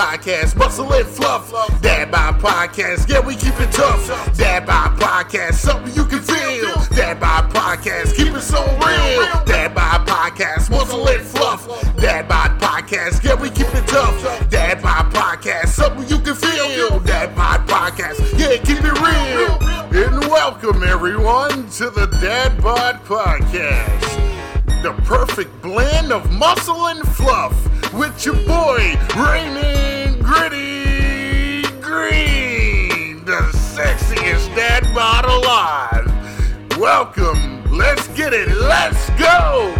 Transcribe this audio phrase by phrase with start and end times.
[0.00, 1.52] Podcast, Muscle and Fluff.
[1.82, 4.06] Dad Bod Podcast, yeah, we keep it tough.
[4.34, 6.72] Dad Bod Podcast, something you can feel.
[6.96, 9.44] Dad Bod Podcast, keep it so real.
[9.44, 11.66] Dad Bod Podcast, Muscle and Fluff.
[11.98, 14.48] Dad Bod Podcast, yeah, we keep it tough.
[14.48, 16.98] Dad Bod Podcast, something you can feel.
[17.00, 20.02] Dad Bod Podcast, yeah, keep it real.
[20.02, 24.16] And welcome everyone to the Dad Bod Podcast
[24.82, 27.52] the perfect blend of muscle and fluff
[27.92, 36.78] with your boy Raymond Gritty Greene, the sexiest dad bod alive.
[36.78, 39.74] Welcome, let's get it, let's go.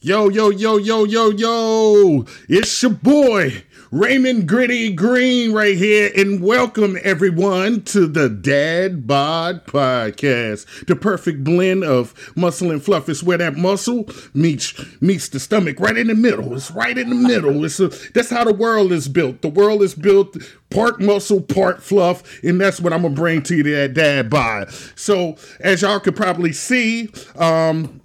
[0.00, 3.64] Yo, yo, yo, yo, yo, yo, it's your boy.
[3.92, 11.44] Raymond Gritty Greene right here, and welcome everyone to the Dad Bod Podcast, the perfect
[11.44, 13.10] blend of muscle and fluff.
[13.10, 16.56] It's where that muscle meets meets the stomach, right in the middle.
[16.56, 17.66] It's right in the middle.
[17.66, 19.42] It's a, that's how the world is built.
[19.42, 20.38] The world is built
[20.70, 24.72] part muscle, part fluff, and that's what I'm gonna bring to you that Dad Bod.
[24.96, 28.01] So, as y'all could probably see, um,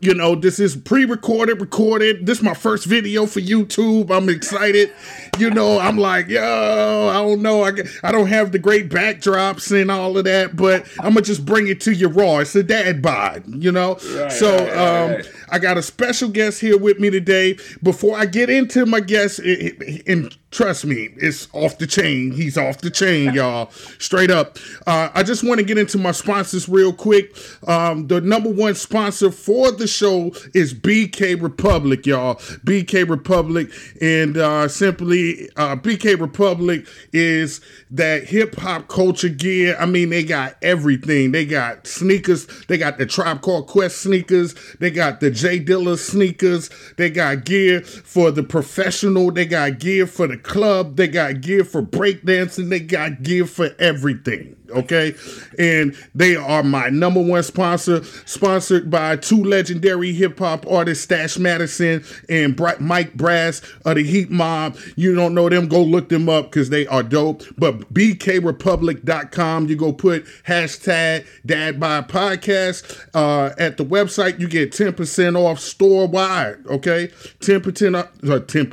[0.00, 2.26] you know, this is pre-recorded, recorded.
[2.26, 4.10] This is my first video for YouTube.
[4.10, 4.92] I'm excited.
[5.38, 7.64] You know, I'm like, yo, I don't know.
[7.64, 11.44] I, I don't have the great backdrops and all of that, but I'm gonna just
[11.44, 12.38] bring it to you raw.
[12.38, 13.94] It's a dad bod, you know.
[13.94, 15.30] Right, so right, um, right.
[15.50, 17.56] I got a special guest here with me today.
[17.82, 21.48] Before I get into my guest, eh, eh, eh, it, it, and trust me, it's
[21.52, 22.30] off the chain.
[22.30, 23.70] He's off the chain, y'all.
[23.98, 24.56] Straight up.
[24.86, 27.36] Uh, I just want to get into my sponsors real quick.
[27.66, 32.36] Um, the number one sponsor for the show is BK Republic, y'all.
[32.64, 33.68] BK Republic,
[34.00, 39.76] and uh, simply uh, BK Republic is that hip hop culture gear.
[39.80, 41.32] I mean, they got everything.
[41.32, 42.46] They got sneakers.
[42.68, 44.54] They got the Tribe Called Quest sneakers.
[44.78, 46.70] They got the J Dilla sneakers.
[46.96, 49.32] They got gear for the professional.
[49.32, 50.96] They got gear for the club.
[50.96, 52.70] They got gear for breakdancing.
[52.70, 55.14] They got gear for everything okay?
[55.58, 61.38] And they are my number one sponsor, sponsored by two legendary hip hop artists, Stash
[61.38, 64.76] Madison and Mike Brass of the Heat Mob.
[64.96, 67.42] You don't know them, go look them up because they are dope.
[67.56, 74.72] But bkrepublic.com, you go put hashtag Dad Bod Podcast uh, at the website, you get
[74.72, 77.08] 10% off store wide, okay?
[77.40, 78.70] 10% off, uh, 10%,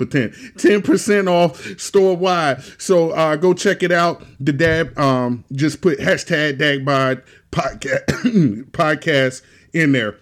[0.56, 2.62] 10% off store wide.
[2.78, 4.24] So uh, go check it out.
[4.40, 7.22] The dad, um, just put put hashtag DadBod
[7.52, 8.06] podcast,
[8.72, 9.42] podcast
[9.74, 10.18] in there.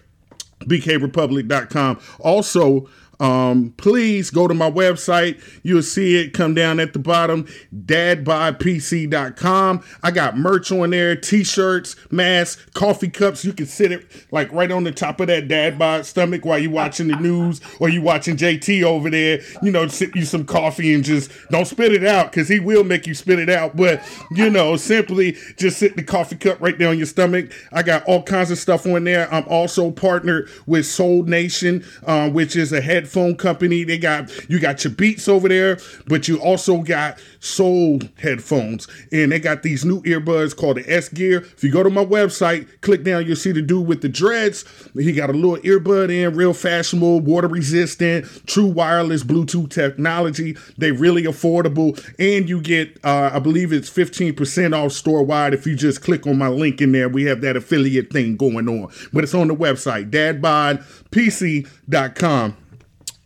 [0.64, 2.00] BKRepublic.com.
[2.18, 2.88] Also,
[3.20, 5.42] um, please go to my website.
[5.62, 9.84] You'll see it come down at the bottom, dadbodpc.com.
[10.02, 13.44] I got merch on there, t-shirts, masks, coffee cups.
[13.44, 16.58] You can sit it like right on the top of that dad bod stomach while
[16.58, 20.46] you watching the news or you watching JT over there, you know, sip you some
[20.46, 23.76] coffee and just don't spit it out because he will make you spit it out.
[23.76, 27.52] But, you know, simply just sit the coffee cup right there on your stomach.
[27.70, 29.30] I got all kinds of stuff on there.
[29.32, 33.84] I'm also partnered with Soul Nation, uh, which is a head headphone company.
[33.84, 39.32] They got you got your Beats over there, but you also got Soul headphones, and
[39.32, 41.38] they got these new earbuds called the S Gear.
[41.38, 44.64] If you go to my website, click down, you'll see the dude with the dreads.
[44.94, 50.56] He got a little earbud in, real fashionable, water resistant, true wireless Bluetooth technology.
[50.78, 55.54] They really affordable, and you get uh, I believe it's fifteen percent off store wide
[55.54, 57.08] if you just click on my link in there.
[57.08, 62.56] We have that affiliate thing going on, but it's on the website dadbodpc.com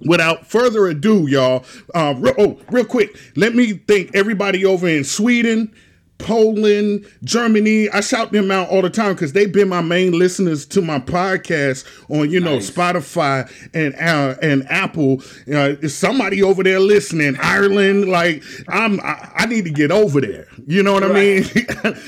[0.05, 5.73] without further ado, y'all, uh, oh, real quick, let me thank everybody over in Sweden,
[6.19, 7.91] Poland, Germany.
[7.91, 10.99] I shout them out all the time because they've been my main listeners to my
[10.99, 12.71] podcast on, you know, nice.
[12.71, 15.23] Spotify and uh, and Apple.
[15.53, 17.37] Uh, somebody over there listening.
[17.41, 20.47] Ireland, like I'm, I, I, need to get over there.
[20.67, 21.11] You know what right.
[21.11, 21.45] I mean?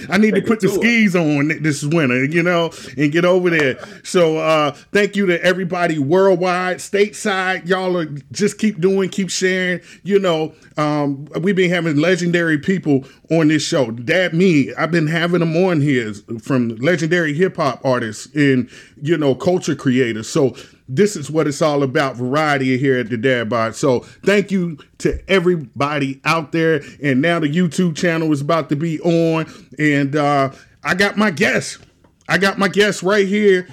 [0.11, 3.51] I need Take to put the skis on this winter, you know, and get over
[3.51, 3.79] there.
[4.05, 7.69] So uh, thank you to everybody worldwide, stateside.
[7.69, 9.81] Y'all are just keep doing, keep sharing.
[10.05, 13.96] You know, um, we've been having legendary people on this show.
[13.99, 16.13] That me, I've been having them on here
[16.43, 18.69] from legendary hip hop artists and
[19.01, 20.29] you know culture creators.
[20.29, 20.57] So
[20.89, 23.75] this is what it's all about variety here at the Dad Bod.
[23.75, 26.83] So thank you to everybody out there.
[27.03, 29.47] And now the YouTube channel is about to be on,
[29.79, 30.51] and uh,
[30.85, 31.79] I got my guest.
[32.29, 33.69] I got my guest right here.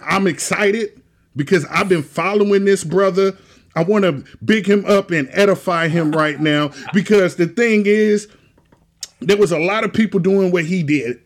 [0.00, 1.02] I'm excited
[1.34, 3.36] because I've been following this brother.
[3.74, 8.28] I want to big him up and edify him right now because the thing is,
[9.26, 11.18] there was a lot of people doing what he did,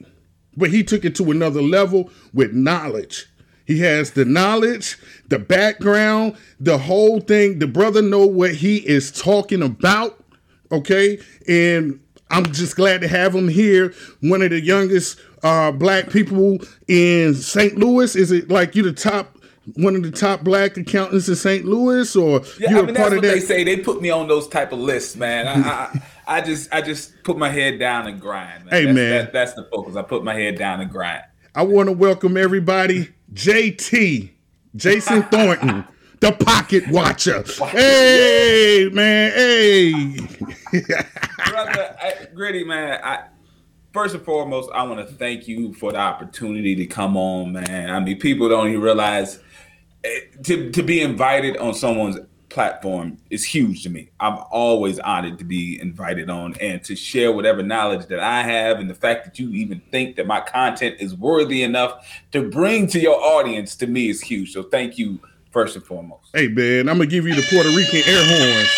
[0.56, 3.26] but he took it to another level with knowledge.
[3.66, 4.98] He has the knowledge,
[5.28, 7.60] the background, the whole thing.
[7.60, 10.24] The brother know what he is talking about.
[10.72, 12.00] Okay, and
[12.30, 13.92] I'm just glad to have him here.
[14.22, 16.58] One of the youngest uh, black people
[16.88, 17.76] in St.
[17.76, 18.16] Louis.
[18.16, 19.36] Is it like you the top?
[19.76, 21.64] One of the top black accountants in St.
[21.64, 23.34] Louis, or yeah, you're I mean, part of that?
[23.34, 25.46] They say they put me on those type of lists, man.
[25.46, 28.64] I, I, just, I just put my head down and grind.
[28.66, 28.72] Man.
[28.72, 29.96] Hey, that's, man, that, that's the focus.
[29.96, 31.24] I put my head down and grind.
[31.54, 34.30] I want to welcome everybody, JT,
[34.76, 35.84] Jason Thornton
[36.20, 37.42] the pocket watcher.
[37.68, 39.32] Hey, man.
[39.32, 39.92] Hey.
[41.48, 43.00] Brother, I, Gritty, man.
[43.02, 43.24] I,
[43.92, 47.90] first and foremost, I want to thank you for the opportunity to come on, man.
[47.90, 49.40] I mean, people don't even realize
[50.04, 52.18] eh, to, to be invited on someone's
[52.50, 54.10] platform is huge to me.
[54.20, 58.78] I'm always honored to be invited on and to share whatever knowledge that I have.
[58.80, 62.86] And the fact that you even think that my content is worthy enough to bring
[62.88, 64.52] to your audience to me is huge.
[64.52, 65.20] So thank you
[65.50, 66.30] first and foremost.
[66.34, 68.70] Hey man, I'm gonna give you the Puerto Rican air horns.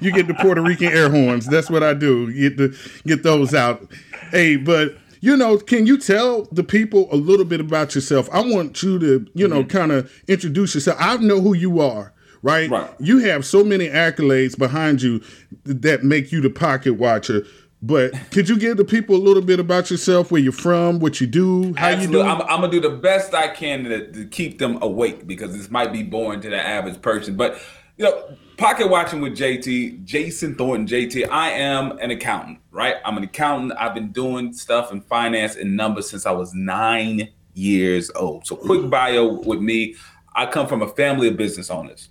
[0.00, 1.46] you get the Puerto Rican air horns.
[1.46, 2.32] That's what I do.
[2.32, 3.90] Get the get those out.
[4.30, 8.28] Hey, but you know, can you tell the people a little bit about yourself?
[8.30, 9.74] I want you to, you know, mm-hmm.
[9.74, 10.98] kind of introduce yourself.
[11.00, 12.12] I know who you are.
[12.42, 12.68] Right?
[12.68, 12.90] right?
[13.00, 15.22] You have so many accolades behind you
[15.64, 17.46] that make you the pocket watcher.
[17.80, 21.22] But could you give the people a little bit about yourself, where you're from, what
[21.22, 22.18] you do, how Absolutely.
[22.18, 22.28] you do?
[22.28, 25.70] I'm, I'm, gonna do the best I can to, to, keep them awake because this
[25.70, 27.34] might be boring to the average person.
[27.34, 27.58] But
[27.96, 31.28] you know, pocket watching with JT, Jason Thornton, JT.
[31.28, 32.96] I am an accountant, right?
[33.04, 33.72] I'm an accountant.
[33.78, 38.46] I've been doing stuff in finance and numbers since I was nine years old.
[38.46, 39.94] So, quick bio with me.
[40.34, 42.08] I come from a family of business owners.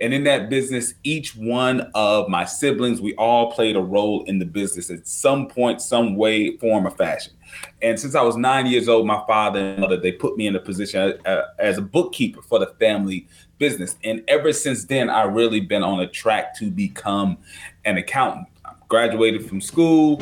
[0.00, 4.38] And in that business, each one of my siblings, we all played a role in
[4.38, 7.34] the business at some point, some way, form, or fashion.
[7.82, 10.56] And since I was nine years old, my father and mother, they put me in
[10.56, 13.28] a position uh, as a bookkeeper for the family
[13.60, 13.96] business.
[14.02, 17.38] And ever since then, I've really been on a track to become
[17.84, 18.48] an accountant.
[18.64, 20.20] I graduated from school,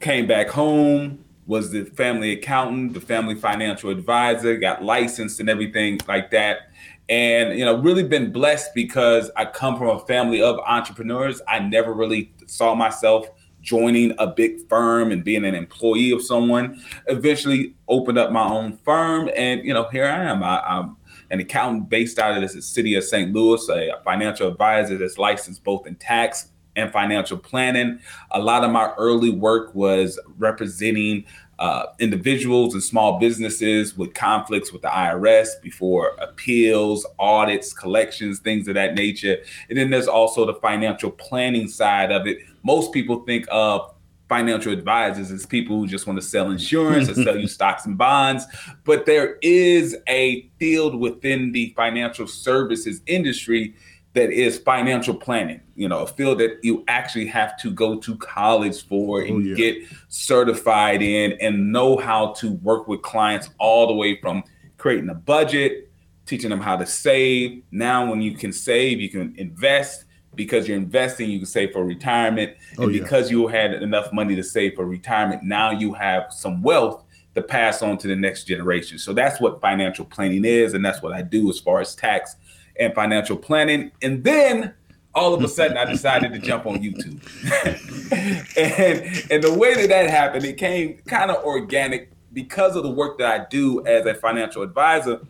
[0.00, 5.98] came back home, was the family accountant, the family financial advisor, got licensed and everything
[6.06, 6.70] like that
[7.10, 11.58] and you know really been blessed because i come from a family of entrepreneurs i
[11.58, 13.28] never really saw myself
[13.60, 18.78] joining a big firm and being an employee of someone eventually opened up my own
[18.84, 20.96] firm and you know here i am I, am
[21.30, 25.62] an accountant based out of the city of st louis a financial advisor that's licensed
[25.64, 27.98] both in tax and financial planning
[28.32, 31.24] a lot of my early work was representing
[31.60, 38.66] uh, individuals and small businesses with conflicts with the IRS before appeals, audits, collections, things
[38.66, 39.36] of that nature.
[39.68, 42.38] And then there's also the financial planning side of it.
[42.62, 43.94] Most people think of
[44.30, 47.98] financial advisors as people who just want to sell insurance or sell you stocks and
[47.98, 48.46] bonds.
[48.84, 53.74] But there is a field within the financial services industry
[54.12, 58.16] that is financial planning, you know, a field that you actually have to go to
[58.18, 59.54] college for oh, and oh, yeah.
[59.54, 59.76] get
[60.08, 64.44] certified in and know how to work with clients all the way from
[64.78, 65.90] creating a budget,
[66.24, 67.64] teaching them how to save.
[67.72, 70.04] Now, when you can save, you can invest.
[70.34, 72.56] Because you're investing, you can save for retirement.
[72.78, 73.38] Oh, and because yeah.
[73.38, 77.04] you had enough money to save for retirement, now you have some wealth
[77.34, 78.98] to pass on to the next generation.
[78.98, 80.74] So that's what financial planning is.
[80.74, 82.36] And that's what I do as far as tax
[82.78, 83.92] and financial planning.
[84.02, 84.74] And then
[85.14, 87.20] all of a sudden I decided to jump on YouTube.
[88.56, 92.90] and and the way that that happened, it came kind of organic because of the
[92.90, 95.20] work that I do as a financial advisor.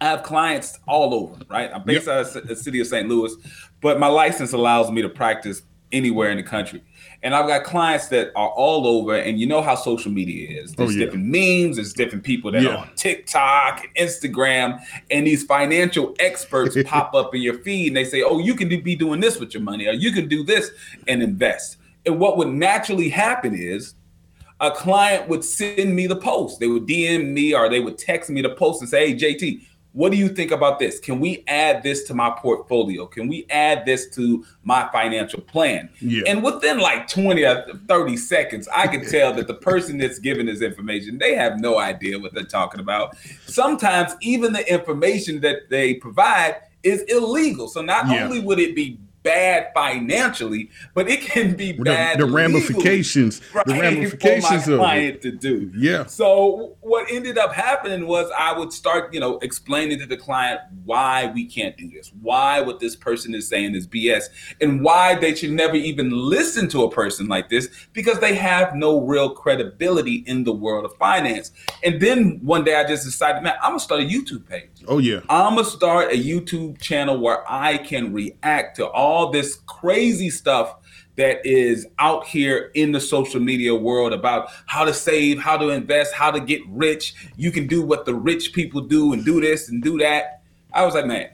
[0.00, 1.70] I have clients all over, right?
[1.74, 2.26] I'm based yep.
[2.26, 3.08] out of the city of St.
[3.08, 3.34] Louis,
[3.80, 6.82] but my license allows me to practice anywhere in the country.
[7.22, 10.72] And I've got clients that are all over, and you know how social media is.
[10.72, 11.04] Oh, there's oh, yeah.
[11.04, 12.70] different memes, there's different people that yeah.
[12.70, 14.80] are on TikTok, Instagram,
[15.10, 18.68] and these financial experts pop up in your feed and they say, Oh, you can
[18.68, 20.70] be doing this with your money, or you can do this
[21.08, 21.78] and invest.
[22.06, 23.94] And what would naturally happen is
[24.60, 26.60] a client would send me the post.
[26.60, 29.62] They would DM me or they would text me the post and say, Hey, JT,
[29.92, 31.00] what do you think about this?
[31.00, 33.06] Can we add this to my portfolio?
[33.06, 35.88] Can we add this to my financial plan?
[36.00, 36.22] Yeah.
[36.26, 40.46] And within like 20 or 30 seconds, I can tell that the person that's giving
[40.46, 43.16] this information, they have no idea what they're talking about.
[43.46, 47.68] Sometimes even the information that they provide is illegal.
[47.68, 48.24] So not yeah.
[48.24, 52.18] only would it be bad financially, but it can be bad.
[52.18, 55.22] The, the ramifications, legally, right, the ramifications for my client of it.
[55.22, 55.72] to do.
[55.76, 56.06] Yeah.
[56.06, 60.62] So what ended up happening was I would start, you know, explaining to the client
[60.84, 64.24] why we can't do this, why what this person is saying is BS,
[64.62, 68.74] and why they should never even listen to a person like this because they have
[68.74, 71.52] no real credibility in the world of finance.
[71.84, 74.77] And then one day I just decided, man, I'm gonna start a YouTube page.
[74.86, 75.20] Oh yeah.
[75.28, 80.76] I'm gonna start a YouTube channel where I can react to all this crazy stuff
[81.16, 85.70] that is out here in the social media world about how to save, how to
[85.70, 87.14] invest, how to get rich.
[87.36, 90.42] You can do what the rich people do and do this and do that.
[90.72, 91.30] I was like, man,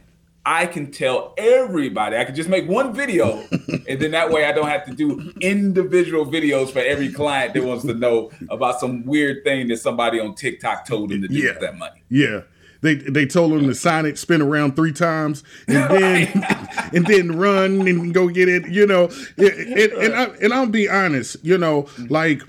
[0.47, 2.17] I can tell everybody.
[2.17, 3.47] I can just make one video,
[3.89, 7.63] and then that way I don't have to do individual videos for every client that
[7.65, 11.35] wants to know about some weird thing that somebody on TikTok told them to do
[11.35, 11.51] yeah.
[11.51, 12.03] with that money.
[12.09, 12.43] Yeah.
[12.85, 16.47] They, they told him to sign it, spin around three times, and then
[16.93, 18.69] and then run and go get it.
[18.69, 21.39] You know, and, and, I, and I'll be honest.
[21.43, 22.43] You know, like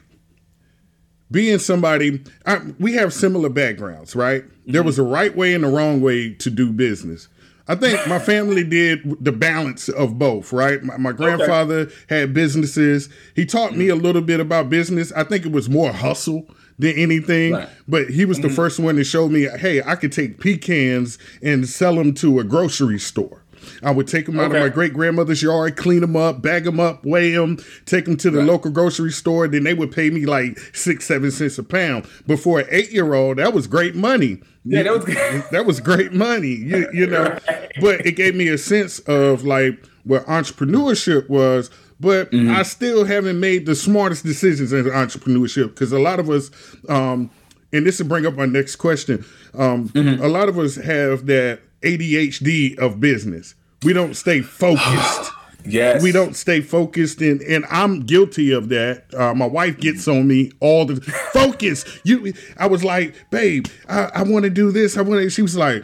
[1.32, 4.44] being somebody, I, we have similar backgrounds, right?
[4.44, 4.72] Mm-hmm.
[4.74, 7.30] There was a right way and a wrong way to do business.
[7.68, 10.84] I think my family did the balance of both, right?
[10.84, 11.94] My, my grandfather okay.
[12.10, 13.10] had businesses.
[13.36, 15.12] He taught me a little bit about business.
[15.14, 16.46] I think it was more hustle
[16.78, 17.54] than anything.
[17.54, 17.70] Right.
[17.88, 18.56] But he was the mm-hmm.
[18.56, 22.44] first one to show me, hey, I could take pecans and sell them to a
[22.44, 23.46] grocery store.
[23.84, 24.58] I would take them out okay.
[24.58, 28.18] of my great grandmother's yard, clean them up, bag them up, weigh them, take them
[28.18, 28.48] to the right.
[28.48, 29.48] local grocery store.
[29.48, 32.08] Then they would pay me like six, seven cents a pound.
[32.28, 34.40] But for an eight year old, that was great money.
[34.64, 35.06] Yeah, that was
[35.52, 36.56] that was great money.
[36.56, 37.72] You, you know, right.
[37.82, 42.52] but it gave me a sense of like what entrepreneurship was but mm-hmm.
[42.54, 46.52] I still haven't made the smartest decisions in entrepreneurship because a lot of us,
[46.90, 47.30] um,
[47.72, 49.26] and this will bring up my next question.
[49.54, 50.24] Um, mm-hmm.
[50.24, 53.56] A lot of us have that ADHD of business.
[53.84, 55.32] We don't stay focused.
[55.66, 59.06] yes, we don't stay focused, and and I'm guilty of that.
[59.14, 61.00] Uh, my wife gets on me all the
[61.34, 61.86] focus.
[62.04, 64.98] You, I was like, babe, I, I want to do this.
[64.98, 65.30] I want to.
[65.30, 65.84] She was like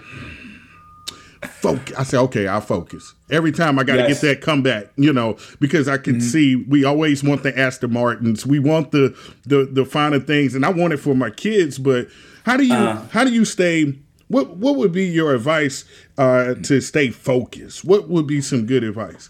[1.47, 1.95] focus.
[1.97, 3.13] I say, okay, I'll focus.
[3.29, 4.21] Every time I got to yes.
[4.21, 6.27] get that comeback, you know, because I can mm-hmm.
[6.27, 10.65] see we always want the Aston Martins, we want the the the finer things, and
[10.65, 11.77] I want it for my kids.
[11.77, 12.07] But
[12.45, 13.97] how do you uh, how do you stay?
[14.27, 15.85] What what would be your advice
[16.17, 17.83] uh, to stay focused?
[17.83, 19.29] What would be some good advice?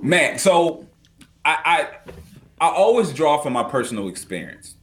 [0.00, 0.86] Man, so
[1.44, 1.88] I
[2.60, 4.74] I, I always draw from my personal experience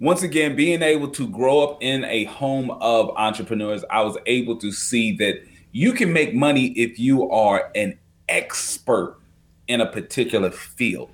[0.00, 4.56] once again, being able to grow up in a home of entrepreneurs, I was able
[4.56, 5.42] to see that
[5.74, 9.18] you can make money if you are an expert
[9.66, 11.10] in a particular field,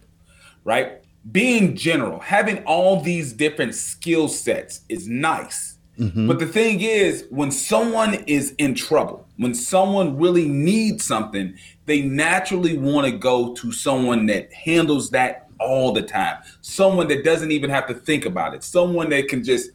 [0.65, 1.01] right?
[1.33, 5.79] Being general, having all these different skill sets is nice.
[5.99, 6.29] Mm-hmm.
[6.29, 11.55] But the thing is, when someone is in trouble, when someone really needs something,
[11.87, 16.37] they naturally want to go to someone that handles that all the time.
[16.61, 18.63] Someone that doesn't even have to think about it.
[18.63, 19.71] Someone that can just,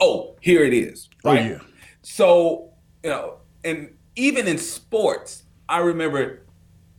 [0.00, 1.10] oh, here it is.
[1.24, 1.40] Oh, right?
[1.40, 1.58] Oh, yeah.
[2.00, 2.70] So,
[3.02, 6.42] you know, and even in sports, I remember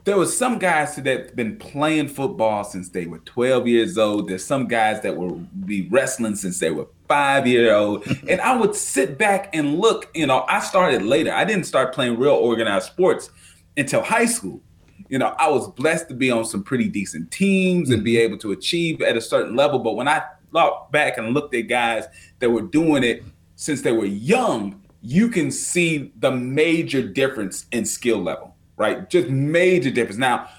[0.03, 4.27] there was some guys that had been playing football since they were 12 years old.
[4.27, 5.35] There's some guys that will
[5.65, 8.07] be wrestling since they were five year old.
[8.27, 11.31] and I would sit back and look, you know, I started later.
[11.31, 13.29] I didn't start playing real organized sports
[13.77, 14.61] until high school.
[15.07, 18.21] You know, I was blessed to be on some pretty decent teams and be mm-hmm.
[18.21, 19.77] able to achieve at a certain level.
[19.77, 22.05] But when I looked back and looked at guys
[22.39, 23.23] that were doing it
[23.55, 29.10] since they were young, you can see the major difference in skill level, right?
[29.10, 30.17] Just major difference.
[30.17, 30.50] Now,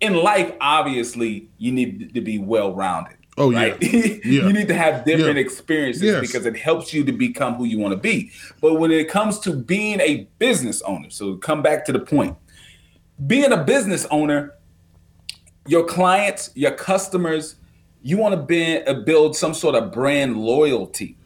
[0.00, 3.18] in life, obviously, you need to be well rounded.
[3.38, 3.76] Oh right?
[3.82, 4.46] yeah, yeah.
[4.46, 5.44] you need to have different yeah.
[5.44, 6.20] experiences yes.
[6.20, 8.30] because it helps you to become who you want to be.
[8.60, 12.36] But when it comes to being a business owner, so come back to the point,
[13.26, 14.54] being a business owner,
[15.66, 17.56] your clients, your customers,
[18.02, 21.16] you want to uh, build some sort of brand loyalty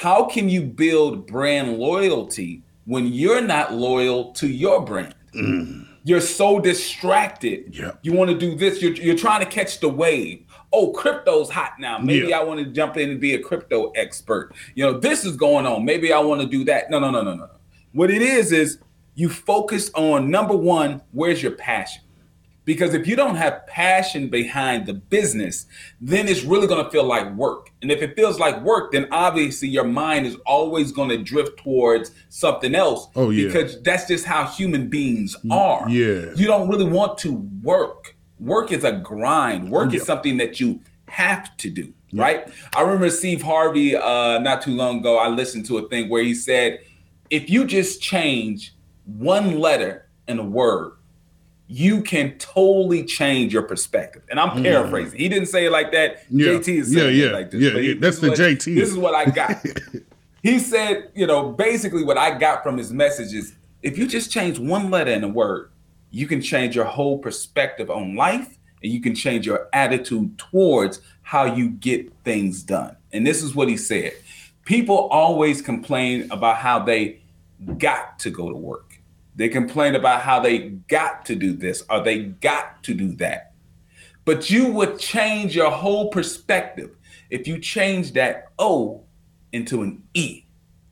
[0.00, 5.14] how can you build brand loyalty when you're not loyal to your brand?
[5.34, 5.86] Mm.
[6.04, 7.76] You're so distracted.
[8.00, 8.80] You want to do this.
[8.80, 10.46] You're, you're trying to catch the wave.
[10.72, 11.98] Oh, crypto's hot now.
[11.98, 12.38] Maybe yeah.
[12.38, 14.54] I want to jump in and be a crypto expert.
[14.74, 15.84] You know, this is going on.
[15.84, 16.90] Maybe I want to do that.
[16.90, 17.50] No, no, no, no, no.
[17.92, 18.78] What it is is
[19.16, 22.04] you focus on number one, where's your passion?
[22.64, 25.66] Because if you don't have passion behind the business,
[26.00, 27.70] then it's really going to feel like work.
[27.82, 31.58] And if it feels like work, then obviously your mind is always going to drift
[31.58, 33.08] towards something else.
[33.16, 33.46] Oh, yeah.
[33.46, 35.88] Because that's just how human beings are.
[35.88, 36.32] Yeah.
[36.36, 38.14] You don't really want to work.
[38.38, 42.48] Work is a grind, work is something that you have to do, right?
[42.74, 45.18] I remember Steve Harvey uh, not too long ago.
[45.18, 46.80] I listened to a thing where he said,
[47.28, 48.74] if you just change
[49.04, 50.92] one letter in a word,
[51.72, 54.22] you can totally change your perspective.
[54.28, 54.64] And I'm mm.
[54.64, 55.16] paraphrasing.
[55.16, 55.22] Mm.
[55.22, 56.24] He didn't say it like that.
[56.28, 56.48] Yeah.
[56.48, 57.62] JT is saying yeah, yeah, it like this.
[57.62, 57.94] Yeah, yeah.
[57.96, 58.74] That's the what, JT.
[58.74, 59.64] This is what I got.
[60.42, 64.32] he said, you know, basically what I got from his message is if you just
[64.32, 65.70] change one letter in a word,
[66.10, 71.00] you can change your whole perspective on life and you can change your attitude towards
[71.22, 72.96] how you get things done.
[73.12, 74.14] And this is what he said.
[74.64, 77.20] People always complain about how they
[77.78, 78.89] got to go to work.
[79.36, 83.52] They complain about how they got to do this or they got to do that.
[84.24, 86.90] But you would change your whole perspective
[87.30, 89.04] if you change that O
[89.52, 90.44] into an E.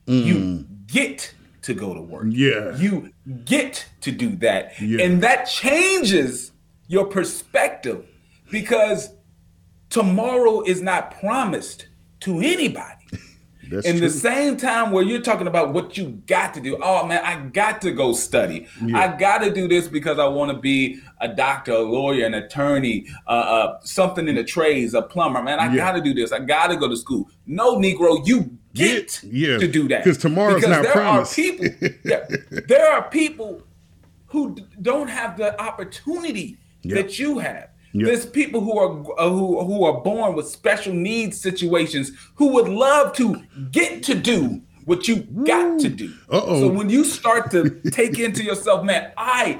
[0.07, 0.25] Mm.
[0.25, 2.25] You get to go to work.
[2.29, 2.75] Yeah.
[2.77, 3.13] You
[3.45, 4.79] get to do that.
[4.81, 5.03] Yeah.
[5.05, 6.51] And that changes
[6.87, 8.05] your perspective
[8.49, 9.13] because
[9.89, 11.87] tomorrow is not promised
[12.21, 12.95] to anybody.
[13.69, 14.07] That's in true.
[14.07, 16.77] the same time where you're talking about what you got to do.
[16.81, 18.67] Oh man, I got to go study.
[18.83, 18.99] Yeah.
[18.99, 22.33] I got to do this because I want to be a doctor, a lawyer, an
[22.33, 25.41] attorney, uh, uh, something in the trades, a plumber.
[25.43, 25.75] Man, I yeah.
[25.75, 26.31] got to do this.
[26.31, 27.29] I got to go to school.
[27.45, 29.57] No, Negro, you get yeah.
[29.57, 31.33] to do that because tomorrow's because not there promised.
[31.33, 31.65] Are people,
[32.05, 32.25] yeah,
[32.67, 33.63] there are people
[34.27, 37.69] who d- don't have the opportunity that you have.
[37.93, 38.05] Yep.
[38.05, 42.67] There's people who are uh, who who are born with special needs situations who would
[42.67, 46.13] love to get to do what you got to do.
[46.31, 46.61] Uh-oh.
[46.61, 49.59] So when you start to take into yourself, man, I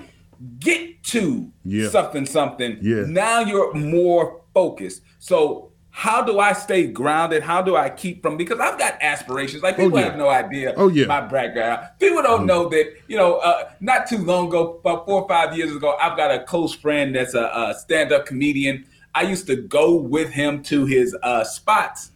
[0.60, 1.90] get to yeah.
[1.90, 2.78] something something.
[2.82, 3.06] Yeah.
[3.08, 5.02] Now you're more focused.
[5.20, 5.69] So
[6.00, 7.44] how do I stay grounded?
[7.44, 9.62] How do I keep from because I've got aspirations.
[9.62, 10.06] Like people oh, yeah.
[10.06, 11.08] have no idea oh, yeah.
[11.08, 11.90] my background.
[12.00, 12.46] People don't mm.
[12.46, 15.98] know that, you know, uh, not too long ago, about four or five years ago,
[16.00, 18.86] I've got a close friend that's a, a stand-up comedian.
[19.14, 22.12] I used to go with him to his uh, spots.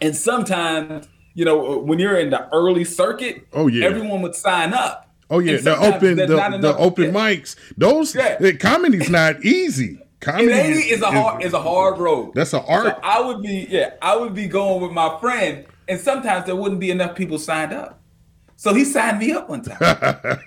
[0.00, 4.72] And sometimes, you know, when you're in the early circuit, oh yeah, everyone would sign
[4.72, 5.10] up.
[5.28, 7.56] Oh yeah, the open the, the open mics.
[7.76, 8.52] Those yeah.
[8.52, 10.00] comedy's not easy.
[10.20, 12.32] Comedy is, is a hard is a hard road.
[12.34, 12.86] That's an art.
[12.86, 16.56] So I would be yeah, I would be going with my friend, and sometimes there
[16.56, 18.00] wouldn't be enough people signed up.
[18.56, 19.78] So he signed me up one time.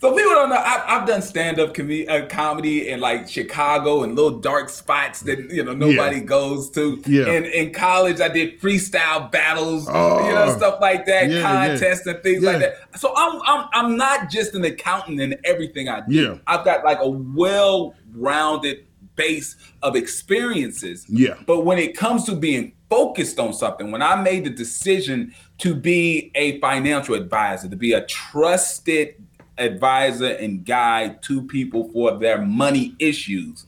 [0.00, 4.02] so people don't know I, have done stand up com- uh, comedy in like Chicago
[4.02, 6.24] and little dark spots that you know nobody yeah.
[6.24, 7.00] goes to.
[7.06, 7.30] Yeah.
[7.30, 10.56] And in college, I did freestyle battles, oh, you know, oh.
[10.56, 12.14] stuff like that, yeah, contests yeah.
[12.14, 12.74] and things like that.
[12.98, 16.12] So I'm, I'm I'm not just an accountant in everything I do.
[16.12, 16.38] Yeah.
[16.48, 18.86] I've got like a well rounded
[19.16, 21.06] base of experiences.
[21.08, 21.34] Yeah.
[21.46, 25.74] But when it comes to being focused on something, when I made the decision to
[25.74, 29.14] be a financial advisor, to be a trusted
[29.58, 33.66] advisor and guide to people for their money issues,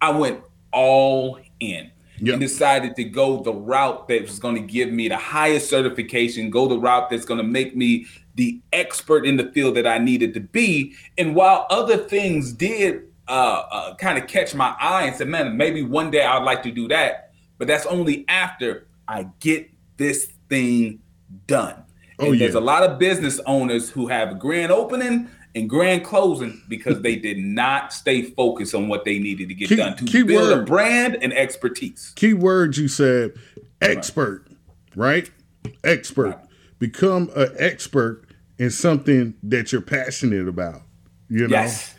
[0.00, 0.40] I went
[0.72, 1.90] all in.
[2.18, 2.32] Yep.
[2.32, 6.48] and decided to go the route that was going to give me the highest certification,
[6.48, 8.06] go the route that's going to make me
[8.36, 10.94] the expert in the field that I needed to be.
[11.18, 13.32] And while other things did uh,
[13.70, 16.70] uh, kind of catch my eye and said, man, maybe one day I'd like to
[16.70, 17.32] do that.
[17.58, 21.00] But that's only after I get this thing
[21.46, 21.84] done.
[22.18, 22.40] Oh, and yeah.
[22.40, 27.16] there's a lot of business owners who have grand opening and grand closing because they
[27.16, 30.50] did not stay focused on what they needed to get key, done to key build
[30.50, 30.58] word.
[30.58, 32.12] a brand and expertise.
[32.14, 33.32] Key words you said
[33.80, 34.46] expert,
[34.94, 35.30] right?
[35.64, 35.74] right?
[35.82, 36.26] Expert.
[36.26, 36.38] Right.
[36.78, 38.24] Become an expert
[38.58, 40.82] in something that you're passionate about.
[41.28, 41.56] You know?
[41.56, 41.95] Yes.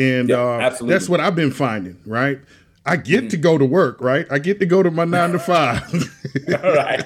[0.00, 2.40] And yep, uh, that's what I've been finding, right?
[2.86, 3.28] I get mm-hmm.
[3.28, 4.26] to go to work, right?
[4.30, 5.82] I get to go to my nine to five.
[6.48, 7.04] right.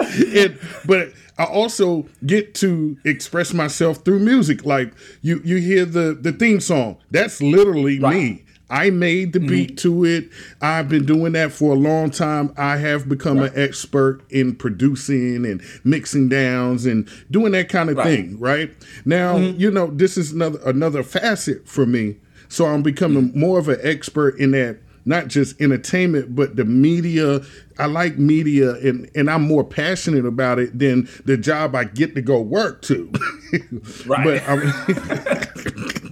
[0.36, 4.64] and, but I also get to express myself through music.
[4.64, 6.98] Like you, you hear the the theme song.
[7.12, 8.14] That's literally right.
[8.14, 8.44] me.
[8.72, 9.48] I made the mm-hmm.
[9.48, 10.30] beat to it.
[10.62, 12.54] I've been doing that for a long time.
[12.56, 13.52] I have become right.
[13.52, 18.04] an expert in producing and mixing downs and doing that kind of right.
[18.04, 18.40] thing.
[18.40, 18.70] Right
[19.04, 19.60] now, mm-hmm.
[19.60, 22.16] you know, this is another another facet for me.
[22.48, 23.40] So I'm becoming mm-hmm.
[23.40, 27.40] more of an expert in that not just entertainment, but the media.
[27.78, 32.14] I like media and, and I'm more passionate about it than the job I get
[32.14, 33.10] to go work to.
[34.06, 34.24] right.
[34.24, 36.11] but I'm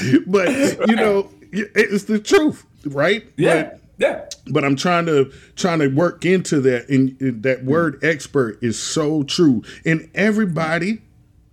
[0.26, 0.48] but
[0.88, 3.24] you know, it's the truth, right?
[3.36, 3.62] Yeah.
[3.62, 4.28] But, yeah.
[4.50, 8.78] But I'm trying to trying to work into that, and, and that word expert is
[8.78, 9.62] so true.
[9.84, 11.02] And everybody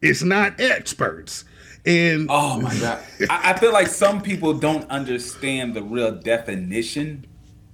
[0.02, 1.44] is not experts.
[1.86, 7.26] And oh my god, I, I feel like some people don't understand the real definition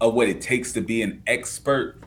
[0.02, 1.98] of what it takes to be an expert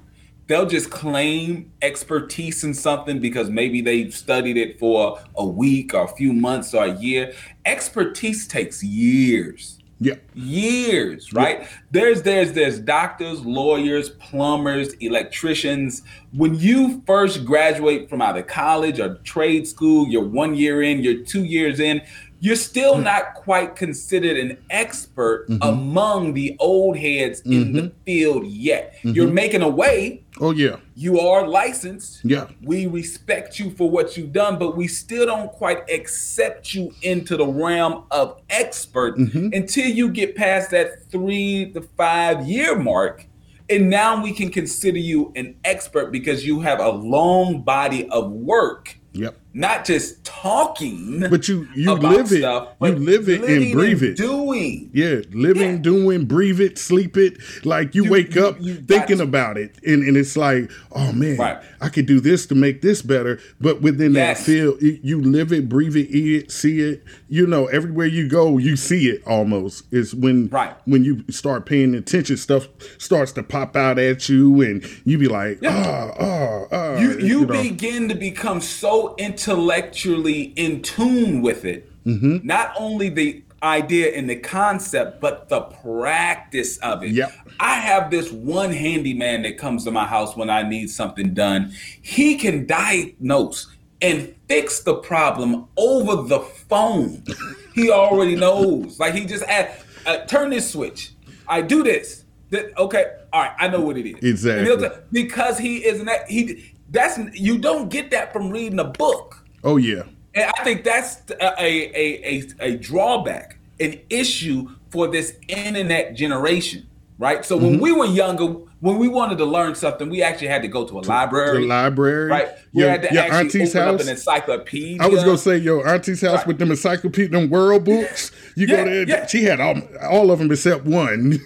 [0.48, 6.04] they'll just claim expertise in something because maybe they've studied it for a week or
[6.04, 7.32] a few months or a year.
[7.64, 9.78] Expertise takes years.
[10.00, 10.14] Yeah.
[10.34, 11.61] Years, right?
[11.61, 11.68] Yeah.
[11.90, 16.02] There's there's there's doctors, lawyers, plumbers, electricians.
[16.32, 21.24] When you first graduate from either college or trade school, you're one year in, you're
[21.24, 22.00] two years in,
[22.40, 23.04] you're still mm.
[23.04, 25.62] not quite considered an expert mm-hmm.
[25.62, 27.52] among the old heads mm-hmm.
[27.52, 28.02] in the mm-hmm.
[28.04, 28.94] field yet.
[28.98, 29.11] Mm-hmm.
[29.11, 30.22] You're making a way.
[30.40, 30.77] Oh yeah.
[30.94, 32.24] You are licensed.
[32.24, 32.48] Yeah.
[32.62, 37.37] We respect you for what you've done, but we still don't quite accept you into
[37.37, 39.48] the realm of expert mm-hmm.
[39.53, 43.27] until you get past that 3 to 5 year mark
[43.70, 48.31] And now we can consider you an expert because you have a long body of
[48.31, 48.96] work.
[49.12, 49.37] Yep.
[49.54, 54.16] Not just talking, but you you live it, stuff, you live it and breathe it.
[54.16, 54.90] Doing.
[54.92, 55.82] Yeah, living, Yeah.
[55.82, 57.38] doing, breathe it, sleep it.
[57.64, 59.22] Like you, You- wake you- up you thinking to.
[59.24, 61.56] about it, and, and it's like, oh man, Right.
[61.80, 63.40] I could do this to make this better.
[63.61, 64.38] But within Yes.
[64.38, 67.02] that field, you- live it, breathe it, eat it, see it.
[67.28, 69.22] You know, everywhere you go, you see it.
[69.26, 70.74] Almost is when Right.
[70.84, 75.26] when you start paying attention, stuff starts to pop out at you, and you be
[75.28, 76.98] like, ah, ah, ah.
[77.00, 77.62] you you, know.
[77.62, 81.85] begin to become so intellectually in tune with it.
[82.05, 82.38] Mm-hmm.
[82.46, 87.11] not only the idea and the concept but the practice of it.
[87.11, 87.31] Yep.
[87.61, 91.72] i have this one handyman that comes to my house when i need something done.
[92.01, 93.66] He can diagnose
[94.01, 97.24] and fix the problem over the phone.
[97.74, 98.98] He already knows.
[98.98, 99.70] Like he just add,
[100.05, 101.12] uh, turn this switch.
[101.46, 102.24] I do this.
[102.51, 103.18] Th- okay.
[103.33, 104.16] All right i know what it is.
[104.20, 104.72] Exactly.
[104.72, 108.79] And he'll t- because he is an he that's you don't get that from reading
[108.79, 110.03] a book oh yeah,
[110.35, 116.87] and i think that's a a, a, a drawback an issue for this internet generation
[117.18, 117.66] right so Mm-hmm.
[117.66, 118.46] when we were younger
[118.81, 121.66] when we wanted to learn something we actually had to go to a library the
[121.66, 124.03] library, right we your, had to your actually auntie's house.
[124.03, 126.46] an encyclopedia I was gonna say your auntie's house Right.
[126.46, 128.31] with them encyclopedia, them world books.
[128.55, 129.27] You Yeah, go there, yeah.
[129.27, 131.40] she had all, all of them except one.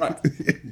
[0.00, 0.18] Right.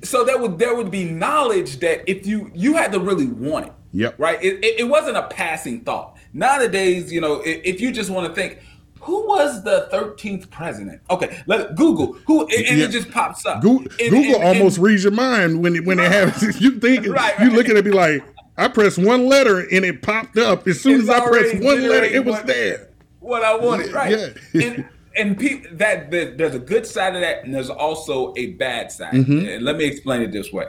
[0.04, 3.66] so there would there would be knowledge that if you you had to really want
[3.68, 3.72] it.
[3.92, 4.14] Yep.
[4.18, 4.42] Right.
[4.42, 6.16] It, it, it wasn't a passing thought.
[6.32, 8.60] Nowadays, you know, if, if you just want to think,
[9.00, 11.00] who was the thirteenth president?
[11.10, 12.84] Okay, let Google who, and, and Yeah.
[12.84, 13.62] it just pops up.
[13.62, 16.60] Goo- And- Google almost reads your mind when it, when it happens.
[16.60, 17.52] You think Right, you right.
[17.56, 18.22] look at it, be like,
[18.58, 20.66] I pressed one letter and it popped up.
[20.68, 22.90] As soon It's as I pressed one letter, it was what- there.
[23.20, 24.10] what I wanted, right?
[24.54, 24.62] Yeah.
[24.66, 28.48] and and pe- that there- there's a good side of that, and there's also a
[28.52, 29.12] bad side.
[29.14, 29.48] Mm-hmm.
[29.48, 30.66] And let me explain it this way.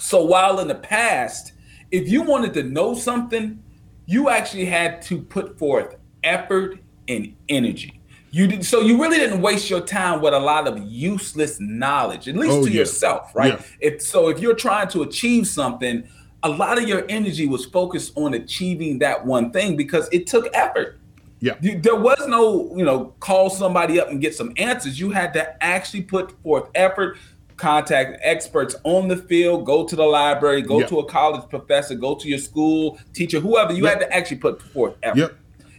[0.00, 1.52] So while in the past,
[1.90, 3.62] if you wanted to know something,
[4.06, 8.00] you actually had to put forth effort and energy.
[8.30, 12.28] You did so you really didn't waste your time with a lot of useless knowledge,
[12.28, 12.80] at least Oh, to yeah.
[12.80, 13.54] yourself, right?
[13.54, 13.66] Yeah.
[13.80, 16.06] If so, if you're trying to achieve something,
[16.42, 20.48] a lot of your energy was focused on achieving that one thing because it took
[20.54, 20.98] effort.
[21.40, 21.54] Yeah.
[21.60, 24.98] You, there was no, you know, call somebody up and get some answers.
[24.98, 27.18] You had to actually put forth effort,
[27.56, 30.86] contact experts on the field, go to the library, go Yeah.
[30.86, 33.72] to a college professor, go to your school teacher, whoever.
[33.72, 35.18] You had to actually put forth effort.
[35.18, 35.36] Yep.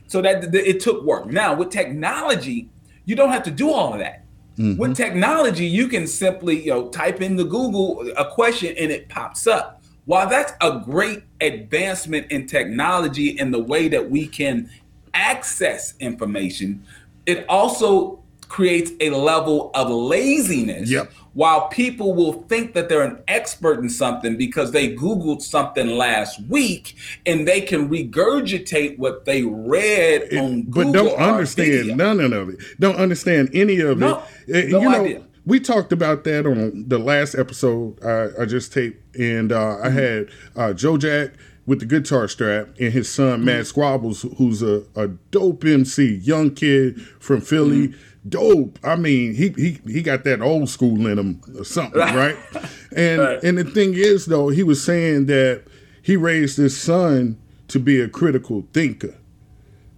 [0.08, 1.28] So that that it took work.
[1.28, 2.70] Now with technology,
[3.06, 4.24] you don't have to do all of that.
[4.58, 4.80] Mm-hmm.
[4.80, 9.46] With technology, you can simply you know type into Google a question and it pops
[9.46, 9.84] up.
[10.06, 14.70] While that's a great advancement in technology and the way that we can
[15.14, 16.84] access information,
[17.26, 20.90] it also creates a level of laziness.
[20.90, 21.12] Yep.
[21.38, 26.40] While people will think that they're an expert in something because they Googled something last
[26.50, 26.96] week
[27.28, 30.92] and they can regurgitate what they read on Google.
[30.94, 32.58] but don't understand none of it.
[32.80, 34.66] Don't understand any of No, it.
[34.66, 35.24] Uh, no you know, idea.
[35.46, 39.86] we talked about that on the last episode I, I just taped, and uh, Mm-hmm.
[39.86, 41.34] I had uh, Joe Jack
[41.68, 43.66] with the guitar strap and his son Matt Mm-hmm.
[43.66, 47.90] Squabbles, who's a, a dope MC, young kid from Philly.
[47.90, 48.02] Mm-hmm.
[48.30, 48.80] Dope.
[48.84, 52.36] I mean, he he he got that old school in him or something, right?
[52.96, 53.44] And Right.
[53.44, 55.64] and the thing is though, he was saying that
[56.02, 57.38] he raised his son
[57.68, 59.14] to be a critical thinker.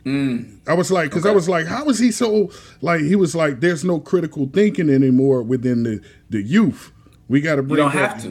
[0.06, 0.58] Mm.
[0.68, 2.50] I was like, because I was like, how is he so
[2.82, 3.02] like?
[3.02, 6.92] He was like, there's no critical thinking anymore within the the youth.
[7.28, 7.78] We got to bring.
[7.78, 8.28] You don't that- have to.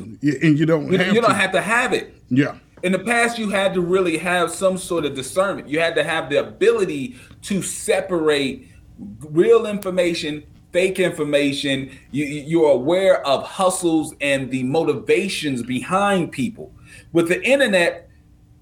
[0.47, 0.91] And you don't.
[0.91, 1.37] You, have you don't to.
[1.37, 2.15] have to have it.
[2.31, 5.69] Yeah, In the past, you had to really have some sort of discernment.
[5.69, 11.91] You had to have the ability to separate real information, fake information.
[12.11, 16.73] You, you're aware of hustles and the motivations behind people.
[17.13, 18.09] With the internet,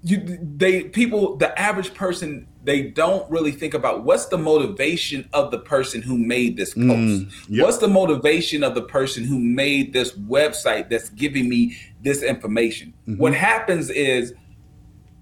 [0.06, 5.50] you they people the average person they don't really think about what's the motivation of
[5.50, 7.64] the person who made this mm, post yep.
[7.64, 12.92] what's the motivation of the person who made this website that's giving me this information
[13.08, 13.20] mm-hmm.
[13.20, 14.32] what happens is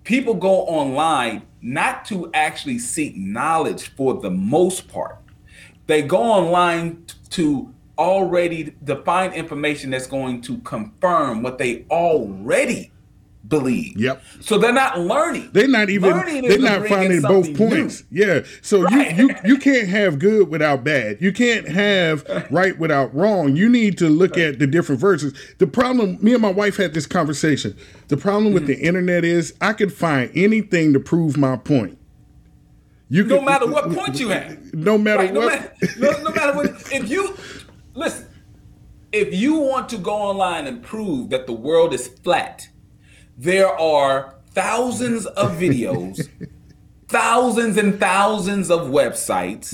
[0.03, 5.19] people go online not to actually seek knowledge for the most part.
[5.87, 12.93] They go online to already define information that's going to confirm what they already
[13.47, 14.23] believe Yep.
[14.41, 16.11] so they're not learning they're not even.
[16.11, 17.77] Learning They're not finding both something new.
[17.77, 18.05] points.
[18.11, 18.41] Yeah.
[18.63, 19.15] So Right.
[19.17, 21.19] you you you can't have good without bad.
[21.21, 23.55] You can't have right without wrong.
[23.55, 25.35] You need to look at the different verses.
[25.59, 27.77] The problem, me and my wife had this conversation.
[28.09, 28.81] The problem with Mm-hmm.
[28.81, 31.99] the internet is I could find anything to prove my point.
[33.11, 35.53] You no could- matter what point you have No matter Right, no, what.
[35.53, 36.71] matter, no, no matter what.
[36.93, 37.35] If you
[37.95, 38.27] listen,
[39.13, 42.69] if you want to go online and prove that the world is flat,
[43.37, 46.29] there are thousands of videos,
[47.09, 49.73] thousands and thousands of websites,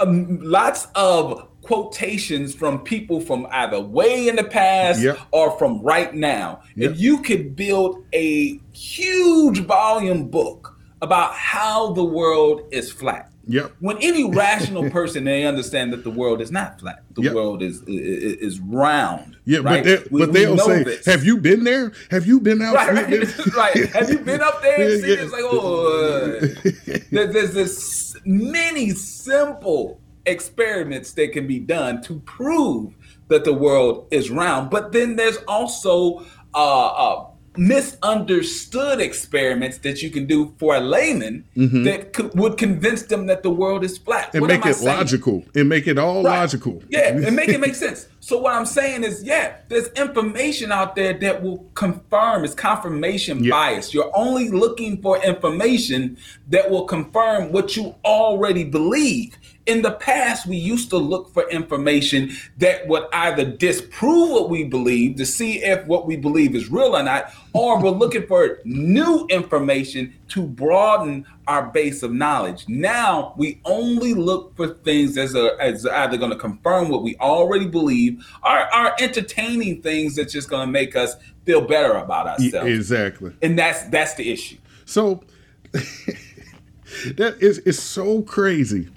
[0.00, 5.18] um, lots of quotations from people from either way in the past Yep.
[5.30, 6.62] or from right now.
[6.74, 6.92] Yep.
[6.92, 13.29] If you could build a huge volume book about how the world is flat.
[13.46, 13.72] Yep.
[13.80, 17.32] When any rational person they understand that the world is not flat, the Yep.
[17.34, 19.36] world is is, is round.
[19.44, 19.82] Yeah, right?
[19.82, 21.06] but, they, We- but they'll say, this.
[21.06, 21.92] "Have you been there?
[22.10, 23.86] Have you been out?" Right, right, right.
[23.90, 25.20] Have you been up there and seen Yeah, it?
[25.20, 32.20] It's like, oh, uh, there- there's this many simple experiments that can be done to
[32.20, 32.94] prove
[33.28, 34.70] that the world is round.
[34.70, 37.26] But then there's also uh, uh,
[37.56, 43.42] misunderstood experiments that you can do for a layman that could, would convince them that
[43.42, 44.28] the world is flat.
[44.28, 44.36] Mm-hmm.
[44.36, 44.96] and What make it saying?
[44.98, 46.38] logical and make it all Right.
[46.40, 46.82] logical.
[46.88, 48.06] Yeah, and make it make sense.
[48.20, 52.44] So what I'm saying is, yeah, there's information out there that will confirm.
[52.44, 53.50] It's confirmation Yeah.
[53.50, 53.92] bias.
[53.94, 56.16] You're only looking for information
[56.48, 59.36] that will confirm what you already believe.
[59.66, 64.64] In the past, we used to look for information that would either disprove what we
[64.64, 68.58] believe to see if what we believe is real or not, or we're looking for
[68.64, 72.64] new information to broaden our base of knowledge.
[72.68, 77.16] Now we only look for things as, a, as either going to confirm what we
[77.16, 82.26] already believe or are entertaining things that's just going to make us feel better about
[82.26, 82.70] ourselves.
[82.70, 83.32] exactly.
[83.42, 84.56] And that's that's the issue.
[84.84, 85.22] So
[85.72, 88.88] that is it's so crazy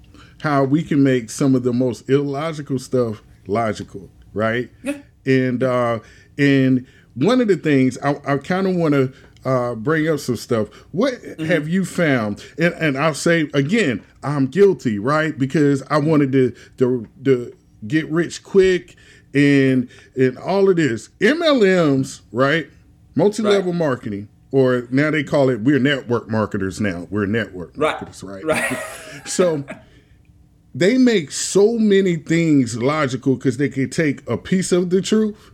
[0.43, 4.69] how we can make some of the most illogical stuff logical, right?
[4.84, 4.97] Yeah.
[5.25, 5.99] And uh
[6.38, 9.13] and one of the things I, I kind of want to
[9.45, 10.67] uh, bring up some stuff.
[10.91, 11.45] What Mm-hmm.
[11.45, 12.43] have you found?
[12.58, 15.38] And, and I'll say again, I'm guilty, right?
[15.38, 17.56] Because I wanted to to, to
[17.88, 18.95] get rich quick
[19.34, 22.67] and and all of this MLMs, right?
[23.15, 23.77] Multi-level Right.
[23.79, 27.08] marketing, or now they call it we're network marketers now.
[27.10, 27.91] We're network Right.
[27.91, 28.43] marketers, right?
[28.43, 28.77] Right.
[29.25, 29.63] So
[30.75, 35.51] they make so many things logical because they can take a piece of the truth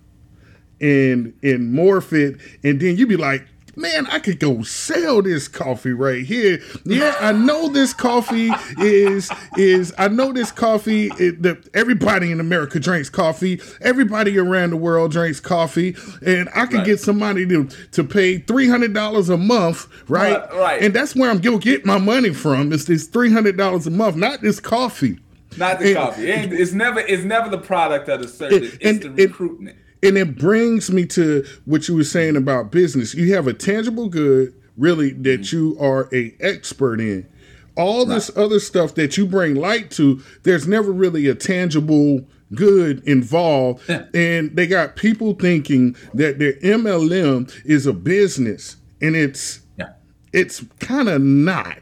[0.79, 3.45] and and morph it, and then you be like,
[3.79, 6.61] man, I could go sell this coffee right here.
[6.85, 11.09] Yeah, I know this coffee is is I know this coffee.
[11.19, 13.61] It, the, everybody in America drinks coffee.
[13.81, 16.85] Everybody around the world drinks coffee, and I could Right.
[16.85, 20.33] get somebody to to pay three hundred dollars a month, right?
[20.37, 20.81] Right, right.
[20.81, 22.71] And that's where I'm gonna get my money from.
[22.73, 25.19] It's this three hundred dollars a month, not this coffee.
[25.57, 26.29] Not the And- coffee.
[26.29, 28.75] It it's never it's never the product of the service.
[28.79, 29.77] It's and- the recruitment.
[30.01, 33.13] And it brings me to what you were saying about business.
[33.13, 35.51] You have a tangible good, really, that mm.
[35.51, 37.27] you are a expert in.
[37.75, 43.03] All this other stuff that you bring light to, there's never really a tangible good
[43.07, 43.87] involved.
[43.87, 44.05] Yeah.
[44.13, 49.93] And they got people thinking that their MLM is a business, and it's yeah.
[50.33, 51.77] it's kind of not.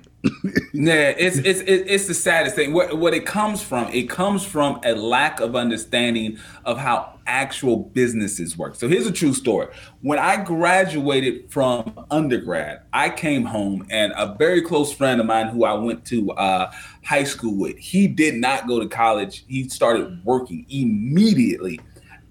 [0.74, 2.74] Yeah, it's it's it- it's the saddest thing.
[2.74, 3.88] What what it comes from?
[3.94, 8.76] It comes from a lack of understanding of how actual businesses work.
[8.76, 9.68] So here's a true story.
[10.02, 15.48] When I graduated from undergrad, I came home and a very close friend of mine
[15.48, 16.72] who I went to uh,
[17.04, 19.46] high school with, he did not go to college.
[19.48, 21.80] He started working immediately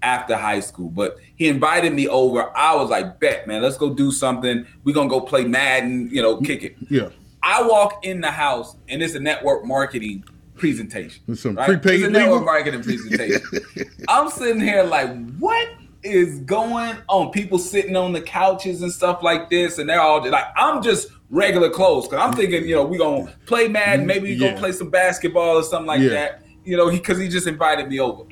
[0.01, 0.89] after high school.
[0.89, 2.55] But he invited me over.
[2.57, 4.65] I was like, bet, man, let's go do something.
[4.83, 6.75] We're gonna go play Madden, you know, kick it.
[6.89, 7.09] Yeah.
[7.47, 11.33] I walk in the house and it's a network marketing presentation.
[11.33, 11.65] Some right?
[11.65, 12.45] prepaid It's a network legal?
[12.45, 13.41] marketing presentation.
[14.09, 15.65] I'm sitting here like, what
[16.03, 17.31] is going on?
[17.31, 21.07] People sitting on the couches and stuff like this, and they're all like, I'm just
[21.29, 24.49] regular clothes because I'm thinking, you know, we gonna play mad, maybe we Yeah.
[24.49, 26.09] gonna play some basketball or something like Yeah.
[26.09, 26.41] that.
[26.65, 28.23] You know, because he, just invited me over.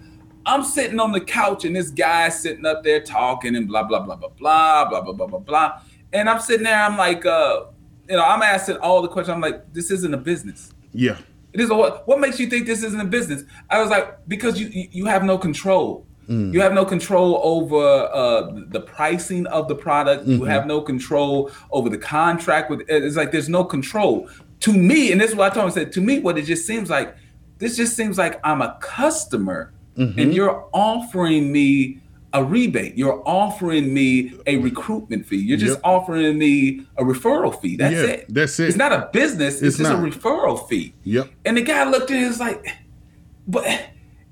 [0.46, 4.02] I'm sitting on the couch and this guy sitting up there talking and blah blah
[4.02, 5.82] blah blah blah blah blah blah blah blah.
[6.12, 7.62] And I'm sitting there, I'm like, uh,
[8.10, 9.34] you know, I'm asking all the questions.
[9.34, 10.74] I'm like, this isn't a business.
[10.94, 11.18] Yeah.
[11.54, 12.08] It is a what?
[12.08, 13.44] What makes you think this isn't a business?
[13.70, 16.06] I was like, because you you have no control.
[16.28, 16.54] Mm.
[16.54, 17.78] You have no control over
[18.12, 20.26] uh, the pricing of the product.
[20.26, 20.48] You mm-hmm.
[20.48, 22.82] have no control over the contract with.
[22.90, 24.30] It's like there's no control.
[24.62, 25.72] To me, and this is what I told him.
[25.72, 27.16] I said to me, what it just seems like.
[27.58, 30.32] This just seems like I'm a customer, and mm-hmm.
[30.32, 32.02] you're offering me
[32.36, 32.98] a rebate.
[32.98, 35.38] You're offering me a recruitment fee.
[35.38, 35.82] You're just Yep.
[35.84, 37.78] offering me a referral fee.
[37.78, 38.26] That's Yeah, it.
[38.30, 38.68] that's it.
[38.68, 39.56] It's not a business.
[39.56, 40.04] It's, It's just not.
[40.04, 40.94] a referral fee.
[41.06, 41.30] Yep.
[41.46, 42.66] And the guy looked at it, and was like,
[43.48, 43.66] but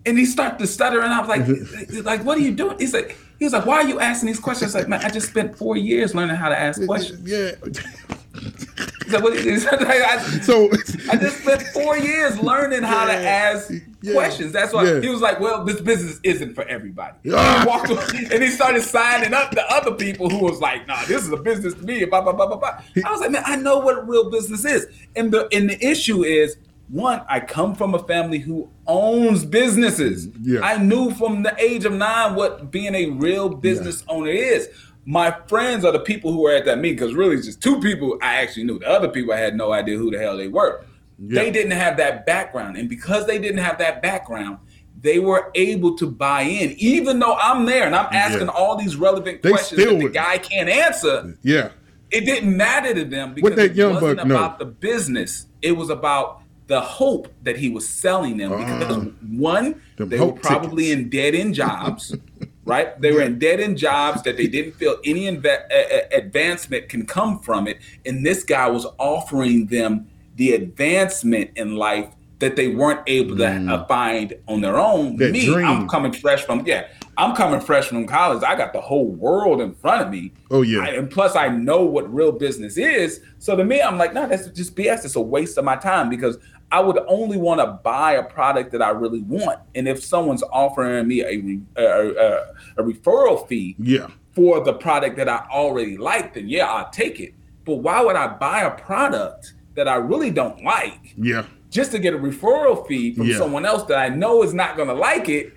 [0.05, 2.77] and he started to stutter, and I was like, like, what are you doing?
[2.77, 4.75] He's like, he was like, why are you asking these questions?
[4.75, 7.27] Like, man, I just spent four years learning how to ask questions.
[7.29, 7.51] Yeah.
[10.43, 10.69] So,
[11.11, 13.71] I, just spent four years learning how to ask
[14.01, 14.13] Yeah.
[14.13, 14.51] questions.
[14.51, 15.01] That's why Yeah.
[15.01, 17.83] he was like, "Well, this business isn't for everybody." Ah.
[17.87, 21.23] He away, and he started signing up to other people who was like, "Nah, this
[21.23, 22.79] is a business to me." Blah blah blah blah blah.
[23.05, 26.23] I was like, "Man, I know what real business is." And the and the issue
[26.23, 26.57] is.
[26.89, 30.27] One, I come from a family who owns businesses.
[30.43, 30.59] Yeah.
[30.61, 34.67] I knew from the age of nine what being a real business owner is.
[35.05, 37.79] My friends are the people who were at that meeting because really it's just two
[37.81, 38.79] people I actually knew.
[38.79, 40.83] The other people I had no idea who the hell they were.
[41.19, 41.41] Yeah.
[41.43, 42.77] They didn't have that background.
[42.77, 44.57] And because they didn't have that background,
[45.01, 48.53] they were able to buy in, even though I'm there and I'm asking Yeah.
[48.53, 51.37] all these relevant They questions that the guy can't answer.
[51.43, 51.69] yeah,
[52.09, 54.35] It didn't matter to them because it young wasn't know?
[54.35, 55.47] about the business.
[55.61, 59.05] It was about the hope that he was selling them because Ah.
[59.35, 61.01] one, Them they were probably tickets.
[61.03, 62.15] in dead end jobs,
[62.65, 62.99] right?
[63.01, 67.39] They were in dead end jobs that they didn't feel any a- advancement can come
[67.39, 72.07] from it, and this guy was offering them the advancement in life
[72.39, 75.13] that they weren't able to uh, find on their own.
[75.15, 75.17] Mm.
[75.19, 75.65] That Me, dream.
[75.65, 78.43] I'm coming fresh from yeah, I'm coming fresh from college.
[78.43, 80.33] I got the whole world in front of me.
[80.51, 80.81] Oh, yeah.
[80.81, 83.21] I- and plus I know what real business is.
[83.39, 85.05] So to me, I'm like, no, that's just BS.
[85.05, 86.37] It's a waste of my time because
[86.73, 89.59] I would only want to buy a product that I really want.
[89.75, 94.73] And if someone's offering me a re- a, a, a referral fee yeah, for the
[94.73, 97.35] product that I already like, then yeah, I'll take it.
[97.63, 101.45] But why would I buy a product that I really don't like yeah.
[101.69, 103.37] just to get a referral fee from Yeah.
[103.37, 105.53] someone else that I know is not going to like it?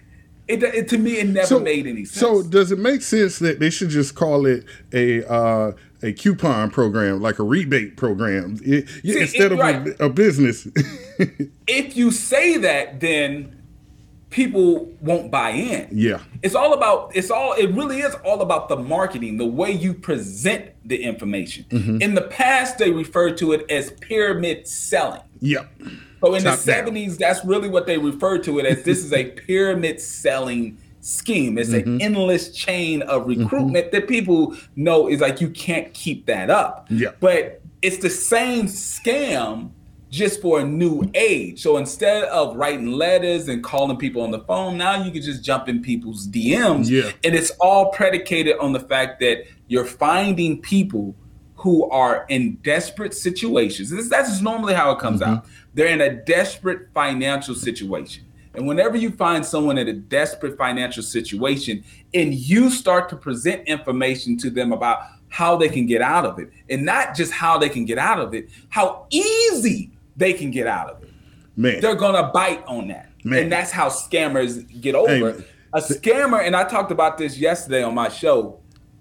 [0.48, 2.20] It, it to me, it never made any sense.
[2.20, 6.70] So does it make sense that they should just call it a uh, a coupon
[6.70, 9.86] program, like a rebate program, It- See, instead it- of right.
[10.00, 10.66] a, a business?
[11.66, 13.52] if you say that, then
[14.30, 15.88] people won't buy in.
[15.92, 19.70] yeah, It's all about it's all it really is all about the marketing, the way
[19.70, 21.64] you present the information.
[21.70, 22.02] Mm-hmm.
[22.02, 25.22] In the past, they referred to it as pyramid selling.
[25.40, 25.70] yep,
[26.20, 26.86] So in Top the down.
[26.88, 28.82] 70s, that's really what they referred to it as.
[28.82, 31.56] This is a pyramid selling scheme.
[31.58, 31.88] It's Mm-hmm.
[31.94, 36.86] an endless chain of recruitment that people know is like you can't keep that up.
[36.90, 37.10] Yeah.
[37.20, 39.70] But it's the same scam
[40.10, 41.60] just for a new age.
[41.62, 45.44] So instead of writing letters and calling people on the phone, now you can just
[45.44, 46.88] jump in people's DMs.
[46.88, 47.10] Yeah.
[47.24, 51.14] And it's all predicated on the fact that you're finding people
[51.56, 53.90] who are in desperate situations.
[53.90, 55.44] This, that's normally how it comes out.
[55.74, 58.24] They're in a desperate financial situation.
[58.56, 63.66] And whenever you find someone in a desperate financial situation and you start to present
[63.68, 67.58] information to them about how they can get out of it, and not just how
[67.58, 71.10] they can get out of it, how easy they can get out of it
[71.56, 71.80] man.
[71.80, 73.10] they're gonna bite on that.
[73.24, 73.44] Man.
[73.44, 75.32] And that's how scammers get over.
[75.32, 78.60] Hey, a scammer, and I talked about this yesterday on my show.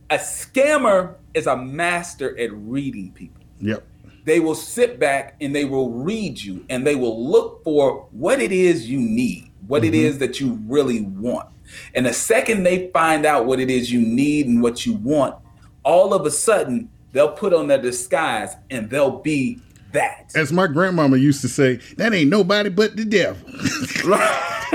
[0.10, 3.44] A scammer is a master at reading people.
[3.62, 3.86] Yep,
[4.26, 8.42] They will sit back and they will read you and they will look for what
[8.42, 10.06] it is you need, what it mm-hmm.
[10.06, 11.48] is that you really want.
[11.94, 15.36] And the second they find out what it is you need and what you want,
[15.84, 19.60] all of a sudden they'll put on their disguise and they'll be
[19.92, 20.32] that.
[20.36, 23.48] as my grandmama used to say, that ain't nobody but the devil.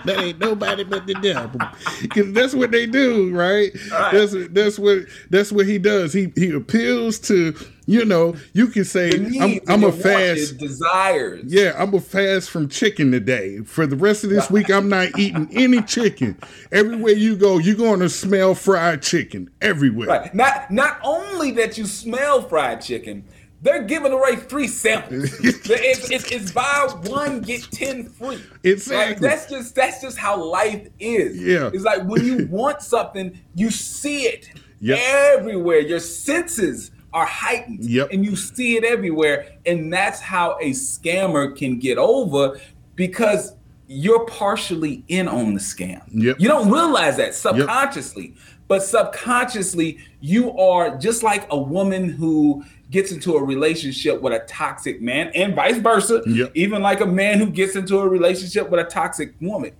[0.04, 1.60] that ain't nobody but the devil.
[2.00, 3.72] Because that's what they do, right?
[3.90, 4.12] Right.
[4.12, 6.12] That's that's what that's what he does.
[6.12, 7.54] He he appeals to
[7.86, 8.36] you know.
[8.52, 9.10] You can say
[9.40, 10.58] I'm, I'm a fast.
[10.58, 11.42] desires.
[11.46, 13.58] Yeah, I'm a fast from chicken today.
[13.62, 16.38] For the rest of this week, I'm not eating any chicken.
[16.70, 20.08] Everywhere you go, you're going to smell fried chicken everywhere.
[20.08, 20.34] Right.
[20.34, 23.24] Not not only that you smell fried chicken,
[23.62, 25.32] they're giving away free samples.
[25.40, 28.42] it's, it's, it's buy one get ten free.
[28.62, 29.14] Exactly.
[29.14, 31.36] Like, that's just that's just how life is.
[31.40, 31.70] Yeah.
[31.72, 34.48] It's like when you want something, you see it
[34.82, 34.98] Yep.
[34.98, 35.80] everywhere.
[35.80, 38.08] Your senses are heightened, Yep.
[38.12, 39.52] and you see it everywhere.
[39.66, 42.58] And that's how a scammer can get over
[42.94, 43.56] because
[43.88, 46.00] you're partially in on the scam.
[46.12, 46.36] Yep.
[46.40, 48.36] You don't realize that subconsciously,
[48.68, 54.44] but subconsciously, you are just like a woman who gets into a relationship with a
[54.46, 56.22] toxic man, and vice versa.
[56.26, 56.52] Yep.
[56.54, 59.72] Even like a man who gets into a relationship with a toxic woman.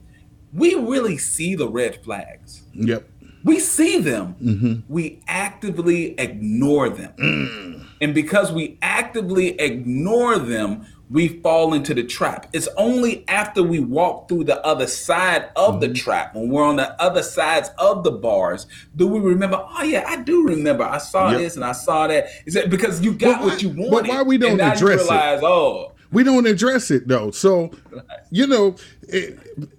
[0.53, 2.63] We really see the red flags.
[2.75, 3.07] Yep.
[3.45, 4.37] We see them.
[4.43, 4.93] Mm-hmm.
[4.93, 7.13] We actively ignore them.
[7.19, 7.87] Mm.
[8.01, 12.47] And because we actively ignore them, we fall into the trap.
[12.53, 15.95] It's only after we walk through the other side of the mm-hmm.
[15.95, 20.05] trap, when we're on the other sides of the bars, do we remember, oh yeah,
[20.07, 20.85] I do remember.
[20.85, 21.41] I saw Yep.
[21.41, 22.27] this and I saw that.
[22.47, 25.17] Is that because you got But what you why- but why we don't address you
[25.17, 25.43] it?
[25.43, 27.33] oh, We don't address it though.
[27.33, 27.71] So,
[28.31, 29.39] you know, it,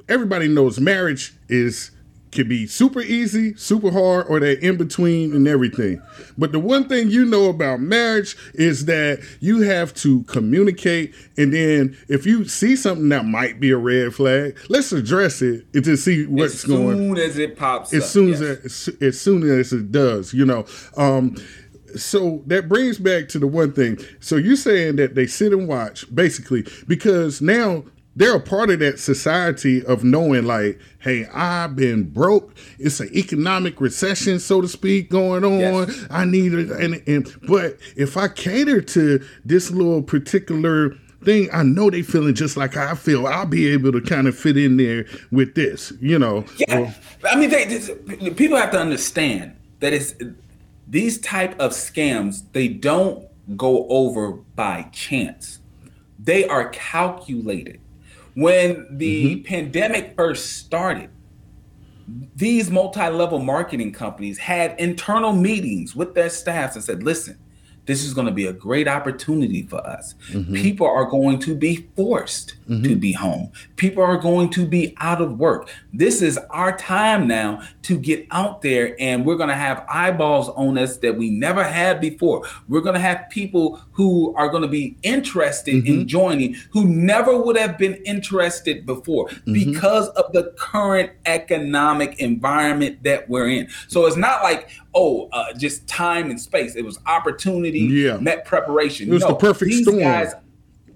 [0.09, 1.91] everybody knows marriage is
[2.32, 6.01] can be super easy, super hard, or they're in between and everything.
[6.38, 11.53] But the one thing you know about marriage is that you have to communicate, and
[11.53, 15.84] then if you see something that might be a red flag, let's address it and
[15.84, 16.89] to see what's as going.
[16.89, 18.41] As soon as it pops As up, soon yes.
[18.41, 20.65] as it, as soon as it does, you know.
[20.95, 21.36] Um,
[21.95, 23.97] so that brings back to the one thing.
[24.21, 27.84] So you're saying that they sit and watch, basically, because now
[28.16, 32.55] they're a part of that society of knowing, like, hey, I've been broke.
[32.78, 35.59] It's an economic recession, so to speak, going on.
[35.59, 36.05] Yes.
[36.09, 41.64] I need it, and, and but if I cater to this little particular thing, I
[41.64, 43.28] know they feeling just like I feel.
[43.28, 46.45] I'll be able to kind of fit in there with this, you know.
[46.57, 46.93] Yeah,
[47.24, 47.89] I mean, they, this,
[48.36, 50.16] people have to understand that it's
[50.86, 52.43] these type of scams.
[52.51, 55.59] They don't go over by chance.
[56.20, 57.80] They are calculated.
[58.36, 59.43] When the Mm-hmm.
[59.43, 61.09] pandemic first started,
[62.36, 67.38] these multi-level marketing companies had internal meetings with their staffs and said, "Listen,
[67.86, 70.15] this is going to be a great opportunity for us.
[70.29, 70.55] Mm-hmm.
[70.55, 73.51] People are going to be forced to be home.
[73.75, 75.69] People are going to be out of work.
[75.91, 80.47] This is our time now to get out there and we're going to have eyeballs
[80.49, 82.47] on us that we never had before.
[82.69, 85.88] We're going to have people who are going to be interested Mm-hmm.
[85.88, 89.53] in joining who never would have been interested before Mm-hmm.
[89.53, 93.67] because of the current economic environment that we're in.
[93.89, 96.75] So it's not like, oh, uh, just time and space.
[96.75, 98.17] It was opportunity Yeah.
[98.17, 99.09] met preparation.
[99.09, 99.99] It was the perfect these storm.
[99.99, 100.33] Guys,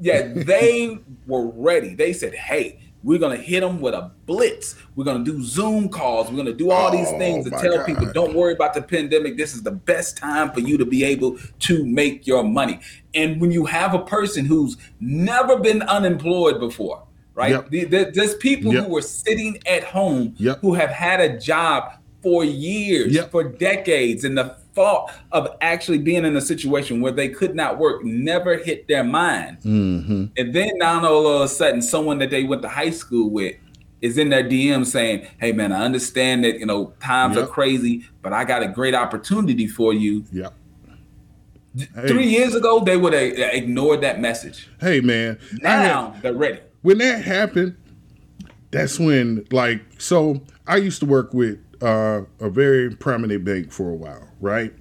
[0.01, 1.95] yeah, they were ready.
[1.95, 4.75] They said, hey, we're gonna hit them with a blitz.
[4.95, 6.29] We're gonna do Zoom calls.
[6.29, 7.85] We're gonna do all these Oh, things to tell God.
[7.85, 9.37] people, don't worry about the pandemic.
[9.37, 12.79] This is the best time for you to be able to make your money.
[13.13, 17.03] And when you have a person who's never been unemployed before,
[17.35, 17.51] right?
[17.51, 17.69] Yep.
[17.69, 18.85] The- the- There's people Yep.
[18.87, 20.59] who were sitting at home Yep.
[20.61, 21.91] who have had a job
[22.25, 23.29] for years, Yep.
[23.29, 27.77] for decades, and the thought of actually being in a situation where they could not
[27.77, 29.57] work never hit their mind.
[29.63, 30.25] Mm-hmm.
[30.35, 33.53] And then now all of a sudden, someone that they went to high school with
[34.01, 37.43] is in their DM saying, "Hey man, I understand that you know times Yep.
[37.43, 40.53] are crazy, but I got a great opportunity for you." Yep.
[41.77, 42.07] Hey.
[42.07, 44.67] Three years ago, they would have ignored that message.
[44.81, 46.59] Hey man, I had- Now they're ready.
[46.81, 47.75] when that happened,
[48.71, 53.89] that's when like so I used to work with uh, a very prominent bank for
[53.89, 54.73] a while, right?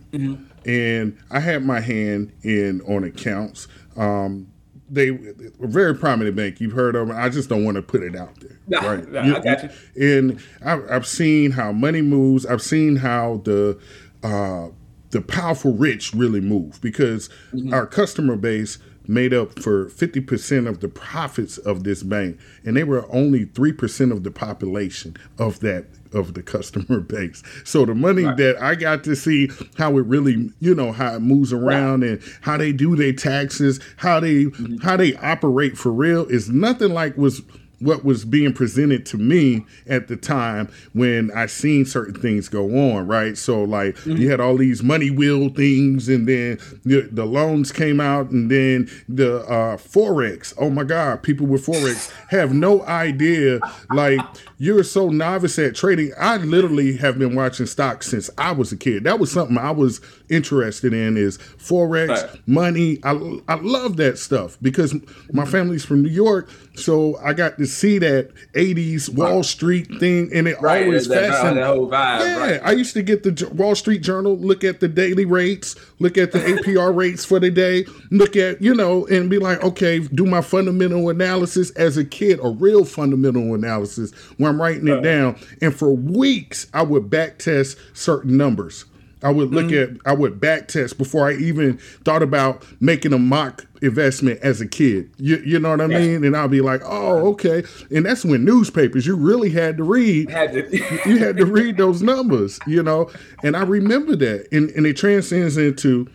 [0.66, 3.68] And I had my hand in on accounts.
[3.96, 4.48] Um,
[4.90, 6.60] they a very prominent bank.
[6.60, 7.16] You've heard of them.
[7.16, 9.10] I just don't want to put it out there, right?
[9.10, 10.20] nah, I got you.
[10.20, 12.46] And I've, I've seen how money moves.
[12.46, 13.78] I've seen how the
[14.22, 14.68] uh,
[15.10, 17.30] the powerful rich really move because
[17.72, 22.84] our customer base made up for 50% of the profits of this bank and they
[22.84, 25.84] were only 3% of the population of that
[26.14, 27.42] of the customer base.
[27.64, 28.36] So the money Right.
[28.36, 32.22] that i got to see how it really you know how it moves around and
[32.42, 34.76] how they do their taxes how they mm-hmm.
[34.78, 37.42] how they operate for real is nothing like was
[37.80, 42.64] what was being presented to me at the time when I seen certain things go
[42.92, 43.36] on, right?
[43.36, 48.00] So like you had all these money wheel things, and then the, the loans came
[48.00, 50.54] out, and then the uh, forex.
[50.58, 53.60] Oh my God, people with forex have no idea.
[53.90, 54.20] Like
[54.58, 56.12] you're so novice at trading.
[56.18, 59.04] I literally have been watching stocks since I was a kid.
[59.04, 60.00] That was something I was
[60.30, 61.16] interested in.
[61.16, 62.48] Is forex Right.
[62.48, 62.98] money.
[63.02, 63.12] I,
[63.48, 64.94] I love that stuff because
[65.32, 70.30] my family's from New York, so I got to see that '80s Wall Street thing,
[70.32, 71.58] and it Right, always fascinated.
[71.58, 72.20] that whole vibe.
[72.20, 72.60] Yeah, right.
[72.64, 76.32] I used to get the Wall Street Journal, look at the daily rates, look at
[76.32, 80.24] the APR rates for the day, look at, you know, and be like, okay, do
[80.26, 85.36] my fundamental analysis as a kid, a real fundamental analysis where I'm writing it down.
[85.60, 88.84] And for weeks, I would back test certain numbers.
[89.24, 89.96] I would look Mm-hmm.
[89.96, 94.60] at, I would back test before I even thought about making a mock investment as
[94.60, 95.10] a kid.
[95.16, 95.98] You, you know what I Yeah.
[95.98, 96.24] mean?
[96.24, 97.64] And I'll be like, oh, okay.
[97.90, 100.76] And that's when newspapers, you really had to read Had to-
[101.08, 103.10] you had to read those numbers, you know.
[103.42, 106.06] And I remember that, and and it transcends into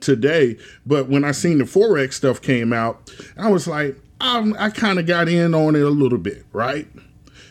[0.00, 0.56] today.
[0.86, 4.98] But when I seen the forex stuff came out, I was like, I'm, I kind
[4.98, 6.86] of got in on it a little bit, right?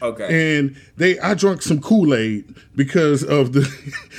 [0.02, 0.58] Okay.
[0.58, 3.68] And they, I drank some Kool Aid because of the,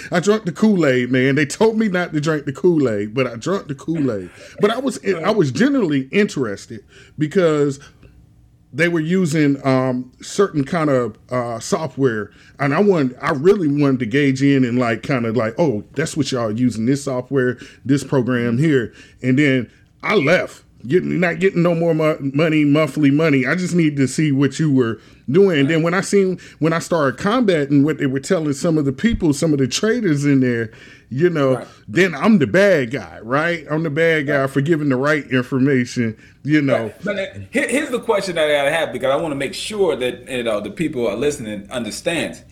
[0.11, 1.35] I drank the Kool Aid, man.
[1.35, 4.31] They told me not to drink the Kool Aid, but I drank the Kool Aid.
[4.61, 6.85] But I was, I was generally interested
[7.19, 7.81] because
[8.73, 13.99] they were using um, certain kind of uh, software, and I wanted, I really wanted
[14.01, 17.59] to gauge in and like kind of like, oh, that's what y'all using this software,
[17.85, 19.71] this program here, and then
[20.03, 23.47] I left getting not getting no more mo- money, monthly money.
[23.47, 25.01] I just need to see what you were
[25.33, 25.61] doing.
[25.61, 28.85] And then when I seen when I started combating what they were telling some of
[28.85, 30.71] the people, some of the traders in there,
[31.11, 31.67] you know, Right.
[31.89, 33.67] then I'm the bad guy, right?
[33.71, 36.93] I'm the bad guy for giving the right information, you know.
[37.05, 40.29] But uh, here's the question that I have because I want to make sure that
[40.29, 42.43] you know the people are listening understands.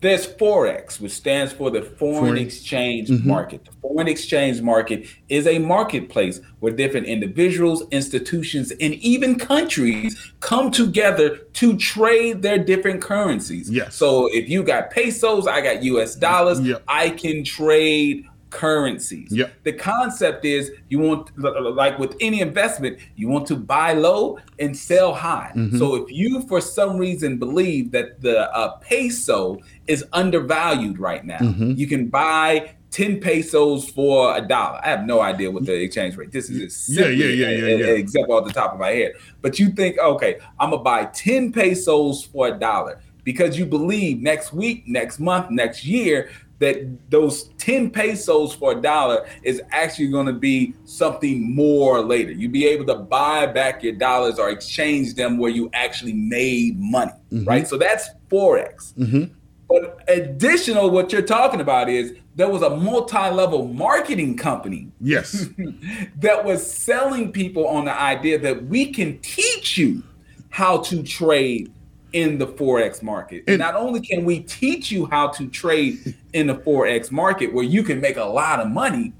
[0.00, 3.28] There's forex, which stands for the foreign, exchange mm-hmm.
[3.28, 3.66] market.
[3.66, 10.70] The foreign exchange market is a marketplace where different individuals, institutions, and even countries come
[10.70, 13.70] together to trade their different currencies.
[13.70, 13.94] Yes.
[13.94, 16.14] So if you got pesos, I got U.S.
[16.14, 16.60] dollars.
[16.60, 16.82] Yep.
[16.88, 19.28] I can trade currencies.
[19.32, 19.52] Yep.
[19.64, 24.76] The concept is you want, like with any investment, you want to buy low and
[24.76, 25.52] sell high.
[25.56, 25.78] Mm-hmm.
[25.78, 31.38] So if you, for some reason, believe that the uh, peso is undervalued right now,
[31.40, 31.72] Mm-hmm.
[31.76, 34.80] you can buy 10 pesos for a dollar.
[34.84, 36.32] I have no idea what the exchange rate.
[36.32, 37.86] This is Yeah, yeah, yeah, yeah, yeah.
[37.92, 39.12] example off the top of my head.
[39.42, 44.20] But you think, okay, I'm gonna buy 10 pesos for a dollar because you believe
[44.20, 46.30] next week, next month, next year
[46.60, 52.32] that those 10 pesos for a dollar is actually going to be something more later.
[52.32, 56.78] You'll be able to buy back your dollars or exchange them where you actually made
[56.78, 57.44] money, mm-hmm.
[57.44, 57.66] right?
[57.66, 58.94] So that's Forex.
[58.94, 59.34] Mm-hmm.
[59.68, 65.46] But additional, what you're talking about is there was a multi-level marketing company Yes.
[66.16, 70.02] that was selling people on the idea that we can teach you
[70.50, 71.72] how to trade
[72.12, 73.44] in the forex market.
[73.46, 77.64] And- Not only can we teach you how to trade in the forex market where
[77.64, 79.12] you can make a lot of money,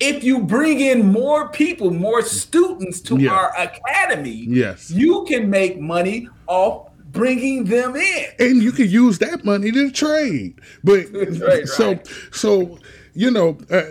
[0.00, 3.32] if you bring in more people, more students to Yeah.
[3.32, 4.90] our academy, Yes.
[4.90, 8.26] you can make money off bringing them in.
[8.38, 10.54] and you can use that money to trade.
[10.84, 12.06] But Right, so right.
[12.32, 12.78] so
[13.14, 13.82] you know uh,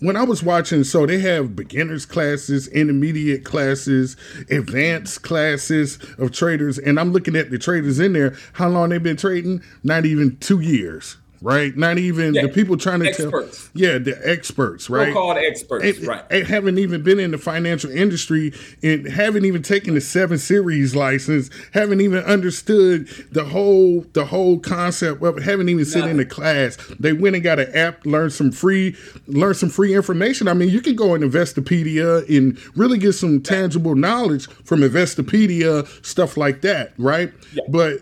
[0.00, 4.16] when I was watching, so they have beginners classes, intermediate classes,
[4.50, 8.36] advanced classes of traders, and I'm looking at the traders in there.
[8.52, 9.62] How long they've been trading?
[9.82, 11.16] Not even two years.
[11.40, 12.42] Right, not even Yeah.
[12.42, 13.68] the people trying to Experts.
[13.72, 13.82] tell.
[13.82, 15.08] Yeah, the experts, right?
[15.08, 16.22] So-called experts, and, right?
[16.30, 20.96] and haven't even been in the financial industry and haven't even taken the seven series
[20.96, 26.16] license haven't even understood the whole the whole concept of it haven't even sit in
[26.16, 30.48] the class they went and got an app learned some free learn some free information
[30.48, 35.86] i mean you can go in investopedia and really get some tangible knowledge from investopedia
[36.04, 37.32] stuff like that right
[37.68, 38.00] but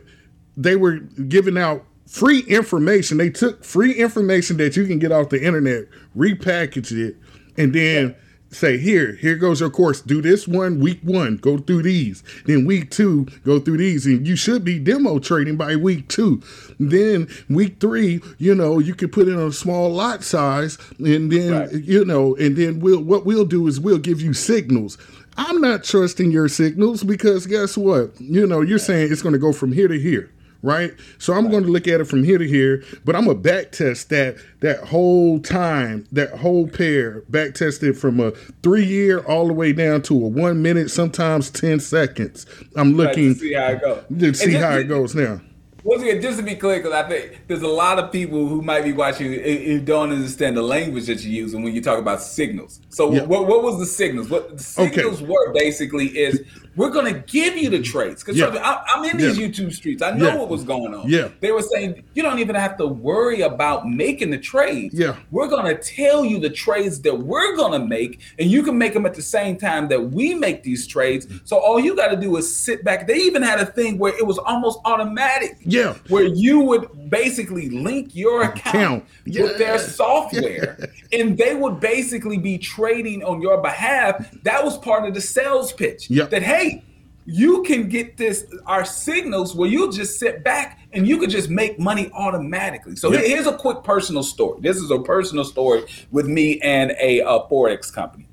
[0.57, 0.97] they were
[1.28, 3.18] giving out free information.
[3.18, 5.86] They took free information that you can get off the internet,
[6.16, 7.16] repackaged it,
[7.57, 8.14] and then
[8.50, 10.00] say, here, here goes your course.
[10.00, 12.22] Do this one, week one, go through these.
[12.46, 14.07] Then week two, go through these.
[14.07, 16.40] And you should be demo trading by week two.
[16.78, 21.52] Then week three, you know, you can put in a small lot size, and then
[21.52, 21.72] Right.
[21.72, 24.96] you know, and then we'll what we'll do is we'll give you signals.
[25.36, 28.18] I'm not trusting your signals because guess what?
[28.20, 30.30] You know, you're saying it's going to go from here to here,
[30.66, 30.92] right?
[31.18, 33.72] So I'm going to look at it from here to here, but I'm gonna back
[33.72, 39.20] test that that whole time, that whole pair, back test it from a three year
[39.20, 42.44] all the way down to a one minute, sometimes ten seconds.
[42.76, 44.02] I'm Right, looking to see how it goes.
[44.18, 45.40] to see how it goes now.
[45.87, 48.61] Once again, just to be clear, because I think there's a lot of people who
[48.61, 52.20] might be watching who- don't understand the language that you're using when you talk about
[52.20, 52.80] signals.
[52.89, 53.22] So, Yeah.
[53.22, 54.28] what, what was the signals?
[54.28, 54.97] What the Okay.
[54.97, 56.43] signals were basically is
[56.74, 58.22] we're going to give you the trades.
[58.24, 58.82] Because Yeah.
[58.93, 59.47] I'm in these Yeah.
[59.47, 60.03] YouTube streets.
[60.03, 61.09] I know what was going on.
[61.09, 61.28] Yeah.
[61.41, 64.93] They were saying you don't even have to worry about making the trades.
[64.93, 65.14] Yeah.
[65.30, 68.76] We're going to tell you the trades that we're going to make, and you can
[68.76, 71.28] make them at the same time that we make these trades.
[71.45, 73.07] So, all you got to do is sit back.
[73.07, 75.76] They even had a thing where it was almost automatic Yeah.
[76.09, 79.05] Where you would basically link your account, Account.
[79.27, 79.77] with their Yeah.
[79.79, 84.12] software and they would basically be trading on your behalf
[84.43, 86.31] that was part of the sales pitch Yep.
[86.31, 86.83] that hey
[87.24, 91.51] you can get this our signals where you just sit back and you could just
[91.51, 93.24] make money automatically so Yep.
[93.24, 97.41] here's a quick personal story this is a personal story with me and a, uh
[97.51, 98.29] forex company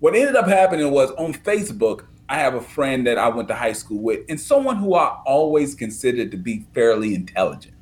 [0.00, 3.56] what ended up happening was on Facebook, I have a friend that I went to
[3.56, 7.74] high school with, and someone who I always considered to be fairly intelligent.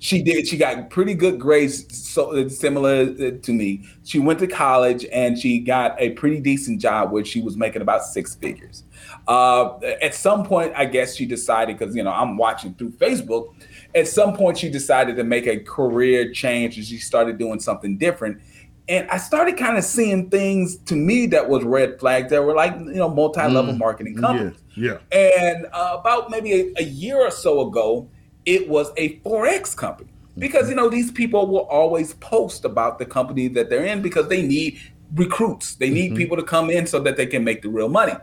[0.00, 0.48] She did.
[0.48, 3.84] She got pretty good grades, so similar uh, to me.
[4.02, 7.80] She went to college and she got a pretty decent job where she was making
[7.80, 8.82] about six figures.
[9.28, 13.54] Uh, at some point, I guess she decided because you know I'm watching through Facebook.
[13.94, 17.98] At some point, she decided to make a career change and she started doing something
[17.98, 18.42] different
[18.88, 22.54] and I started kind of seeing things to me that was red flags that were
[22.54, 24.56] like you know multi-level marketing companies.
[24.76, 24.98] Yeah.
[25.12, 28.08] And uh, about maybe a, a year or so ago,
[28.44, 33.06] it was a forex company because you know these people will always post about the
[33.06, 34.80] company that they're in because they need
[35.14, 35.76] recruits.
[35.76, 36.16] They need Mm-hmm.
[36.16, 38.14] people to come in so that they can make the real money.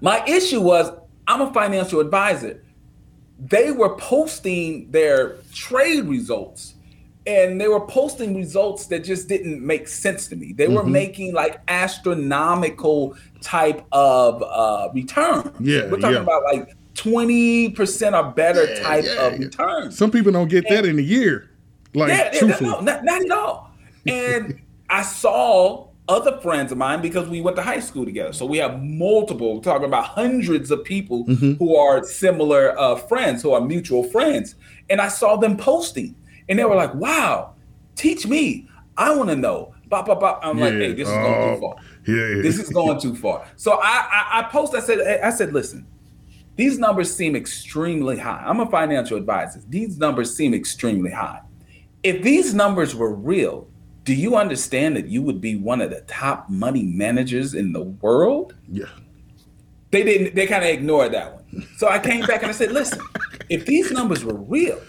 [0.00, 0.92] My issue was
[1.26, 2.62] I'm a financial advisor.
[3.38, 6.74] They were posting their trade results
[7.30, 10.52] and they were posting results that just didn't make sense to me.
[10.52, 10.92] They were Mm-hmm.
[10.92, 15.52] making like astronomical type of uh, return.
[15.60, 16.22] Yeah, we're talking yeah.
[16.22, 19.38] about like 20% or better Yeah, type yeah, of yeah.
[19.46, 19.96] returns.
[19.98, 21.50] Some people don't get that in a year.
[21.94, 22.70] Like yeah, truthfully.
[22.70, 23.70] no, not, not at all.
[24.06, 24.60] And
[24.90, 28.32] I saw other friends of mine because we went to high school together.
[28.32, 31.52] So we have multiple, we're talking about hundreds of people Mm-hmm.
[31.54, 34.56] who are similar uh, friends, who are mutual friends.
[34.88, 36.16] And I saw them posting
[36.50, 37.54] and they were like, wow,
[37.94, 38.68] teach me.
[38.96, 39.74] I want to know.
[39.88, 40.40] Bop, bop, bop.
[40.42, 41.74] I'm like, hey, this is going too far.
[41.74, 42.42] Uh, yeah.
[42.42, 43.46] This is going too far.
[43.56, 45.86] So I, I, I post, I said, I said, listen,
[46.56, 48.42] these numbers seem extremely high.
[48.44, 49.62] I'm a financial advisor.
[49.68, 51.40] These numbers seem extremely high.
[52.02, 53.68] If these numbers were real,
[54.04, 57.82] do you understand that you would be one of the top money managers in the
[57.82, 58.54] world?
[58.70, 58.86] Yeah.
[59.90, 61.66] They didn't, they kind of ignored that one.
[61.76, 63.00] So I came back and I said, listen,
[63.48, 64.80] if these numbers were real,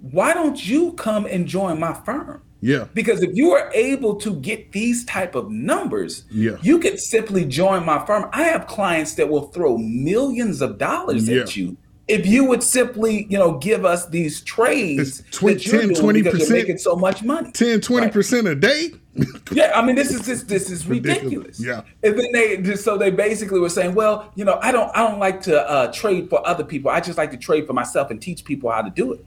[0.00, 2.42] why don't you come and join my firm?
[2.60, 2.86] Yeah.
[2.94, 6.56] Because if you are able to get these type of numbers, Yeah.
[6.62, 8.28] you could simply join my firm.
[8.32, 11.42] I have clients that will throw millions of dollars Yeah.
[11.42, 11.76] at you
[12.08, 16.38] if you would simply, you know, give us these trades It's you're 10, 20%.
[16.38, 17.50] you're making so much money.
[17.52, 18.90] 10, 20% a day?
[19.50, 21.58] Yeah, I mean, this is this this is Ridiculous.
[21.58, 21.60] ridiculous.
[21.64, 21.80] Yeah.
[22.02, 25.08] and then they just so they basically were saying, well, you know, I don't I
[25.08, 26.90] don't like to uh, trade for other people.
[26.90, 29.24] I just like to trade for myself and teach people how to do it.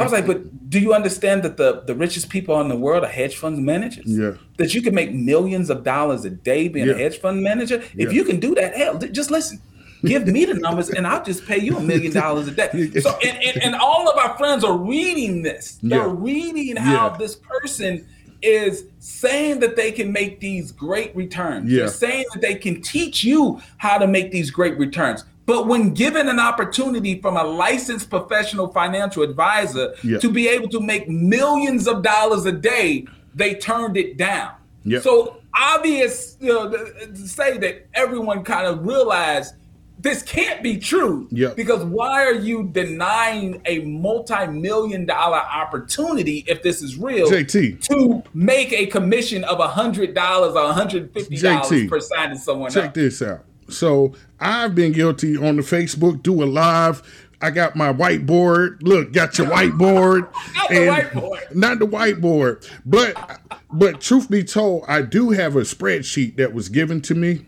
[0.00, 3.04] I was like, but do you understand that the the richest people in the world
[3.04, 4.06] are hedge fund managers?
[4.06, 4.32] Yeah.
[4.56, 6.94] That you can make millions of dollars a day being Yeah.
[6.94, 7.76] a hedge fund manager.
[7.94, 8.06] Yeah.
[8.06, 9.60] If you can do that, hell, just listen.
[10.04, 12.90] Give me the numbers and I'll just pay you a million dollars a day.
[13.00, 15.78] So and, and, and all of our friends are reading this.
[15.82, 16.14] They're Yeah.
[16.16, 18.04] reading how this person
[18.42, 21.70] is saying that they can make these great returns.
[21.70, 21.78] Yeah.
[21.80, 25.24] They're saying that they can teach you how to make these great returns.
[25.46, 30.18] But when given an opportunity from a licensed professional financial advisor Yeah.
[30.18, 34.52] to be able to make millions of dollars a day, they turned it down.
[35.02, 39.54] So obvious you know, to say that everyone kind of realized
[39.98, 41.28] this can't be true.
[41.30, 41.52] Yeah.
[41.54, 47.30] Because why are you denying a multi-million dollar opportunity if this is real?
[47.30, 47.80] JT.
[47.88, 52.70] to make a commission of a hundred dollars or hundred fifty dollars per signing someone
[52.70, 52.94] Check up.
[52.94, 53.44] this out.
[53.68, 57.02] So I've been guilty on the Facebook, do a live.
[57.40, 58.82] I got my whiteboard.
[58.82, 60.32] Look, got your whiteboard.
[60.54, 61.54] Not the whiteboard.
[61.54, 62.70] Not the whiteboard.
[62.86, 63.40] But
[63.70, 67.44] but truth be told, I do have a spreadsheet that was given to me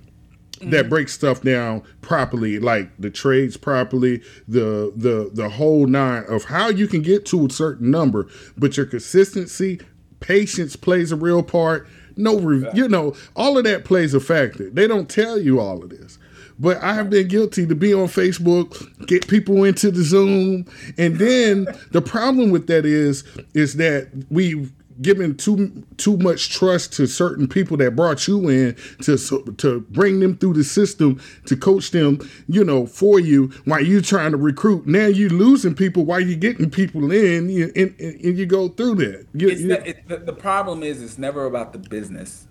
[0.56, 0.70] Mm-hmm.
[0.70, 6.44] that breaks stuff down properly, like the trades properly, the the the whole nine of
[6.44, 9.78] how you can get to a certain number, but your consistency,
[10.20, 11.86] patience plays a real part.
[12.16, 14.70] No, re- you know, all of that plays a factor.
[14.70, 16.18] They don't tell you all of this.
[16.58, 20.64] But I have been guilty to be on Facebook, get people into the Zoom,
[20.96, 26.92] and then the problem with that is is that we've given too too much trust
[26.94, 29.16] to certain people that brought you in to
[29.58, 32.18] to bring them through the system to coach them,
[32.48, 34.86] you know, for you while you're trying to recruit.
[34.86, 38.94] Now you're losing people while you getting people in, you, and, and, you go through
[38.96, 39.26] that.
[39.34, 42.46] You- It's you- ne- it, the, the problem is it's never about the business.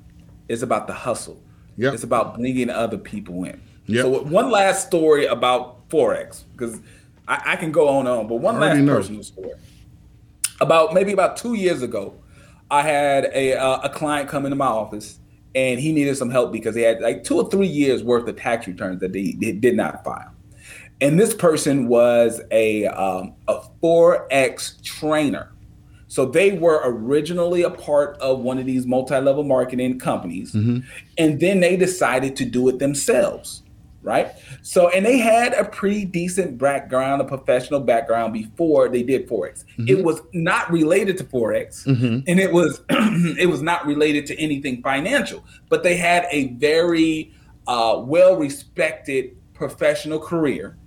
[0.47, 1.41] It's about the hustle.
[1.77, 1.93] Yep.
[1.95, 3.61] It's about bringing other people in.
[3.87, 4.03] Yep.
[4.03, 6.79] So one last story about forex because
[7.27, 9.53] I, I can go on and on, but one last personal story.
[10.61, 12.15] About maybe about two years ago,
[12.71, 15.19] I had a uh, a client come into my office
[15.55, 18.35] and he needed some help because he had like two or three years worth of
[18.35, 20.31] tax returns that he, he did not file.
[21.01, 25.51] And this person was a um, a forex trainer.
[26.07, 30.53] So they were originally a part of one of these multi-level marketing companies,
[31.17, 33.63] and then they decided to do it themselves,
[34.05, 34.33] right?
[34.61, 39.65] So and they had a pretty decent background, a professional background before they did forex.
[39.89, 41.85] It was not related to forex,
[42.27, 47.33] and it was it was not related to anything financial, but they had a very
[47.67, 50.77] uh, well-respected professional career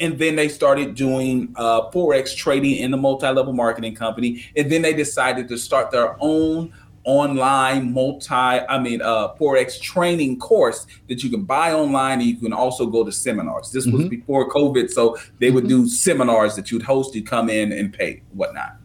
[0.00, 4.82] and then they started doing uh, forex trading in the multi-level marketing company and then
[4.82, 6.72] they decided to start their own
[7.04, 12.36] online multi i mean uh, forex training course that you can buy online and you
[12.36, 14.08] can also go to seminars this was mm-hmm.
[14.08, 15.88] before covid so they would do mm-hmm.
[15.88, 18.76] seminars that you'd host you'd come in and pay whatnot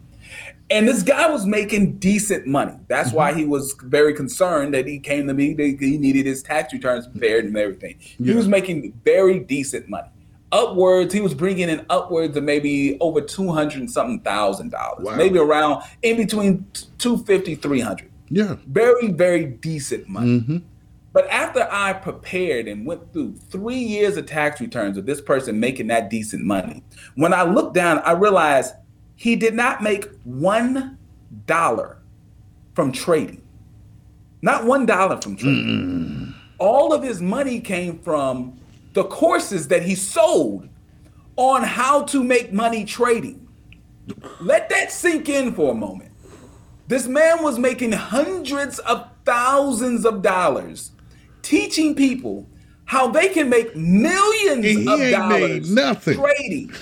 [0.70, 2.74] and this guy was making decent money.
[2.86, 3.40] That's why mm-hmm.
[3.40, 5.52] he was very concerned that he came to me.
[5.52, 7.96] That he needed his tax returns prepared and everything.
[8.00, 10.08] He was making very decent money.
[10.52, 15.04] Upwards, he was bringing in upwards of maybe over two hundred and something thousand dollars,
[15.04, 15.16] Wow.
[15.16, 16.66] maybe around in between
[16.98, 18.09] 250, 300.
[18.30, 18.56] Yeah.
[18.66, 20.40] Very, very decent money.
[20.40, 20.58] Mm-hmm.
[21.12, 25.58] But after I prepared and went through three years of tax returns of this person
[25.58, 26.84] making that decent money,
[27.16, 28.74] when I looked down, I realized
[29.16, 30.98] he did not make one
[31.46, 31.98] dollar
[32.74, 33.42] from trading.
[34.40, 36.34] Not one dollar from trading.
[36.58, 38.58] All of his money came from
[38.92, 40.68] the courses that he sold
[41.36, 43.48] on how to make money trading.
[44.40, 46.09] Let that sink in for a moment.
[46.90, 50.90] This man was making hundreds of thousands of dollars
[51.40, 52.48] teaching people
[52.84, 56.18] how they can make millions And he of dollars nothing.
[56.18, 56.72] trading.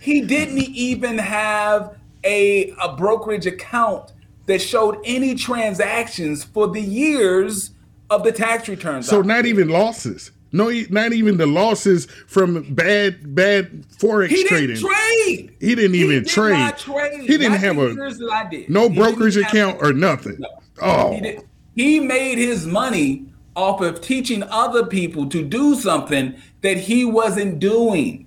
[0.00, 4.14] He didn't even have a, a brokerage account
[4.46, 7.70] that showed any transactions for the years
[8.10, 9.08] of the tax returns.
[9.08, 10.32] So not even losses.
[10.52, 14.76] No, not even the losses from bad bad forex he trading.
[14.76, 15.56] didn't trade.
[15.60, 16.76] He didn't even did trade.
[16.78, 17.20] trade.
[17.22, 18.70] He didn't Not have a years that I did.
[18.70, 20.36] no He brokerage account or nothing.
[20.38, 20.48] No.
[20.80, 21.42] Oh, He did.
[21.74, 27.58] He made his money off of teaching other people to do something that he wasn't
[27.58, 28.26] doing.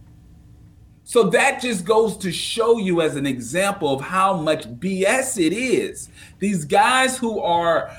[1.04, 5.54] So that just goes to show you as an example of how much BS it
[5.54, 6.10] is.
[6.38, 7.92] These guys who are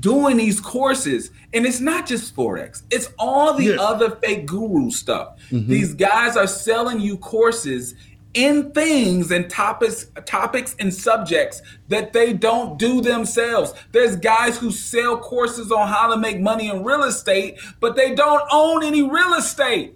[0.00, 3.76] doing these courses, and it's not just Forex, it's all the Yeah.
[3.80, 5.38] other fake guru stuff.
[5.50, 5.70] Mm-hmm.
[5.70, 7.94] These guys are selling you courses
[8.34, 13.72] in things and topics topics and subjects that they don't do themselves.
[13.92, 18.14] There's guys who sell courses on how to make money in real estate, but they
[18.14, 19.94] don't own any real estate.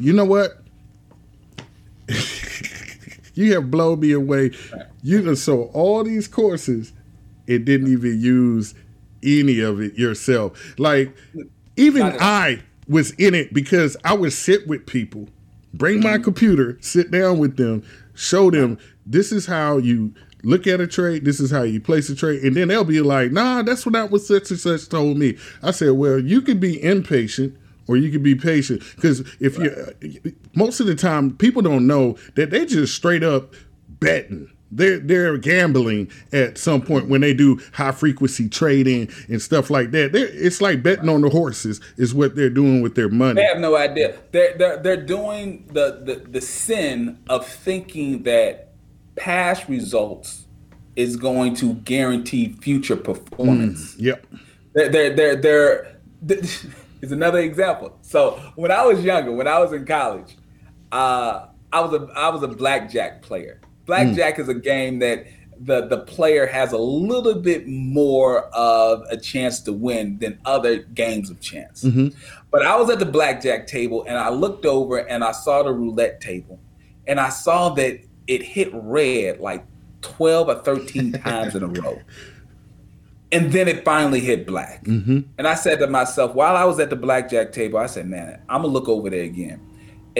[0.00, 0.62] you know what?
[3.34, 4.50] you have blown me away.
[5.02, 6.92] You done sold all these courses
[7.50, 8.74] and didn't even use
[9.22, 10.78] any of it yourself.
[10.78, 11.14] Like
[11.76, 12.26] even Not at all.
[12.28, 15.28] I was in it because I would sit with people,
[15.74, 16.22] bring my Mm-hmm.
[16.24, 17.82] computer, sit down with them,
[18.14, 22.08] show them this is how you look at a trade, this is how you place
[22.08, 24.88] a trade, and then they'll be like, "Nah, that's what that was such and such
[24.88, 27.56] told me." I said, "Well, you could be impatient."
[27.88, 32.16] Or you could be patient because if you, most of the time, people don't know
[32.36, 33.52] that they just straight up
[33.98, 34.48] betting.
[34.72, 39.90] They're they're gambling at some point when they do high frequency trading and stuff like
[39.90, 40.12] that.
[40.12, 43.34] They're, it's like betting on the horses is what they're doing with their money.
[43.34, 44.16] They have no idea.
[44.30, 48.72] They're they're, they're doing the, the the sin of thinking that
[49.16, 50.46] past results
[50.96, 53.96] is going to guarantee future performance.
[53.98, 54.26] Yep.
[54.74, 55.96] They're they're they're, they're,
[57.00, 57.98] is another example.
[58.02, 60.36] So when I was younger, when I was in college,
[60.92, 63.60] uh, I was a I was a blackjack player.
[63.90, 64.14] Mm.
[64.14, 65.26] Blackjack is a game that
[65.60, 70.78] the the player has a little bit more of a chance to win than other
[70.78, 71.84] games of chance.
[71.84, 72.08] Mm-hmm.
[72.50, 75.72] But I was at the blackjack table and I looked over and I saw the
[75.72, 76.58] roulette table,
[77.06, 79.64] and I saw that it hit red like
[80.00, 82.00] twelve or thirteen times in a row.
[83.32, 84.82] And then it finally hit black.
[84.84, 85.20] Mm-hmm.
[85.38, 88.42] And I said to myself, while I was at the blackjack table, I said, man,
[88.48, 89.69] I'm going to look over there again.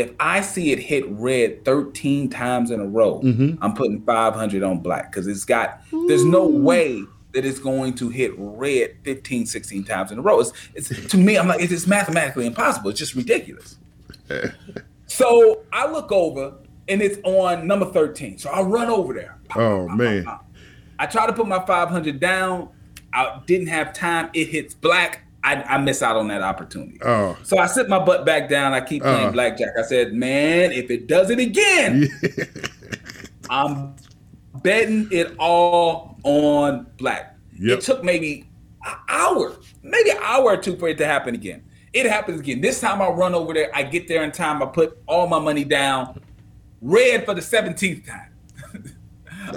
[0.01, 3.62] If I see it hit red 13 times in a row, mm-hmm.
[3.62, 8.09] I'm putting 500 on black because it's got, there's no way that it's going to
[8.09, 10.40] hit red 15, 16 times in a row.
[10.40, 12.90] It's, it's to me, I'm like, it's mathematically impossible.
[12.90, 13.76] It's just ridiculous.
[15.07, 16.55] so I look over
[16.88, 18.38] and it's on number 13.
[18.38, 19.38] So I run over there.
[19.55, 20.26] Oh man.
[20.98, 22.68] I try to put my 500 down.
[23.12, 24.30] I didn't have time.
[24.34, 25.24] It hits black.
[25.43, 26.99] I, I miss out on that opportunity.
[27.03, 27.36] Oh.
[27.43, 28.72] So I sit my butt back down.
[28.74, 29.32] I keep playing Uh.
[29.32, 29.70] blackjack.
[29.78, 32.09] I said, man, if it does it again,
[33.51, 33.95] I'm
[34.62, 37.36] betting it all on black.
[37.59, 37.78] Yep.
[37.78, 38.47] It took maybe
[38.86, 41.62] an hour, maybe an hour or two for it to happen again.
[41.93, 42.61] It happens again.
[42.61, 43.70] This time I run over there.
[43.74, 44.62] I get there in time.
[44.62, 46.20] I put all my money down.
[46.80, 48.32] Red for the 17th time.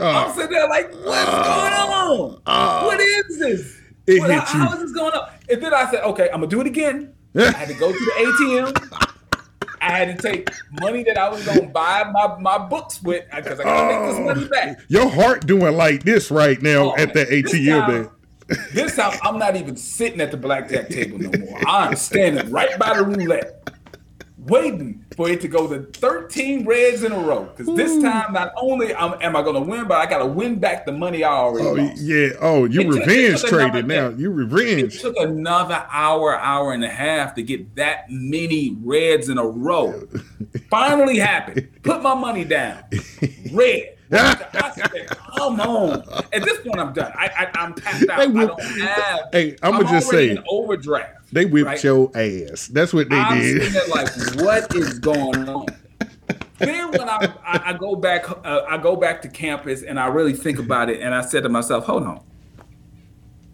[0.02, 2.42] I'm sitting there like, what's going on?
[2.46, 3.80] what is this?
[4.08, 4.66] It What- hit how- you.
[4.66, 5.30] how is this going on?
[5.50, 7.14] And then I said, okay, I'm gonna do it again.
[7.36, 8.12] I had to go to the
[8.76, 9.00] ATM.
[9.82, 10.50] I had to take
[10.82, 14.16] money that I was gonna buy my, my books with uh, because I gotta make
[14.16, 14.78] this money back.
[14.80, 18.10] Oh, your heart doing like this right now Oh, at the ATM, time- man.
[18.74, 21.60] This time I'm not even sitting at the blackjack table no more.
[21.66, 23.63] I'm standing right by the roulette,
[24.48, 27.46] waiting for it to go to 13 reds in a row.
[27.46, 28.02] Because this hmm.
[28.02, 30.86] time, not only am, am I going to win, but I got to win back
[30.86, 32.02] the money I already Oh lost.
[32.02, 32.30] yeah.
[32.42, 34.10] Oh, you It took- it revenge trading now.
[34.10, 34.96] You revenge.
[34.96, 39.46] It took another hour, hour and a half to get that many reds in a
[39.46, 40.08] row.
[40.70, 41.68] Finally happened.
[41.84, 42.84] Put my money down.
[43.52, 43.98] Red.
[44.14, 46.04] Said, come on.
[46.32, 47.12] At this point, I'm done.
[47.18, 48.18] I, I, I'm tapped out.
[48.20, 49.20] They I don't have.
[49.32, 51.23] Hey, I'ma just already say, overdraft.
[51.34, 51.84] They whipped right?
[51.84, 52.68] your ass.
[52.68, 53.74] That's what they I'm did.
[53.74, 55.66] there like, what is going on?
[56.60, 60.08] then when I, I, I go back, uh, I go back to campus and I
[60.08, 62.24] really think about it, and I said to myself, "Hold on,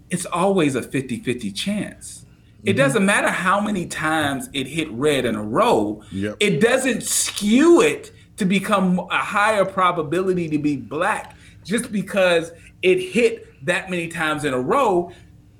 [0.09, 2.25] it's always a 50-50 chance."
[2.65, 2.77] It mm-hmm.
[2.77, 6.03] doesn't matter how many times it hit red in a row.
[6.11, 6.35] Yep.
[6.41, 12.51] It doesn't skew it to become a higher probability to be black just because
[12.81, 15.13] it hit that many times in a row.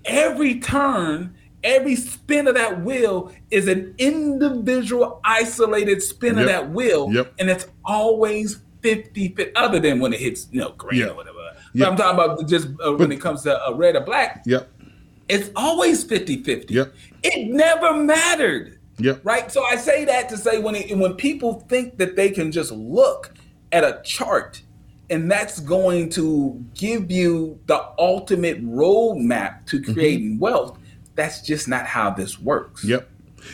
[0.03, 6.43] Every turn every spin of that wheel is an individual isolated spin yep.
[6.43, 7.34] of that wheel yep.
[7.39, 11.12] and it's always 50 50 other than when it hits you know green yep.
[11.12, 11.38] or whatever
[11.76, 14.72] but i'm talking about just uh, when it comes to uh, red or black yep
[15.28, 16.93] it's always 50 50 yep
[17.24, 19.22] it never mattered Yep.
[19.24, 19.51] Right.
[19.51, 22.72] So I say that to say when it, when people think that they can just
[22.72, 23.34] look
[23.72, 24.62] at a chart
[25.10, 29.93] and that's going to give you the ultimate roadmap to mm-hmm.
[29.93, 30.39] creating mm-hmm.
[30.39, 30.78] wealth,
[31.20, 32.84] that's just not how this works.
[32.84, 33.09] Yep.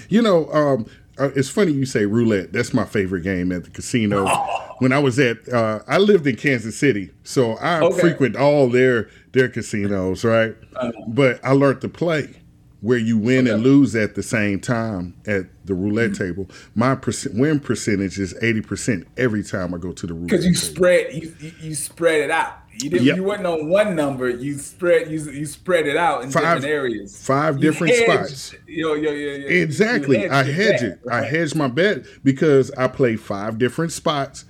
[0.09, 0.85] You know, um,
[1.17, 2.51] uh, it's funny you say roulette.
[2.53, 4.25] That's my favorite game at the casino.
[4.27, 4.61] Oh.
[4.79, 7.97] When I was at, uh, I lived in Kansas City, so I okay.
[7.97, 10.53] frequent all their their casinos, right?
[10.75, 12.35] Uh, but I learned to play
[12.85, 13.55] where you win okay.
[13.55, 16.23] and lose at the same time at the roulette mm-hmm.
[16.23, 16.49] table.
[16.75, 20.29] My percent, win percentage is eighty percent every time I go to the roulette.
[20.29, 20.75] Because you table.
[20.75, 22.59] spread you you spread it out.
[22.73, 23.05] You didn't.
[23.07, 23.15] Yep.
[23.15, 24.29] You wasn't on one number.
[24.29, 25.09] You spread.
[25.09, 27.25] You you spread it out in five, different areas.
[27.25, 28.55] Five you different hedged, spots.
[28.67, 29.47] Yo, yo, yo, yo.
[29.47, 30.29] Exactly.
[30.29, 30.99] I hedge it.
[31.03, 31.23] Right?
[31.23, 34.45] I hedge my bet because I play five different spots.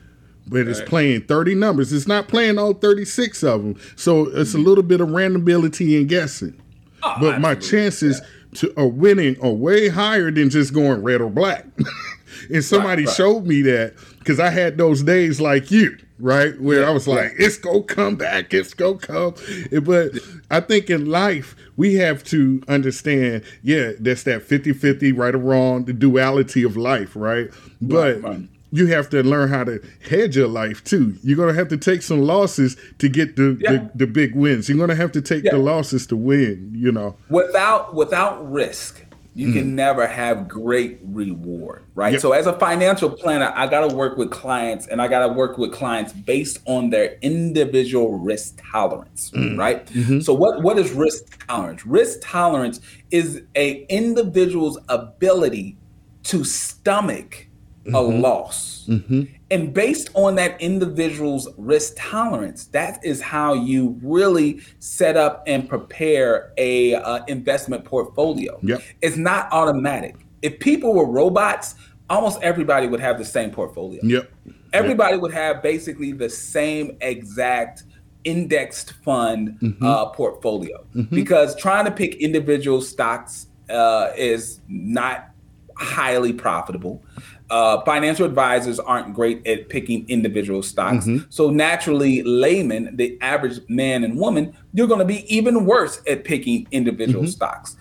[0.47, 0.88] But it's right.
[0.88, 1.91] playing 30 numbers.
[1.91, 3.79] It's not playing all 36 of them.
[3.95, 6.61] So it's a little bit of randomability and guessing.
[7.06, 8.60] Oh, but my chances yeah.
[8.60, 11.66] to of winning are way higher than just going red or black.
[12.53, 16.60] and somebody right, showed me that because I had those days like you right?
[16.60, 19.36] Where yeah, I was like, it's gonna come back, it's gonna come.
[19.84, 20.14] But
[20.49, 25.39] I think in life, we have to understand, yeah, that's that 50 50, right or
[25.39, 27.49] wrong, the duality of life, right?
[27.82, 28.49] But right, right.
[28.76, 31.15] You have to learn how to hedge your life too.
[31.23, 33.71] You're gonna have to take some losses to get the, yeah.
[33.71, 34.67] the, the, big wins.
[34.67, 35.51] You're gonna have to take yeah.
[35.51, 37.15] the losses to win, you know.
[37.30, 39.01] Without without risk
[39.36, 39.53] you mm.
[39.53, 42.13] can never have great reward, right?
[42.13, 42.21] Yep.
[42.21, 45.34] So as a financial planner, I got to work with clients and I got to
[45.34, 49.57] work with clients based on their individual risk tolerance, mm.
[49.57, 49.86] right?
[49.88, 50.21] Mm-hmm.
[50.21, 51.86] So what what is risk tolerance?
[51.86, 52.80] Risk tolerance
[53.11, 55.78] is a individual's ability
[56.23, 57.47] to stomach
[57.86, 57.95] mm-hmm.
[57.95, 58.86] a loss.
[58.88, 59.23] Mm-hmm.
[59.51, 65.67] And based on that individual's risk tolerance, that is how you really set up and
[65.67, 68.59] prepare a uh, investment portfolio.
[68.63, 68.81] Yep.
[69.01, 70.15] It's not automatic.
[70.41, 71.75] If people were robots,
[72.09, 74.01] almost everybody would have the same portfolio.
[74.03, 74.31] Yep.
[74.73, 75.21] Everybody yep.
[75.21, 77.83] would have basically the same exact
[78.23, 79.86] indexed fund mm-hmm.
[79.86, 81.13] uh, portfolio mm-hmm.
[81.13, 85.29] because trying to pick individual stocks uh, is not
[85.77, 87.03] highly profitable
[87.49, 91.05] uh, financial advisors aren't great at picking individual stocks.
[91.05, 91.25] Mm-hmm.
[91.29, 96.23] So naturally, layman, the average man and woman, you're going to be even worse at
[96.23, 97.31] picking individual mm-hmm.
[97.31, 97.77] stocks.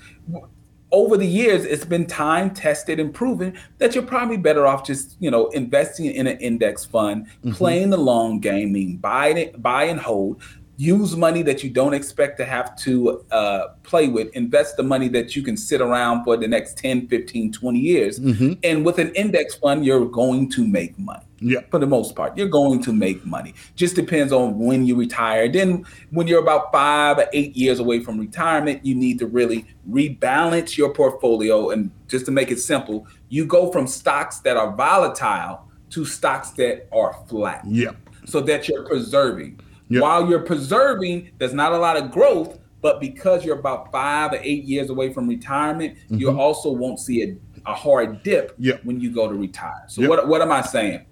[0.93, 5.17] Over the years, it's been time tested and proven that you're probably better off just,
[5.19, 7.53] you know, investing in an index fund, mm-hmm.
[7.53, 10.41] playing the long game, mean buy it, buy and hold,
[10.77, 14.35] use money that you don't expect to have to uh, play with.
[14.35, 18.19] Invest the money that you can sit around for the next 10 15 20 years.
[18.19, 18.53] Mm-hmm.
[18.63, 21.25] and with an index fund you're going to make money.
[21.41, 21.61] Yeah.
[21.71, 23.55] For the most part you're going to make money.
[23.77, 25.49] Just depends on when you retire.
[25.49, 29.67] Then when you're about five or eight years away from retirement you need to really
[29.89, 31.71] rebalance your portfolio.
[31.71, 36.51] And just to make it simple you go from stocks that are volatile to stocks
[36.51, 37.63] that are flat.
[37.67, 37.93] Yeah.
[38.27, 43.45] So that you're preserving While you're preserving, there's not a lot of growth, but because
[43.45, 46.17] you're about five or eight years away from retirement, mm-hmm.
[46.19, 47.37] you also won't see a,
[47.71, 48.55] a hard dip
[48.85, 49.85] when you go to retire.
[49.89, 51.07] So what what am I saying?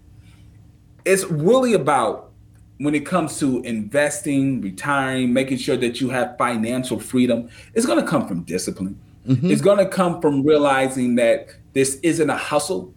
[1.04, 2.32] It's really about
[2.82, 8.02] when it comes to investing, retiring, making sure that you have financial freedom, it's going
[8.02, 8.98] to come from discipline.
[9.26, 9.50] Mm-hmm.
[9.52, 12.92] It's going to come from realizing that this isn't a hustle.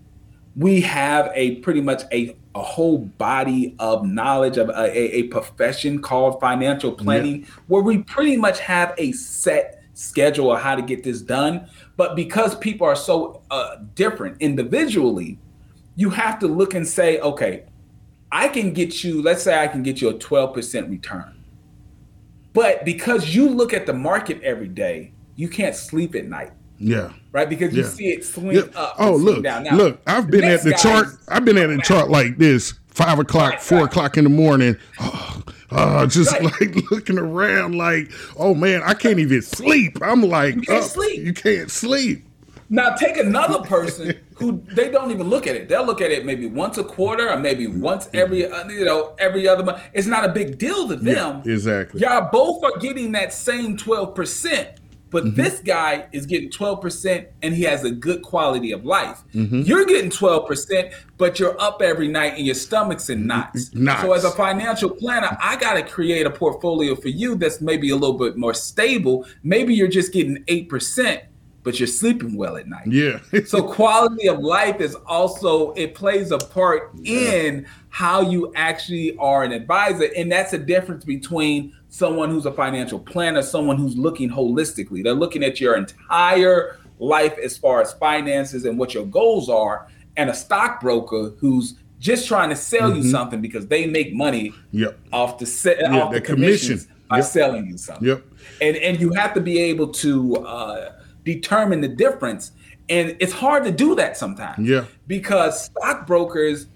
[0.56, 6.02] We have a pretty much a a whole body of knowledge of a, a, profession
[6.02, 7.48] called financial planning yeah.
[7.68, 11.68] where we pretty much have a set schedule of how to get this done.
[11.98, 15.38] But because people are so uh, different individually
[15.96, 17.64] you have to look and say okay
[18.32, 21.32] i can get you let's say i can get you a 12% return.
[22.54, 27.14] But because you look at the market every day you can't sleep at night yeah.
[27.32, 27.50] Right?
[27.50, 27.90] Because you yeah.
[27.90, 28.62] see it swing yeah.
[28.76, 28.96] up.
[28.98, 29.44] Oh, look.
[29.44, 29.64] Down.
[29.64, 31.08] Now, look, I've been at the chart.
[31.28, 33.88] I've been at a chart like this, five o'clock, right, four right.
[33.88, 34.78] o'clock in the morning.
[35.00, 36.44] Oh, uh, just right.
[36.62, 39.98] like looking around like, oh man, I can't even sleep.
[40.02, 41.24] I'm like, you can't sleep.
[41.24, 42.26] You can't sleep.
[42.70, 45.70] Now take another person who they don't even look at it.
[45.70, 49.16] They'll look at it maybe once a quarter or maybe once every uh, you know
[49.20, 49.82] every other month.
[49.94, 51.42] It's not a big deal to them.
[51.46, 52.02] Yeah, exactly.
[52.02, 54.80] Y'all both are getting that same twelve percent.
[55.12, 55.36] But Mm-hmm.
[55.36, 59.24] this guy is getting 12% and he has a good quality of life.
[59.34, 59.62] Mm-hmm.
[59.62, 63.74] You're getting 12%, but you're up every night and your stomach's in knots.
[63.74, 64.02] Knots.
[64.02, 67.92] So, as a financial planner, I got to create a portfolio for you that's maybe
[67.92, 69.26] a little bit more stable.
[69.44, 71.22] Maybe you're just getting 8%,
[71.64, 72.88] but you're sleeping well at night.
[72.88, 73.20] Yeah.
[73.46, 79.44] so quality of life is also it plays a part in how you actually are
[79.44, 84.30] an advisor and that's a difference between someone who's a financial planner someone who's looking
[84.30, 89.48] holistically they're looking at your entire life as far as finances and what your goals
[89.50, 89.88] are
[90.18, 95.00] and a stockbroker who's just trying to sell you something because they make money Yep.
[95.14, 96.82] off the se- off the commission.
[97.10, 97.26] by Yep.
[97.26, 98.24] selling you something Yep.
[98.62, 100.92] and and you have to be able to uh,
[101.24, 102.52] determine the difference
[102.90, 104.84] and it's hard to do that sometimes Yeah.
[105.08, 106.68] because stockbrokers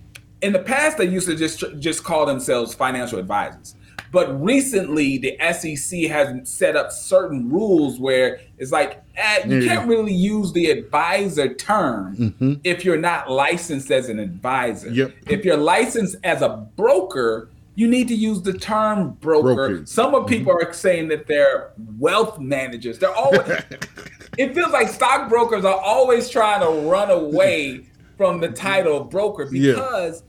[0.41, 3.75] in the past they used to just just call themselves financial advisors
[4.11, 9.75] but recently the sec has set up certain rules where it's like eh, you Yeah.
[9.75, 14.95] can't really use the advisor term if you're not licensed as an advisor Mm-hmm.
[14.95, 15.13] Yep.
[15.27, 19.55] if you're licensed as a broker you need to use the term broker.
[19.55, 19.85] Broker.
[19.85, 22.99] Some of people are saying that they're wealth managers.
[22.99, 23.39] They're always.
[24.37, 27.85] it feels like stockbrokers are always trying to run away
[28.17, 29.75] from the title broker Yeah.
[29.75, 30.23] because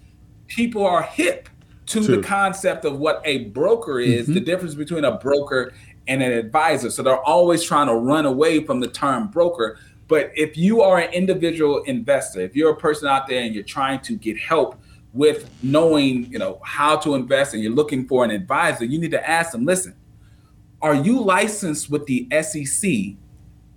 [0.46, 1.48] people are hip
[1.90, 2.16] to True.
[2.16, 4.44] the concept of what a broker is, the mm-hmm.
[4.44, 5.72] difference between a broker
[6.06, 6.88] and an advisor.
[6.88, 9.78] So they're always trying to run away from the term broker.
[10.06, 13.64] But if you are an individual investor, if you're a person out there and you're
[13.64, 14.80] trying to get help
[15.12, 19.10] with knowing, you know, how to invest and you're looking for an advisor, you need
[19.10, 19.96] to ask them, listen,
[20.80, 23.16] are you licensed with the SEC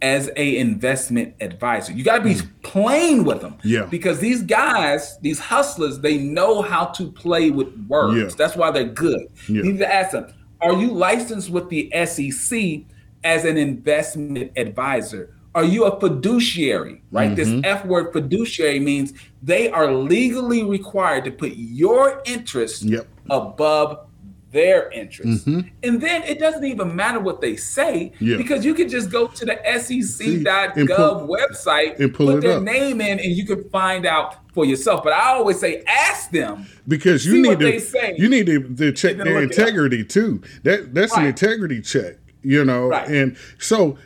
[0.03, 1.93] as a investment advisor?
[1.93, 3.57] You got to be plain with them.
[3.63, 3.85] Yeah.
[3.85, 8.33] Because these guys, these hustlers, they know how to play with words.
[8.33, 8.37] Yeah.
[8.37, 9.27] That's why they're good.
[9.47, 9.63] Yeah.
[9.63, 10.31] You need to ask them,
[10.61, 12.83] are you licensed with the SEC
[13.23, 15.35] as an investment advisor?
[15.55, 17.01] Are you a fiduciary?
[17.11, 17.31] Right?
[17.35, 17.61] Mm-hmm.
[17.61, 23.07] This F word fiduciary means they are legally required to put your interest Yep.
[23.29, 24.07] above
[24.53, 25.45] their interest.
[25.47, 28.25] And then it doesn't even matter what they say Mm-hmm.
[28.25, 28.37] Yeah.
[28.37, 32.63] because you can just go to the sec.gov website, and put their up.
[32.63, 35.03] name in, and you can find out for yourself.
[35.03, 36.65] But I always say, ask them.
[36.87, 38.15] because you need what to they say.
[38.17, 39.67] you need to, to check their look it up.
[39.67, 40.41] integrity too.
[40.63, 42.87] That that's an integrity check, you know.
[42.87, 43.07] Right.
[43.09, 43.97] And so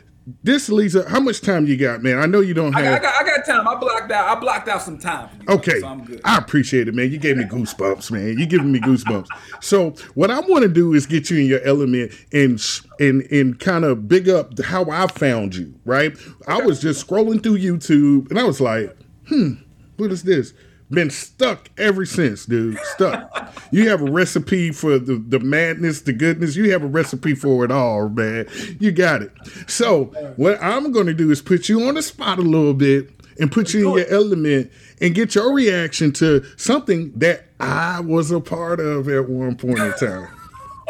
[0.42, 1.08] this up.
[1.08, 2.18] How much time you got, man?
[2.18, 3.02] I know you don't I have.
[3.02, 3.68] got, I got, I got time.
[3.68, 4.36] I blocked out.
[4.36, 5.28] I blocked out some time.
[5.28, 6.20] For you, Okay, so I'm good.
[6.24, 7.10] I appreciate it, man.
[7.10, 8.38] You gave me goosebumps, man.
[8.38, 9.26] You giving me goosebumps.
[9.60, 12.60] So what I want to do is get you in your element and
[13.00, 15.74] and and kind of big up how I found you.
[15.84, 16.16] Right?
[16.46, 18.96] I was just scrolling through YouTube and I was like,
[19.28, 19.52] hmm,
[19.96, 20.52] what is this?
[20.90, 22.78] Been stuck ever since, dude.
[22.94, 23.52] Stuck.
[23.70, 26.56] you have a recipe for the, the madness, the goodness.
[26.56, 28.46] You have a recipe for it all, man.
[28.80, 29.30] You got it.
[29.66, 33.10] So what I'm going to do is put you on the spot a little bit
[33.38, 38.30] and put you in your element and get your reaction to something that I was
[38.30, 40.28] a part of at one point in time.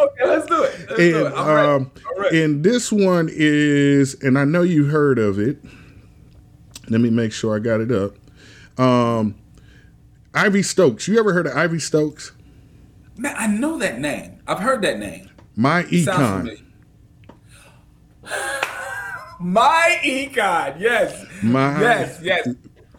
[0.01, 0.79] Okay, let's do it.
[0.91, 1.33] Let's do and it.
[1.37, 1.69] I'm ready.
[1.69, 1.91] um,
[2.33, 5.59] and this one is, and I know you heard of it.
[6.89, 8.15] Let me make sure I got it up.
[8.79, 9.35] Um,
[10.35, 11.09] Ivy Stokes.
[11.09, 12.33] You ever heard of Ivy Stokes?
[13.17, 14.41] Man, I know that name.
[14.47, 15.31] I've heard that name.
[15.57, 16.63] My econ.
[19.41, 22.49] My econ, yes, My- yes, yes.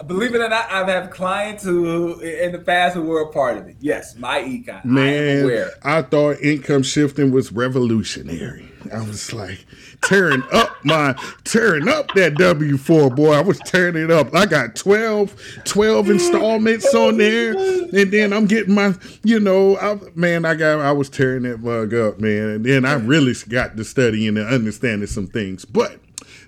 [0.08, 3.58] Believe it or not, I've had clients who, in the past, who were a part
[3.58, 3.76] of it.
[3.82, 4.80] Yes, my econ.
[4.86, 5.72] I Man, aware.
[5.84, 8.69] I thought income shifting was revolutionary.
[8.94, 9.66] I was like
[10.02, 11.14] tearing up my
[11.44, 13.34] tearing up that W4 boy.
[13.34, 14.34] I was tearing it up.
[14.34, 17.52] I got 12, 12 installments on there.
[17.52, 21.62] And then I'm getting my, you know, I, man, I got I was tearing that
[21.62, 22.50] mug up, man.
[22.50, 25.66] And then I really got to studying and understanding some things.
[25.66, 26.00] But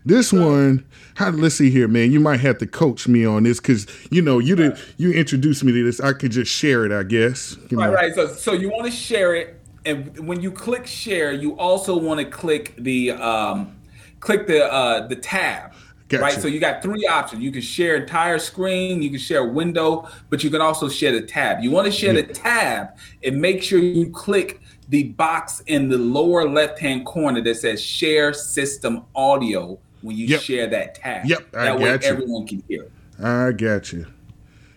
[0.05, 2.11] this one, how let's see here, man.
[2.11, 5.63] You might have to coach me on this because you know you did you introduced
[5.63, 5.99] me to this.
[5.99, 7.55] I could just share it, I guess.
[7.69, 7.91] You know.
[7.91, 8.15] Right, right.
[8.15, 12.19] So, so you want to share it, and when you click share, you also want
[12.19, 13.75] to click the um,
[14.19, 15.73] click the uh, the tab.
[16.07, 16.23] Gotcha.
[16.23, 16.33] Right.
[16.33, 17.41] So you got three options.
[17.41, 21.21] You can share entire screen, you can share window, but you can also share the
[21.21, 21.63] tab.
[21.63, 24.59] You want to share the tab and make sure you click
[24.89, 30.25] the box in the lower left hand corner that says share system audio when you
[30.27, 30.41] Yep.
[30.41, 31.25] share that tab.
[31.25, 31.99] Yep, I that way you.
[32.03, 32.91] everyone can hear it.
[33.23, 34.05] I got you.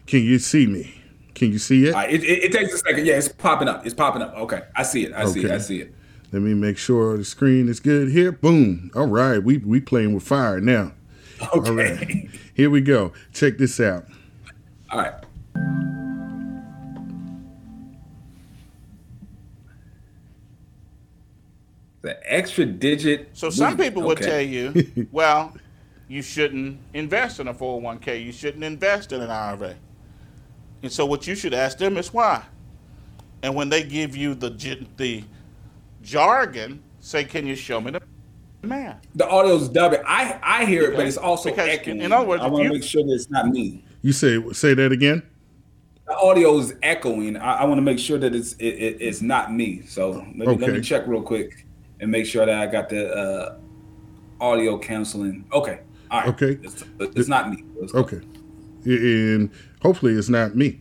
[0.07, 0.94] Can you see me?
[1.35, 1.95] Can you see it?
[1.95, 3.07] All right, it, it, it takes a second.
[3.07, 3.85] Yeah, it's popping up.
[3.85, 4.35] It's popping up.
[4.37, 4.63] Okay.
[4.77, 5.13] I see it.
[5.13, 5.51] I see it.
[5.51, 5.95] I see it.
[6.33, 8.33] Let me make sure the screen is good here.
[8.33, 8.91] Boom.
[8.95, 10.93] All right, we we playing with fire now.
[11.55, 11.71] Okay.
[11.71, 12.31] All right.
[12.55, 13.13] Here we go.
[13.33, 14.07] Check this out.
[14.91, 15.15] All right.
[22.03, 23.31] The extra digit.
[23.33, 25.57] So some movement, people would tell you, well,
[26.07, 28.25] you shouldn't invest in a 401k.
[28.25, 29.75] You shouldn't invest in an IRA.
[30.85, 32.43] And so what you should ask them is why.
[33.43, 34.51] And when they give you the
[34.99, 35.25] the
[36.03, 38.03] jargon, say, "Can you show me the
[38.63, 40.01] man?" The audio's dubbing.
[40.07, 42.03] I I hear it, but it's also Because, echoing.
[42.03, 43.83] in other words, I want to make sure that it's not me.
[44.03, 45.23] You say say that again.
[46.07, 47.39] The audio is echoing.
[47.39, 49.87] I, I want to make sure that it's it, it, it's not me.
[49.87, 51.67] So let me, let me check real quick
[52.01, 53.57] and make sure that I got the uh,
[54.39, 55.47] audio canceling.
[55.51, 55.81] Okay.
[56.11, 56.29] All right.
[56.29, 56.59] Okay.
[56.63, 57.65] It's, it's not me.
[57.81, 58.01] Let's go.
[58.01, 58.21] Okay,
[58.85, 59.51] and
[59.85, 60.81] hopefully it's not me.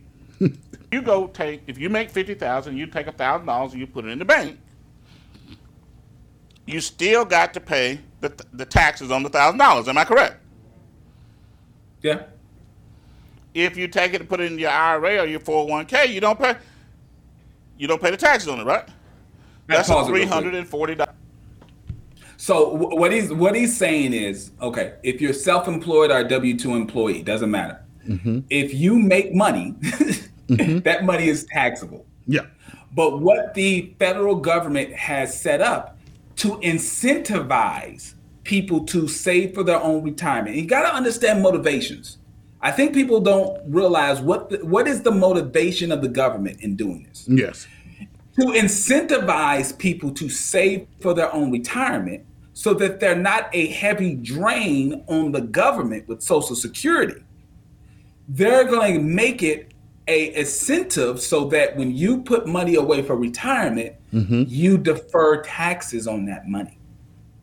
[0.90, 3.86] You go take if you make fifty thousand, you take a thousand dollars and you
[3.86, 4.58] put it in the bank.
[6.66, 9.88] You still got to pay the, the taxes on the thousand dollars.
[9.88, 10.36] Am I correct?
[12.02, 12.22] Yeah.
[13.54, 16.38] If you take it and put it in your IRA or your 401k, you don't
[16.38, 16.56] pay
[17.76, 18.88] you don't pay the taxes on it, right?
[19.66, 20.32] That's a pause it real three quick.
[20.32, 21.14] hundred and forty dollars.
[22.36, 26.74] So what he's what he's saying is, okay, if you're self-employed or a W two
[26.74, 27.83] employee, doesn't matter.
[28.06, 28.40] Mm-hmm.
[28.50, 30.78] If you make money, mm-hmm.
[30.80, 32.06] that money is taxable.
[32.26, 32.46] Yeah,
[32.92, 35.98] But what the federal government has set up
[36.36, 40.56] to incentivize people to save for their own retirement.
[40.56, 42.18] You got to understand motivations.
[42.60, 46.76] I think people don't realize what the, what is the motivation of the government in
[46.76, 47.26] doing this.
[47.28, 47.66] yes,
[48.38, 54.14] To incentivize people to save for their own retirement so that they're not a heavy
[54.14, 57.23] drain on the government with social security
[58.28, 59.72] they're going to make it
[60.06, 64.44] a incentive so that when you put money away for retirement, mm-hmm.
[64.46, 66.78] you defer taxes on that money.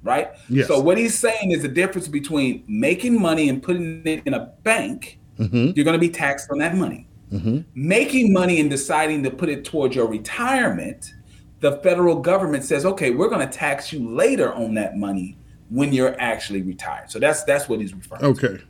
[0.04, 0.32] Right?
[0.50, 0.68] Yes.
[0.68, 4.52] So what he's saying is the difference between making money and putting it in a
[4.64, 5.72] bank, mm-hmm.
[5.76, 7.08] you're going to be taxed on that money.
[7.32, 7.60] Mm-hmm.
[7.76, 11.14] Making money and deciding to put it towards your retirement,
[11.60, 15.38] the federal government says, okay, we're going to tax you later on that money
[15.70, 17.10] when you're actually retired.
[17.10, 18.28] So that's that's what he's referring to.
[18.28, 18.64] okay.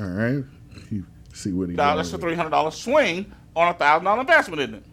[0.00, 0.44] All right.
[0.90, 4.62] You see what he That's a three hundred dollar swing on a thousand dollar investment,
[4.62, 4.84] isn't it?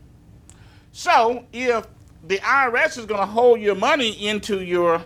[0.91, 1.87] So if
[2.27, 5.03] the IRS is going to hold your money into your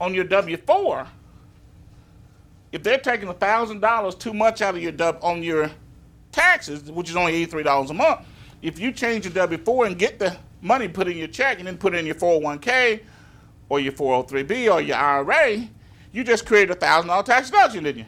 [0.00, 1.06] on your W four,
[2.72, 5.70] if they're taking a thousand dollars too much out of your dub on your
[6.32, 8.20] taxes, which is only eighty three dollars a month,
[8.62, 11.66] if you change your W four and get the money put in your check and
[11.66, 13.00] then put it in your four hundred one k
[13.68, 15.68] or your four hundred three b or your IRA,
[16.12, 18.06] you just created a thousand dollar tax deduction, didn't you?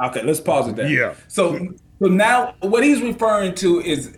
[0.00, 0.88] Okay, let's pause it there.
[0.88, 1.14] Yeah.
[1.26, 1.58] So,
[1.98, 4.16] so now what he's referring to is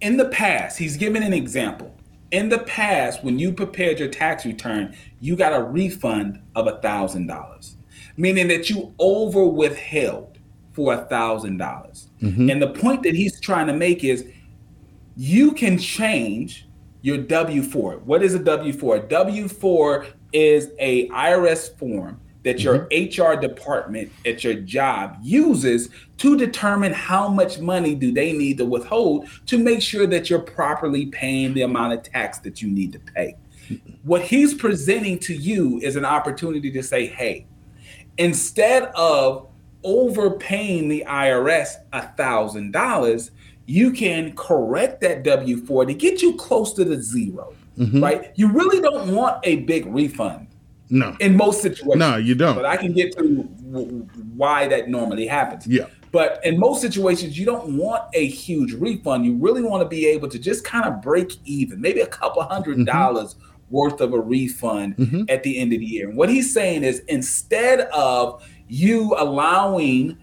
[0.00, 1.94] in the past, he's giving an example.
[2.32, 6.78] In the past, when you prepared your tax return, you got a refund of a
[6.80, 7.76] thousand dollars,
[8.16, 10.38] meaning that you over withheld
[10.72, 12.08] for a thousand dollars.
[12.20, 12.50] Mm-hmm.
[12.50, 14.26] And the point that he's trying to make is
[15.16, 16.68] you can change
[17.00, 17.98] your W four.
[17.98, 18.96] What is a W four?
[18.96, 23.22] A W four is a IRS form that your mm-hmm.
[23.22, 25.88] HR department at your job uses
[26.18, 30.38] to determine how much money do they need to withhold to make sure that you're
[30.38, 33.34] properly paying the amount of tax that you need to pay.
[33.68, 33.94] Mm-hmm.
[34.04, 37.46] What he's presenting to you is an opportunity to say, hey,
[38.16, 39.48] instead of
[39.82, 43.32] overpaying the IRS a thousand dollars,
[43.66, 48.00] you can correct that W four to get you close to the 0 mm-hmm.
[48.00, 48.30] right?
[48.36, 50.45] You really don't want a big refund
[50.88, 51.16] No.
[51.20, 51.96] in most situations.
[51.96, 52.54] No, you don't.
[52.54, 55.66] But I can get to w- why that normally happens.
[55.66, 55.86] Yeah.
[56.12, 59.26] But in most situations, you don't want a huge refund.
[59.26, 62.42] You really want to be able to just kind of break even, maybe a couple
[62.42, 62.84] hundred mm-hmm.
[62.84, 63.36] dollars
[63.70, 65.24] worth of a refund mm-hmm.
[65.28, 66.08] at the end of the year.
[66.08, 70.16] And what he's saying is instead of you allowing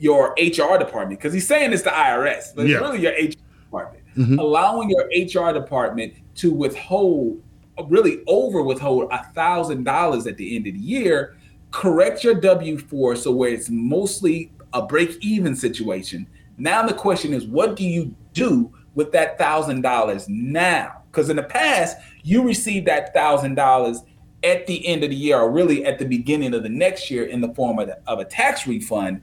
[0.00, 2.76] your HR department, because he's saying it's the IRS, but Yeah.
[2.76, 4.38] it's really your HR department, mm-hmm.
[4.38, 7.42] allowing your HR department to withhold,
[7.86, 11.36] really over withhold a thousand dollars at the end of the year,
[11.70, 16.26] correct your W four so where it's mostly a break even situation.
[16.56, 21.02] Now the question is, what do you do with that thousand dollars now?
[21.10, 24.02] Because in the past, you received that thousand dollars
[24.44, 27.24] at the end of the year, or really at the beginning of the next year,
[27.24, 29.20] in the form of, the- of a tax refund.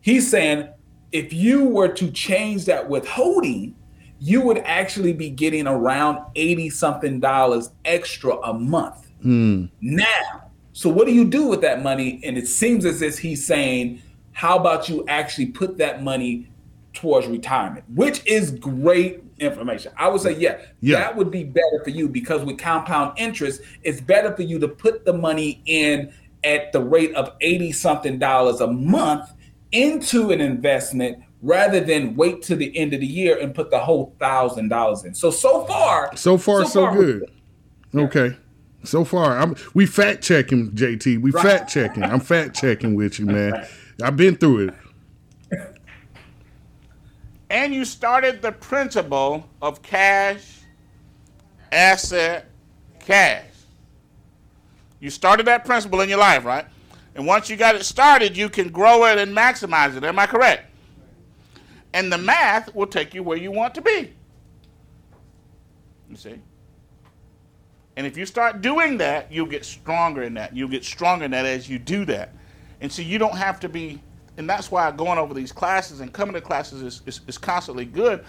[0.00, 0.68] He's saying
[1.10, 3.74] if you were to change that withholding,
[4.22, 9.10] you would actually be getting around 80 something dollars extra a month.
[9.20, 9.64] Hmm.
[9.80, 12.20] Now, so what do you do with that money?
[12.22, 14.00] And it seems as if he's saying,
[14.30, 16.48] how about you actually put that money
[16.92, 19.92] towards retirement, which is great information.
[19.96, 20.98] I would say, yeah, Yeah.
[20.98, 24.68] that would be better for you because with compound interest, it's better for you to
[24.68, 26.12] put the money in
[26.44, 29.32] at the rate of 80 something dollars a month
[29.72, 33.78] into an investment rather than wait to the end of the year and put the
[33.78, 35.14] whole thousand dollars in.
[35.14, 37.30] So so far, So far, so, good.
[37.94, 38.36] Okay.
[38.84, 41.20] So far, I'm we fact checking, JT.
[41.20, 41.42] We Right.
[41.42, 42.04] fact checking.
[42.04, 43.66] I'm fact checking with you, man.
[44.02, 44.68] I've been through
[45.50, 45.58] it.
[47.50, 50.60] and you started the principle of cash,
[51.70, 52.46] asset,
[53.00, 53.44] cash.
[54.98, 56.64] You started that principle in your life, right?
[57.14, 60.02] And once you got it started, you can grow it and maximize it.
[60.02, 60.71] Am I correct?
[61.94, 64.12] And the math will take you where you want to be.
[66.08, 66.40] You see?
[67.96, 70.56] And if you start doing that, you'll get stronger in that.
[70.56, 72.34] You'll get stronger in that as you do that.
[72.80, 74.00] And so you don't have to be,
[74.36, 77.84] and that's why going over these classes and coming to classes is, is, is constantly
[77.84, 78.24] good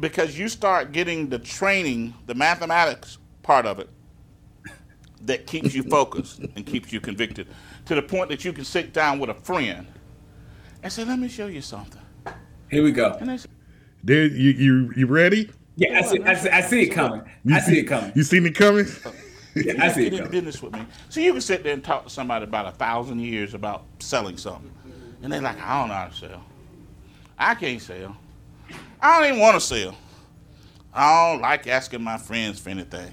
[0.00, 3.88] because you start getting the training, the mathematics part of it
[5.22, 7.48] that keeps you focused and keeps you convicted
[7.86, 9.86] to the point that you can sit down with a friend
[10.82, 12.02] and say, Let me show you something.
[12.70, 13.16] Here we go.
[13.20, 13.46] And
[14.04, 15.50] There, you you you ready?
[15.76, 17.22] Yeah, I see, I see, I see it coming.
[17.44, 18.12] You I see it coming.
[18.14, 18.86] You seen it coming?
[19.54, 20.10] Yeah, I see it coming.
[20.10, 20.30] get in coming.
[20.30, 20.86] business with me.
[21.08, 24.36] So you can sit there and talk to somebody about a thousand years about selling
[24.36, 24.70] something.
[25.22, 26.44] And they're like, I don't know how to sell.
[27.36, 28.16] I can't sell.
[29.00, 29.96] I don't even want to sell.
[30.94, 33.10] I don't like asking my friends for anything.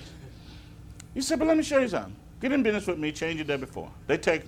[1.16, 2.16] You said, but let me show you something.
[2.42, 3.90] Get in business with me, change your day before.
[4.06, 4.44] They take,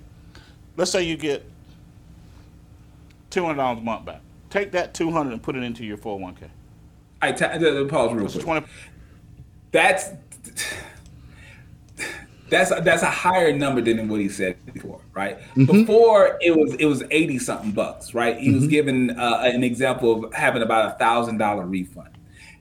[0.76, 1.44] let's say you get
[3.30, 4.20] $200 a month back.
[4.50, 6.50] Take that 200 and put it into your 401k.
[7.20, 8.44] I uh, pause real quick.
[8.44, 8.66] 20,
[9.72, 10.10] That's
[12.48, 15.38] that's that's a higher number than what he said before, right?
[15.54, 18.38] Before it was it was eighty something bucks, right?
[18.38, 22.10] He was given uh, an example of having about a thousand dollar refund.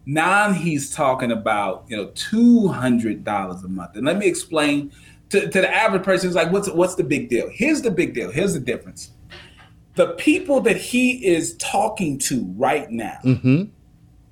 [0.05, 4.91] Now he's talking about you know two hundred dollars a month, and let me explain
[5.30, 6.27] to, to the average person.
[6.27, 7.49] It's like, what's what's the big deal?
[7.51, 8.31] Here's the big deal.
[8.31, 9.11] Here's the difference.
[9.97, 13.63] The people that he is talking to right now, mm-hmm.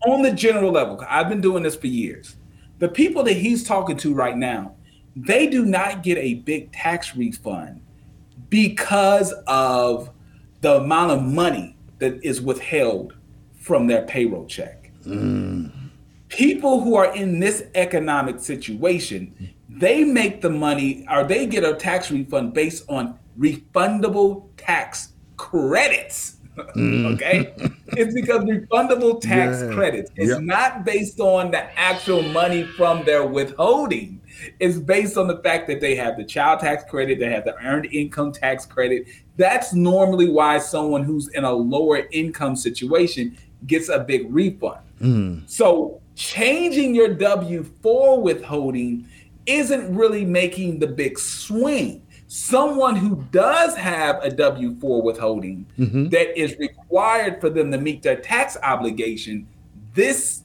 [0.07, 2.35] on the general level, I've been doing this for years.
[2.77, 4.75] The people that he's talking to right now,
[5.15, 7.81] they do not get a big tax refund
[8.49, 10.11] because of
[10.61, 13.15] the amount of money that is withheld
[13.59, 14.91] from their payroll check.
[15.03, 15.71] Mm.
[16.29, 21.73] People who are in this economic situation, they make the money or they get a
[21.73, 26.37] tax refund based on refundable tax credits.
[26.75, 27.05] Mm.
[27.15, 27.53] okay?
[27.97, 29.73] It's because refundable tax Yeah.
[29.73, 30.11] credits.
[30.15, 30.41] It's Yep.
[30.41, 34.21] not based on the actual money from their withholding.
[34.59, 37.55] It's based on the fact that they have the child tax credit, they have the
[37.63, 39.05] earned income tax credit.
[39.37, 43.37] That's normally why someone who's in a lower income situation
[43.67, 44.79] gets a big refund.
[45.01, 45.49] Mm.
[45.49, 49.07] So changing your W 4 withholding
[49.45, 52.01] isn't really making the big swing.
[52.27, 58.01] Someone who does have a W 4 withholding that is required for them to meet
[58.01, 59.47] their tax obligation,
[59.93, 60.41] this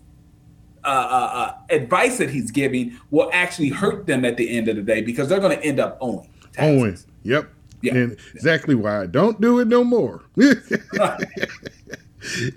[0.84, 4.76] uh, uh, uh, advice that he's giving will actually hurt them at the end of
[4.76, 6.28] the day because they're going to end up owing.
[6.52, 6.80] taxes.
[6.80, 6.98] Owen.
[7.22, 7.50] Yep.
[7.82, 7.94] Yeah.
[7.94, 10.22] And exactly why I don't do it no more.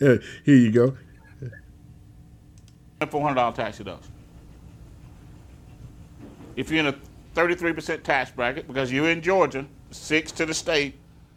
[0.01, 0.97] Uh, here you go.
[2.99, 4.11] $400 tax deduction.
[6.57, 6.95] If you're in a
[7.33, 10.95] 33% tax bracket, because you're in Georgia, six to the state,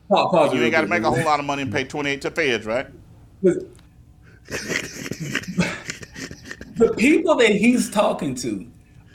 [0.08, 2.20] Pause, pause you ain't got to make a whole lot of money and pay 28
[2.22, 2.86] to feds, right?
[3.42, 3.66] The
[6.96, 8.66] people that he's talking to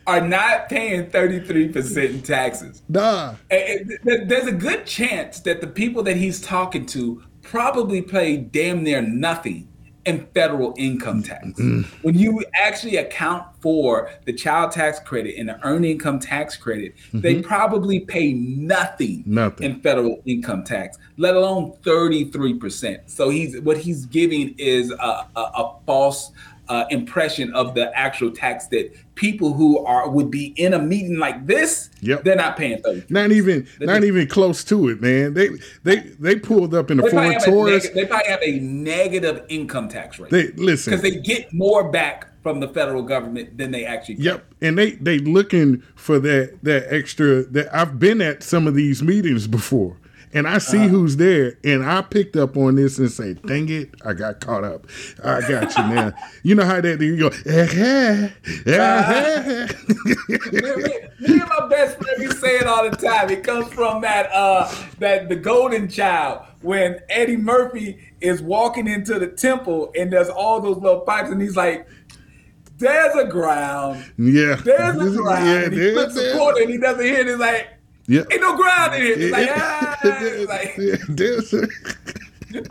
[0.08, 2.82] are not paying 33% in taxes.
[2.90, 3.36] Nah.
[3.52, 8.36] And- and There's a good chance that the people that he's talking to probably pay
[8.38, 9.68] damn near nothing
[10.06, 11.46] in federal income tax.
[11.46, 11.82] Mm-hmm.
[12.02, 16.96] When you actually account for the child tax credit and the earned income tax credit,
[17.14, 17.48] they mm-hmm.
[17.48, 19.72] probably pay nothing, Nothing.
[19.72, 23.10] in federal income tax, let alone 33%.
[23.10, 26.32] So he's what he's giving is a, a, a false
[26.70, 31.18] uh, impression of the actual tax that people who are would be in a meeting
[31.18, 32.24] like this, Yep.
[32.24, 33.04] they're not paying 30.
[33.10, 35.34] Not even not even close to it, man.
[35.34, 35.50] They
[35.84, 37.84] they they pulled up in probably, Ford Taurus.
[37.86, 40.32] neg- they probably have a negative income tax rate.
[40.32, 40.92] They listen.
[40.92, 44.24] because they get more back from the federal government than they actually get.
[44.24, 47.44] Yep, and they they looking for that that extra.
[47.44, 49.98] That I've been at some of these meetings before,
[50.34, 53.90] and I see who's there, and I picked up on this and say, "Dang it,
[54.06, 54.88] I got caught up.
[55.24, 56.14] I got you now."
[56.44, 58.30] you know how that you go, eh, eh,
[58.66, 59.68] eh,
[60.52, 63.30] me, me- me and my best friend, we say it all the time.
[63.30, 69.20] It comes from that uh that the golden child when Eddie Murphy is walking into
[69.20, 71.88] the temple and there's all those little pipes and he's like,
[72.78, 76.62] "There's a ground, yeah, there's a ground." yeah, and he there- flips the there- corner
[76.62, 77.28] and he doesn't hear it.
[77.28, 77.68] He's like,
[78.08, 78.24] yeah.
[78.32, 79.98] "Ain't no ground in here." He's like, ah.
[80.22, 80.76] He's like,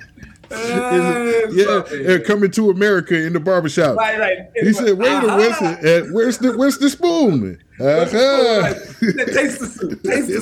[0.51, 3.97] There's- yeah, and coming to America in the barbershop.
[3.97, 4.39] Right, right.
[4.57, 5.37] He said, "Wait a Uh-huh.
[5.37, 8.75] minute, uh, where's the where's the spoon?" Uh-huh.
[8.75, 10.03] Taste the soup.
[10.03, 10.41] Taste the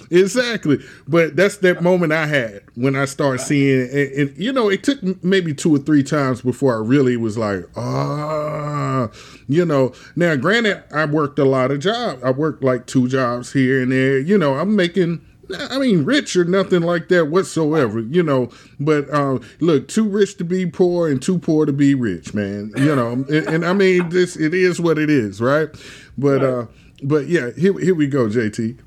[0.00, 0.06] soup.
[0.12, 0.78] exactly.
[1.08, 4.84] But that's that moment I had when I started seeing, and, and you know, it
[4.84, 9.08] took maybe two or three times before I really was like, ah,
[9.48, 9.92] you know.
[10.14, 12.22] Now, granted, I worked a lot of jobs.
[12.22, 14.18] I worked like two jobs here and there.
[14.20, 15.20] You know, I'm making.
[15.56, 18.50] I mean, rich or nothing like that whatsoever, you know.
[18.78, 22.72] But uh, look, too rich to be poor and too poor to be rich, man.
[22.76, 25.68] You know, and, and I mean, this it is what it is, right?
[26.16, 26.66] But uh,
[27.02, 28.78] but yeah, here here we go, JT.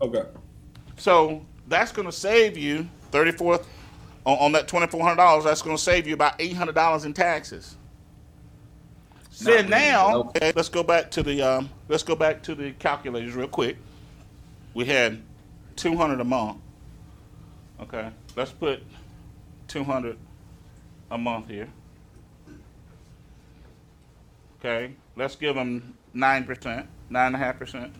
[0.00, 0.24] Okay.
[0.96, 3.60] So that's going to save you thirty four
[4.24, 5.44] on, on that twenty four hundred dollars.
[5.44, 7.76] That's going to save you about eight hundred dollars in taxes.
[9.40, 12.72] Then Not now, okay, let's go back to the um, let's go back to the
[12.72, 13.76] calculators real quick.
[14.74, 15.22] We had
[15.76, 16.58] two hundred a month.
[17.80, 18.82] Okay, let's put
[19.68, 20.16] two hundred
[21.10, 21.68] a month here.
[24.58, 27.92] Okay, let's give them nine percent, nine and a half percent.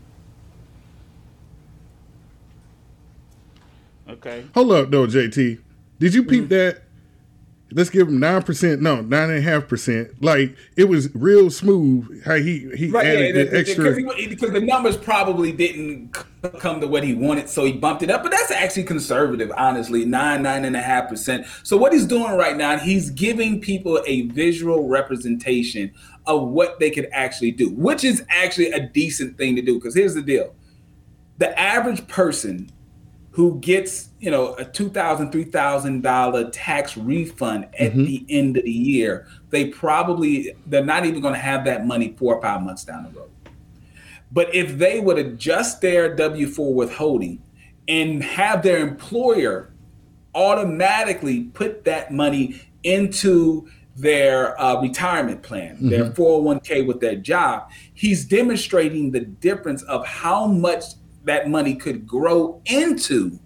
[4.08, 5.60] Okay, Hold up, though, JT.
[5.98, 6.48] Did you peep mm-hmm.
[6.48, 6.82] that?
[7.74, 8.80] Let's give him nine percent.
[8.82, 10.22] No, nine and a half percent.
[10.22, 12.24] Like it was real smooth.
[12.24, 13.94] How he he Right, added the- the, the- extra.
[13.94, 16.12] because, he- because the numbers probably didn't
[16.58, 18.22] come to what he wanted, so he bumped it up.
[18.22, 21.46] But that's actually conservative, honestly, nine, nine and a half percent.
[21.62, 25.92] So what he's doing right now, he's giving people a visual representation
[26.26, 29.74] of what they could actually do, which is actually a decent thing to do.
[29.74, 30.54] Because here's the deal:
[31.38, 32.70] the average person
[33.32, 38.56] who gets you know a two thousand three thousand dollar tax refund at the end
[38.56, 42.42] of the year they probably they're not even going to have that money four or
[42.42, 43.30] five months down the road.
[44.32, 47.42] But if they would adjust their w4 withholding
[47.86, 49.72] and have their employer
[50.34, 58.24] automatically put that money into their uh, retirement plan, their 401k with their job, he's
[58.24, 60.84] demonstrating the difference of how much
[61.24, 63.38] that money could grow into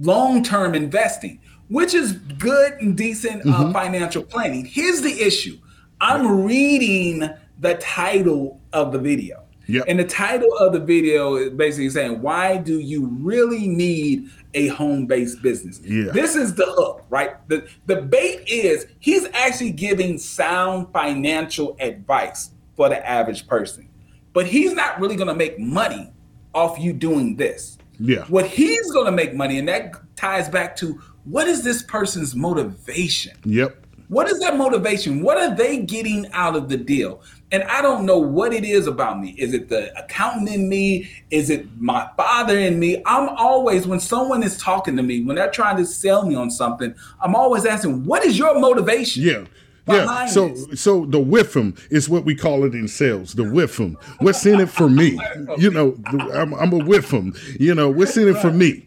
[0.00, 4.64] long term investing, which is good and decent uh, financial planning.
[4.64, 5.58] Here's the issue
[6.00, 7.28] I'm reading
[7.58, 9.44] the title of the video.
[9.66, 9.84] Yep.
[9.86, 14.68] And the title of the video is basically saying, Why do you really need a
[14.68, 15.80] home based business?
[15.84, 16.10] Yeah.
[16.10, 17.46] This is the hook, right?
[17.48, 23.90] The, the bait is he's actually giving sound financial advice for the average person,
[24.32, 26.12] but he's not really going to make money
[26.54, 27.78] off you doing this.
[28.00, 28.24] Yeah.
[28.26, 32.34] What he's going to make money, and that ties back to what is this person's
[32.34, 33.36] motivation?
[33.44, 33.84] Yep.
[34.08, 35.22] What is that motivation?
[35.22, 37.22] What are they getting out of the deal?
[37.52, 39.34] And I don't know what it is about me.
[39.36, 41.10] Is it the accountant in me?
[41.30, 43.02] Is it my father in me?
[43.04, 46.50] I'm always, when someone is talking to me, when they're trying to sell me on
[46.50, 49.22] something, I'm always asking, what is your motivation?
[49.22, 49.44] Yeah.
[49.88, 50.26] Yeah.
[50.26, 53.34] So so the whiff 'em is what we call it in sales.
[53.34, 53.96] The whiff 'em.
[54.20, 55.18] What's in it for me?
[55.58, 57.34] You know, I'm, I'm a whiff 'em.
[57.58, 58.84] You know, what's in it for me?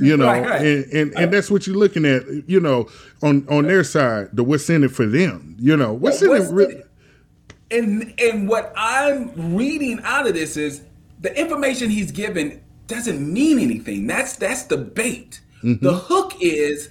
[0.00, 0.60] You know, Right, right.
[0.62, 2.22] and, and and that's what you're looking at.
[2.48, 2.88] You know,
[3.22, 5.54] on on their side, the what's in it for them.
[5.58, 6.54] You know, what's in What's it?
[6.54, 6.82] Really,
[7.70, 10.82] and and what I'm reading out of this is
[11.20, 14.06] the information he's given doesn't mean anything.
[14.06, 15.40] That's that's the bait.
[15.62, 15.84] Mm-hmm.
[15.84, 16.90] The hook is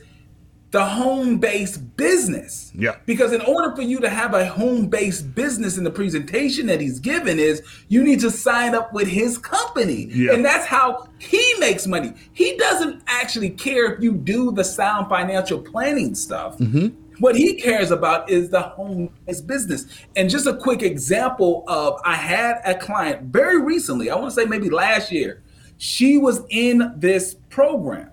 [0.76, 2.73] the home-based business.
[2.76, 2.97] Yeah.
[3.06, 6.99] Because in order for you to have a home-based business in the presentation that he's
[6.99, 10.10] given is you need to sign up with his company.
[10.11, 10.34] Yeah.
[10.34, 12.14] And that's how he makes money.
[12.34, 16.57] He doesn't actually care if you do the sound financial planning stuff.
[16.57, 16.88] Mm-hmm.
[17.19, 19.85] What he cares about is the home is business.
[20.18, 24.41] And just a quick example of I had a client very recently, I want to
[24.41, 25.41] say maybe last year.
[25.77, 28.11] She was in this program.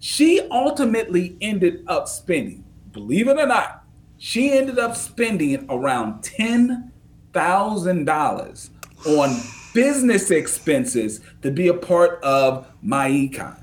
[0.00, 3.84] She ultimately ended up spending, believe it or not,
[4.16, 8.70] she ended up spending around $10,000
[9.06, 9.40] on
[9.74, 13.62] business expenses to be a part of my econ.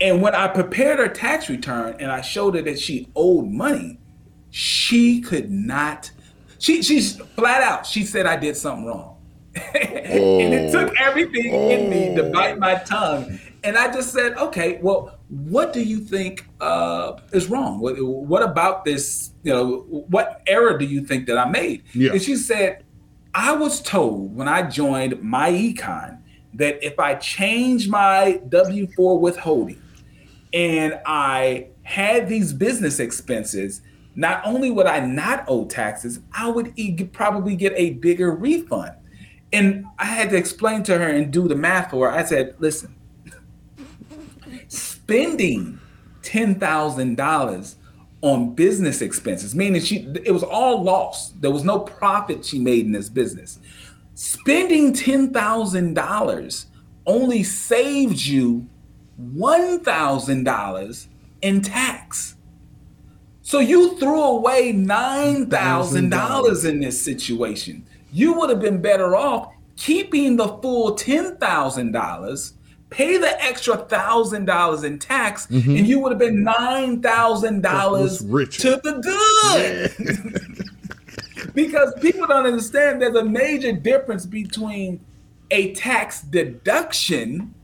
[0.00, 3.98] And when I prepared her tax return and I showed her that she owed money,
[4.50, 6.10] she could not.
[6.58, 7.86] She she's flat out.
[7.86, 9.18] She said I did something wrong,
[9.54, 10.94] and it took oh.
[10.98, 12.84] everything in me to bite my oh.
[12.84, 13.38] tongue.
[13.62, 17.80] And I just said, okay, well, what do you think uh, is wrong?
[17.80, 19.30] What, what about this?
[19.42, 21.82] You know, what error do you think that I made?
[21.94, 22.12] Yeah.
[22.12, 22.84] And she said,
[23.34, 26.20] I was told when I joined my econ
[26.54, 29.82] that if I change my W 4 withholding
[30.54, 33.82] and I had these business expenses,
[34.14, 38.92] not only would I not owe taxes, I would e- probably get a bigger refund.
[39.52, 42.16] And I had to explain to her and do the math for her.
[42.16, 42.95] I said, listen,
[45.06, 45.78] spending
[46.22, 47.76] ten thousand dollars
[48.22, 51.40] on business expenses, meaning she it was all lost.
[51.40, 53.60] There was no profit she made in this business.
[54.14, 56.66] Spending ten thousand dollars
[57.06, 58.66] only saved you
[59.16, 61.06] one thousand dollars
[61.40, 62.34] in tax.
[63.42, 67.86] So you threw away nine thousand dollars in this situation.
[68.10, 72.54] You would have been better off keeping the full ten thousand dollars,
[72.96, 75.76] pay the extra thousand dollars in tax, Mm-hmm.
[75.76, 78.62] and you would have been nine thousand dollars richer.
[78.62, 79.90] to the good.
[81.54, 85.00] because people don't understand there's a major difference between
[85.50, 87.54] a tax deduction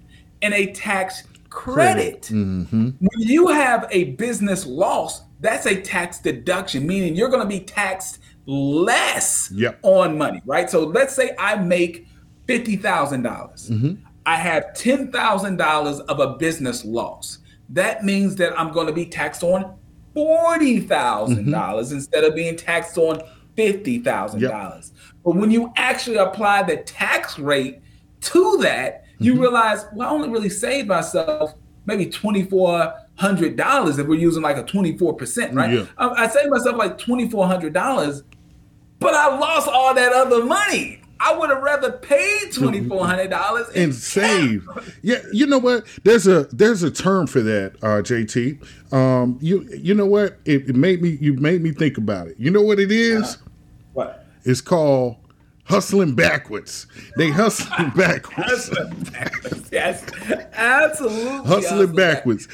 [0.42, 2.22] and a tax credit.
[2.24, 2.90] Mm-hmm.
[3.00, 7.60] When you have a business loss, that's a tax deduction, meaning you're going to be
[7.60, 9.78] taxed less Yep.
[9.82, 10.68] on money, right?
[10.70, 12.06] So let's say I make
[12.46, 13.22] 50,000.
[13.22, 13.94] dollars Mm-hmm.
[14.26, 17.38] I have $10,000 of a business loss.
[17.70, 19.76] That means that I'm going to be taxed on
[20.14, 21.50] $40,000 Mm-hmm.
[21.50, 23.20] dollars instead of being taxed on
[23.56, 24.90] $50,000.
[25.24, 27.80] But when you actually apply the tax rate
[28.22, 29.42] to that, you Mm-hmm.
[29.42, 31.54] realize, well, I only really saved myself
[31.86, 35.72] maybe $2,400 if we're using like a 24%, right?
[35.72, 35.86] Yeah.
[35.98, 38.22] I, I saved myself like $2,400,
[38.98, 41.01] but I lost all that other money.
[41.24, 44.66] I would have rather paid $2,400 and save.
[45.02, 45.86] Yeah, you know what?
[46.02, 48.92] There's a there's a term for that, uh, JT.
[48.92, 50.38] Um, you you know what?
[50.44, 52.36] It, it made me you made me think about it.
[52.38, 53.38] You know what it is?
[53.92, 54.26] What?
[54.44, 55.16] It's called
[55.64, 56.86] hustling backwards.
[57.16, 58.70] They hustling backwards.
[59.70, 60.04] yes,
[60.54, 61.48] absolutely.
[61.48, 62.48] hustling backwards.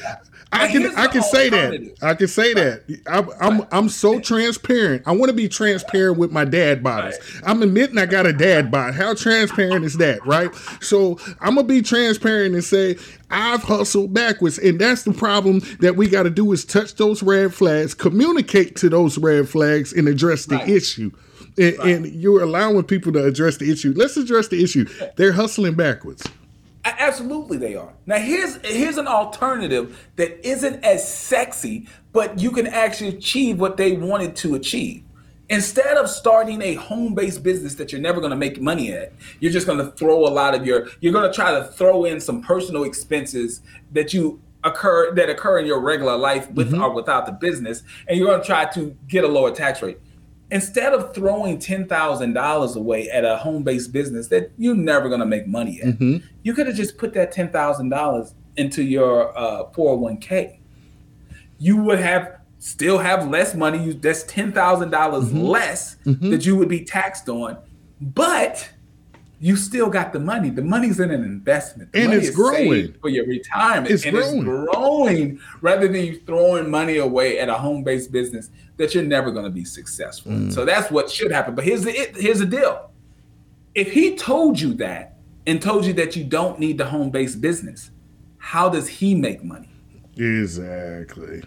[0.51, 1.95] I can I can say that.
[2.03, 2.83] I can say that.
[3.07, 5.03] I'm I'm, I'm so transparent.
[5.07, 7.17] I want to be transparent with my dad bottles.
[7.45, 8.95] I'm admitting I got a dad bod.
[8.95, 10.55] How transparent is that, right?
[10.81, 12.97] So I'm gonna be transparent and say
[13.31, 17.23] I've hustled backwards, and that's the problem that we got to do is touch those
[17.23, 20.69] red flags, communicate to those red flags, and address the Right.
[20.71, 21.11] issue.
[21.59, 23.93] And, and you're allowing people to address the issue.
[23.97, 24.87] Let's address the issue.
[25.17, 26.25] They're hustling backwards.
[26.99, 27.93] Absolutely, they are.
[28.07, 33.77] Now, here's here's an alternative that isn't as sexy, but you can actually achieve what
[33.77, 35.03] they wanted to achieve.
[35.51, 39.53] Instead of starting a home-based business that you're never going to make money at, you're
[39.53, 40.89] just going to throw a lot of your.
[41.01, 43.63] You're going to try to throw in some personal expenses
[43.93, 46.83] that you occur that occur in your regular life with mm-hmm.
[46.83, 49.99] or without the business, and you're going to try to get a lower tax rate
[50.51, 55.21] instead of throwing ten thousand dollars away at a home-based business that you're never going
[55.21, 56.27] to make money at, mm-hmm.
[56.43, 60.59] you could have just put that ten thousand dollars into your uh, 401k.
[61.59, 63.83] You would have still have less money.
[63.83, 65.39] You, that's $10,000 mm-hmm.
[65.41, 66.31] less mm-hmm.
[66.31, 67.57] that you would be taxed on,
[68.01, 68.69] but
[69.41, 70.51] you still got the money.
[70.51, 72.95] The money's in an investment, The And it's growing.
[73.01, 74.39] for your retirement, It's and growing.
[74.39, 79.31] it's growing rather than you throwing money away at a home-based business that you're never
[79.31, 80.33] going to be successful.
[80.33, 80.49] in.
[80.49, 80.53] Mm.
[80.53, 81.55] So that's what should happen.
[81.55, 82.91] But here's the it, here's the deal:
[83.75, 87.91] if he told you that and told you that you don't need the home-based business,
[88.39, 89.69] how does he make money?
[90.17, 91.43] Exactly.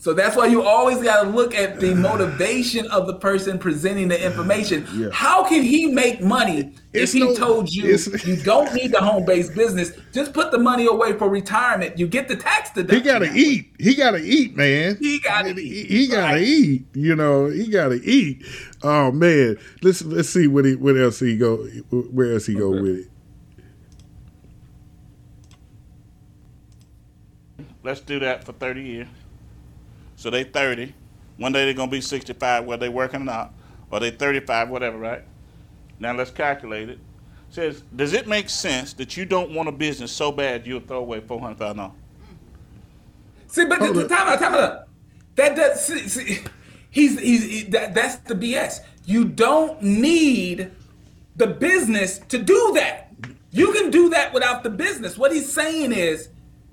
[0.00, 4.08] So that's why you always got to look at the motivation of the person presenting
[4.08, 4.88] the information.
[4.94, 5.10] Yeah.
[5.12, 7.84] How can he make money It's if he no- told you
[8.24, 9.92] you don't need the home-based business?
[10.10, 11.98] Just put the money away for retirement.
[11.98, 12.98] You get the tax deduction.
[12.98, 13.72] He gotta eat.
[13.78, 14.96] He gotta eat, man.
[14.98, 16.42] He gotta eat, he gotta right.
[16.42, 16.86] eat.
[16.94, 18.42] You know, he gotta eat.
[18.82, 21.58] Oh man, let's let's see what he what else he go.
[21.90, 22.80] Where else he go Okay.
[22.80, 23.06] with it?
[27.82, 29.08] Let's do that for 30 years.
[30.20, 30.92] So they 30.
[31.38, 33.54] One day they're gonna be 65, whether they're working or not,
[33.90, 35.22] or they 35, whatever, right?
[35.98, 36.98] Now let's calculate it.
[37.48, 40.98] Says, does it make sense that you don't want a business so bad you'll throw
[40.98, 41.94] away four hundred thousand dollars?
[43.46, 44.88] See, but the, the time out, time out.
[45.36, 45.86] That does.
[45.86, 46.40] See, see,
[46.90, 48.80] he's he's he, that, that's the BS.
[49.06, 50.70] You don't need
[51.36, 53.10] the business to do that.
[53.52, 55.16] You can do that without the business.
[55.16, 56.28] What he's saying is,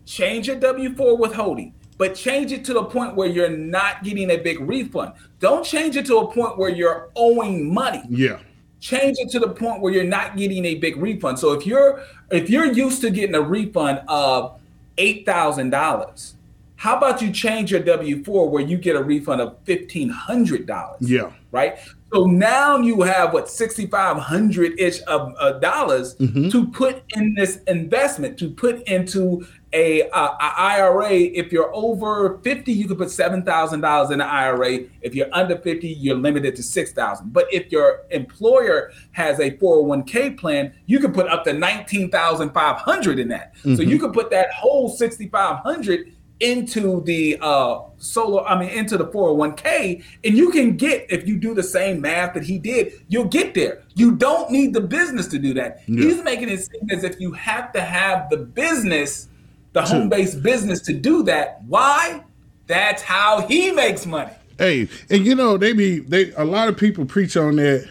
[0.06, 4.30] change your W four withholding, but change it to the point where you're not getting
[4.32, 5.14] a big refund.
[5.40, 8.40] Don't change it to a point where you're owing money Yeah.
[8.80, 11.40] change it to the point where you're not getting a big refund.
[11.40, 14.60] So if you're if you're used to getting a refund of
[14.98, 16.36] eight thousand dollars,
[16.76, 20.66] how about you change your W four where you get a refund of fifteen hundred
[20.68, 20.98] dollars?
[21.02, 21.32] Yeah.
[21.52, 21.78] Right.
[22.14, 26.16] So now you have what sixty five hundred ish of uh, dollars
[26.52, 31.12] to put in this investment to put into a, uh, a IRA.
[31.12, 34.86] If you're over fifty, you can put seven thousand dollars in an IRA.
[35.02, 37.34] If you're under fifty, you're limited to six thousand.
[37.34, 41.44] But if your employer has a four hundred one k plan, you can put up
[41.44, 43.54] to nineteen thousand five hundred in that.
[43.64, 48.70] So you can put that whole sixty five hundred into the uh solo i mean
[48.70, 52.60] into the 401k and you can get if you do the same math that he
[52.60, 53.84] did you'll get there.
[53.96, 55.82] You don't need the business to do that.
[55.88, 56.04] Yeah.
[56.04, 59.30] he's making it seem as if you have to have the business
[59.74, 61.62] the home-based business to do that.
[61.68, 62.24] Why?
[62.66, 64.32] That's how he makes money.
[64.58, 67.88] Hey, and you know they be they a lot of people preach on that.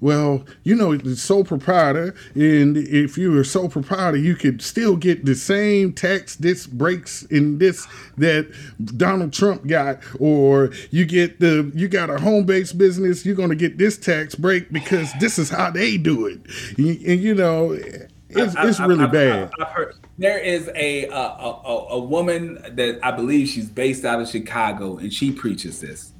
[0.00, 5.24] Well, you know, the sole proprietor, and if you're sole proprietor, you could still get
[5.24, 8.48] the same tax this breaks in this that
[8.96, 13.56] Donald Trump got, or you get the you got a home based business, you're gonna
[13.56, 16.38] get this tax break because this is how they do it,
[16.78, 17.72] and, and you know,
[18.28, 19.50] it's I- it's really I've- bad.
[19.58, 24.04] I've, I've heard there is a, a a a woman that I believe she's based
[24.04, 26.12] out of Chicago, and she preaches this.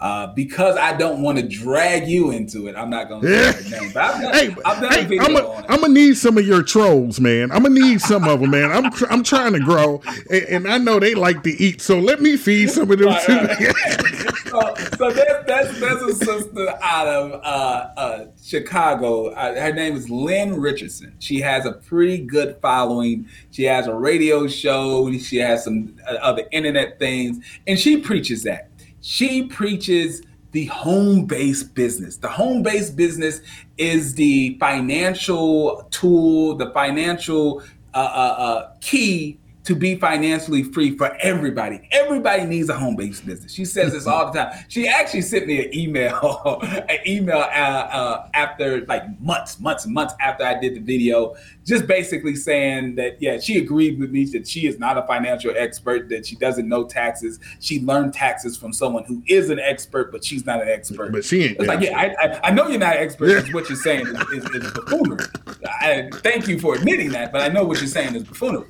[0.00, 3.80] Uh, because I don't want to drag you into it, I'm not going to say
[3.80, 3.88] name.
[3.96, 7.50] I've done, hey, I've done hey, I'm gonna need some of your trolls, man.
[7.50, 8.70] I'm gonna need some of them, man.
[8.70, 10.00] I'm I'm trying to grow,
[10.30, 13.08] and, and I know they like to eat, so let me feed some of them
[13.08, 13.32] Right, too.
[13.34, 13.74] right.
[14.48, 14.60] so,
[14.96, 19.28] so that, that's that's a sister out of uh, uh, Chicago.
[19.28, 21.14] Uh, her name is Lynn Richardson.
[21.18, 23.28] She has a pretty good following.
[23.50, 25.12] She has a radio show.
[25.18, 28.67] She has some uh, other internet things, and she preaches that.
[29.08, 30.20] She preaches
[30.50, 32.18] the home-based business.
[32.18, 33.40] The home-based business
[33.78, 37.62] is the financial tool, the financial
[37.94, 41.88] uh, uh, uh, key to be financially free for everybody.
[41.90, 43.52] Everybody needs a home-based business.
[43.52, 44.64] She says this all the time.
[44.68, 50.12] She actually sent me an email, an email uh, uh, after like months, months months
[50.20, 51.34] after I did the video,
[51.68, 55.52] just basically saying that yeah, she agreed with me that she is not a financial
[55.54, 57.38] expert, that she doesn't know taxes.
[57.60, 61.12] She learned taxes from someone who is an expert, but she's not an expert.
[61.12, 63.28] But she ain't It's like yeah, I, I, I know you're not an expert.
[63.28, 65.26] Is what you're saying is, is, is buffoonery.
[65.66, 68.68] I thank you for admitting that, but I know what you're saying is buffoonery.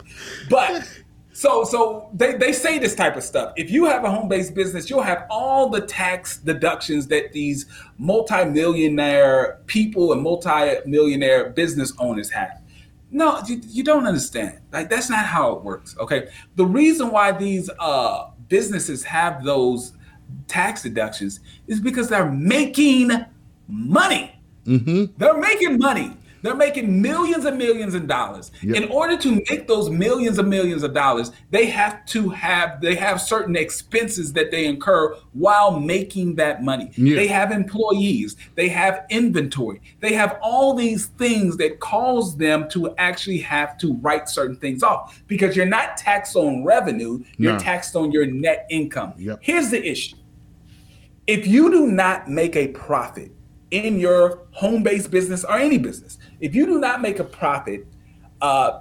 [0.50, 0.90] But
[1.32, 3.52] so so they, they say this type of stuff.
[3.56, 7.66] If you have a home-based business, you'll have all the tax deductions that these
[7.98, 12.57] multimillionaire people and multimillionaire business owners have.
[13.10, 14.60] No, you, you don't understand.
[14.72, 15.97] Like that's not how it works.
[15.98, 16.28] Okay.
[16.56, 19.93] The reason why these uh businesses have those
[20.47, 23.10] tax deductions is because they're making
[23.66, 24.35] money.
[24.66, 25.16] Mm-hmm.
[25.16, 26.16] They're making money.
[26.43, 28.51] They're making millions and millions of dollars.
[28.62, 28.77] Yep.
[28.77, 32.94] In order to make those millions and millions of dollars, they have to have they
[32.94, 36.90] have certain expenses that they incur while making that money.
[36.97, 37.16] Yeah.
[37.16, 42.94] They have employees, they have inventory, they have all these things that cause them to
[42.98, 47.59] actually have to write certain things off because you're not taxed on revenue, you're No.
[47.59, 49.15] taxed on your net income.
[49.19, 49.39] Yep.
[49.43, 50.16] Here's the issue
[51.27, 53.31] if you do not make a profit
[53.70, 57.86] in your home-based business or any business, if you do not make a profit,
[58.40, 58.81] uh,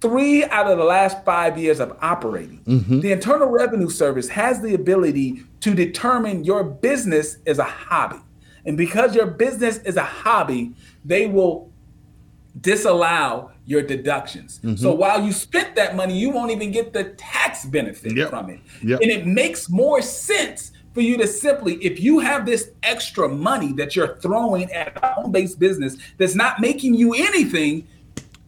[0.00, 2.60] three out of the last five years of operating,
[3.00, 8.20] the Internal Revenue Service has the ability to determine your business is a hobby.
[8.66, 10.72] And because your business is a hobby,
[11.04, 11.70] they will
[12.60, 14.60] disallow your deductions.
[14.76, 18.30] So while you spent that money, you won't even get the tax benefit Yep.
[18.30, 18.60] from it.
[18.82, 19.00] Yep.
[19.00, 23.72] And it makes more sense for you to simply, if you have this extra money
[23.72, 27.86] that you're throwing at a home-based business that's not making you anything,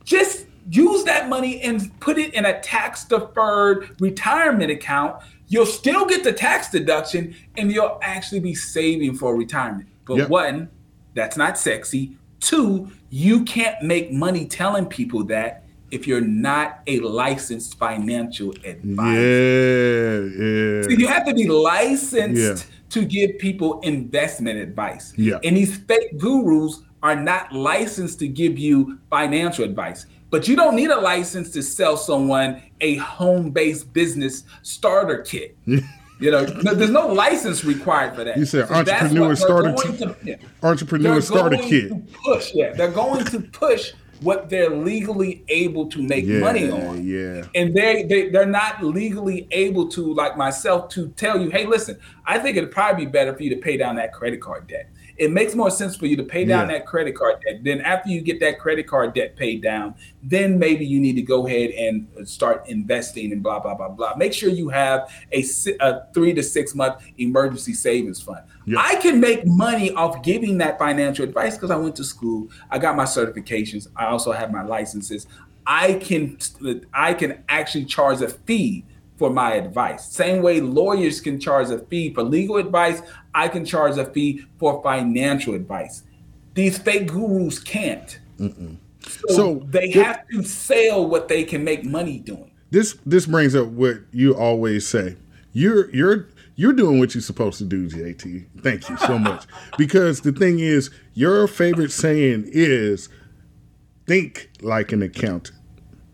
[0.05, 5.21] just use that money and put it in a tax deferred retirement account.
[5.49, 9.89] You'll still get the tax deduction and you'll actually be saving for retirement.
[10.05, 10.29] But Yep.
[10.29, 10.69] one,
[11.15, 12.17] that's not sexy.
[12.41, 19.21] Two, you can't make money telling people that if you're not a licensed financial advisor.
[19.21, 20.83] Yeah, yeah.
[20.83, 22.77] So you have to be licensed Yeah.
[22.91, 25.13] to give people investment advice.
[25.17, 25.39] Yeah.
[25.45, 30.07] And these fake gurus are not licensed to give you financial advice.
[30.31, 35.57] But you don't need a license to sell someone a home-based business starter kit.
[36.19, 38.39] You know, there's no license required for that.
[38.39, 39.99] You said that's entrepreneur starter kit.
[39.99, 40.37] to- yeah.
[40.63, 41.93] Entrepreneur starter kit.
[42.25, 42.73] push, yeah.
[42.73, 47.45] They're going to push what they're legally able to make Yeah, money on yeah.
[47.55, 51.99] and they, they they're not legally able to like myself to tell you hey listen
[52.25, 54.89] i think it'd probably be better for you to pay down that credit card debt
[55.19, 56.79] it makes more sense for you to pay down Yeah.
[56.79, 57.65] that credit card debt.
[57.65, 59.95] Then after you get that credit card debt paid down
[60.29, 64.15] then maybe you need to go ahead and start investing and blah blah blah blah.
[64.17, 65.45] Make sure you have a,
[65.81, 68.41] a three to six month emergency savings fund.
[68.67, 68.79] Yeah.
[68.81, 72.49] i can make money off giving that financial advice because i went to school.
[72.71, 73.87] I got my certifications.
[73.97, 75.27] I also have my licenses.
[75.67, 76.39] I can
[76.93, 78.85] I can actually charge a fee
[79.19, 80.07] for my advice.
[80.09, 83.01] Same way lawyers can charge a fee for legal advice,
[83.35, 86.03] I can charge a fee for financial advice.
[86.55, 88.19] These fake gurus can't.
[88.39, 88.77] So,
[89.29, 92.51] So, they the- have to sell what they can make money doing.
[92.71, 95.17] this this brings up what you always say.
[95.53, 98.47] You're you're you're doing what you're supposed to do, JT.
[98.63, 99.45] Thank you so much.
[99.79, 103.09] because the thing is, your favorite saying is
[104.07, 105.56] think like an accountant.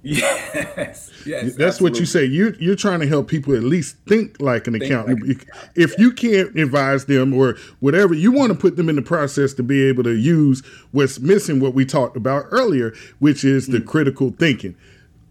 [0.04, 1.54] Yes, yes.
[1.54, 2.24] That's what you say.
[2.24, 5.44] You're you're trying to help people at least think like an accountant.
[5.76, 9.54] if you can't advise them or whatever, you want to put them in the process
[9.54, 13.80] to be able to use what's missing, what we talked about earlier, which is the
[13.80, 14.74] critical thinking.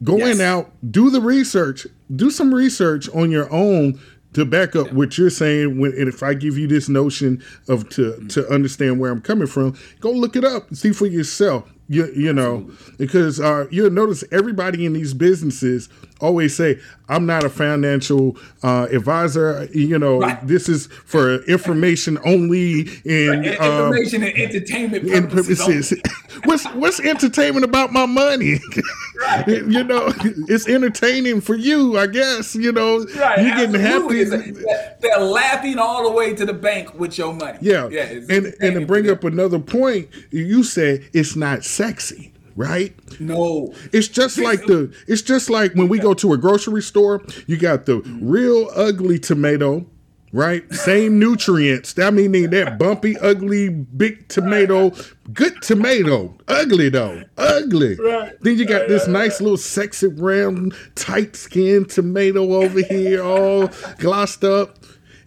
[0.04, 0.40] Going Yes.
[0.40, 1.86] out, do the research,
[2.16, 4.00] do some research on your own
[4.34, 5.80] to back up what you're saying.
[5.80, 9.48] When and if I give you this notion of to to understand where I'm coming
[9.48, 11.71] from, go look it up, and see for yourself.
[11.92, 15.90] You, you know, because uh, you'll notice everybody in these businesses
[16.22, 16.80] always say,
[17.10, 20.46] "I'm not a financial uh, advisor." You know, Right.
[20.48, 22.82] this is for information only.
[23.06, 25.62] And In- um, information and entertainment purposes.
[25.62, 25.74] only.
[25.76, 26.02] purposes.
[26.46, 28.60] what's what's entertainment about my money?
[29.48, 30.12] you know,
[30.48, 32.56] it's entertaining for you, I guess.
[32.56, 34.26] You know, Right, you're getting absolutely.
[34.38, 34.50] happy.
[34.62, 37.58] It's- They're laughing all the way to the bank with your money.
[37.62, 38.04] Yeah, yeah.
[38.30, 42.94] and and to bring up another point, you said it's not sexy, right?
[43.20, 43.74] no.
[43.92, 47.58] It's just like the it's just like when we go to a grocery store, you
[47.58, 49.86] got the real ugly tomato,
[50.32, 50.72] right?
[50.74, 51.98] Same nutrients.
[51.98, 54.92] I mean that bumpy, ugly, big tomato,
[55.34, 56.36] good tomato.
[56.48, 57.24] Ugly though.
[57.38, 57.96] Ugly.
[57.96, 58.34] Right.
[58.42, 64.44] Then you got this nice little sexy round, tight skinned tomato over here, all glossed
[64.44, 64.78] up.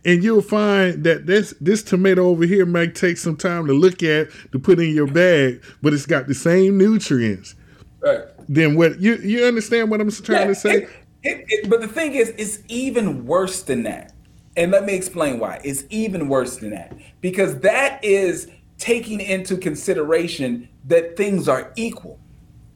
[0.04, 4.02] And you'll find that this this tomato over here might take some time to look
[4.02, 7.54] at to put in your bag, but it's got the same nutrients
[8.00, 8.20] Right.
[8.48, 10.74] then what you you understand what I'm trying Yeah, to say?
[10.82, 10.88] it-
[11.22, 14.12] it- it- but the thing is, it's even worse than that.
[14.56, 15.58] And let me explain why.
[15.64, 16.92] It's even worse than that.
[17.22, 18.46] Because that is
[18.78, 22.20] taking into consideration that things are equal.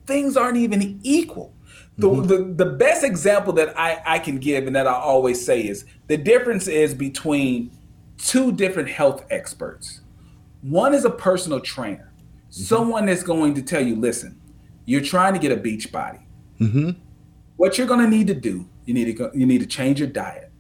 [0.07, 1.53] Things aren't even equal.
[1.99, 2.27] The, mm-hmm.
[2.27, 5.85] the, the best example that I, I can give and that I always say is
[6.07, 7.77] the difference is between
[8.19, 10.01] two different health experts.
[10.63, 12.63] One is a personal trainer, mm-hmm.
[12.63, 14.41] someone that's going to tell you, listen,
[14.85, 16.21] you're trying to get a beach body.
[16.61, 16.91] Mm-hmm.
[17.57, 20.01] What you're going to need to do you need to go, you need to change
[20.01, 20.51] your diet.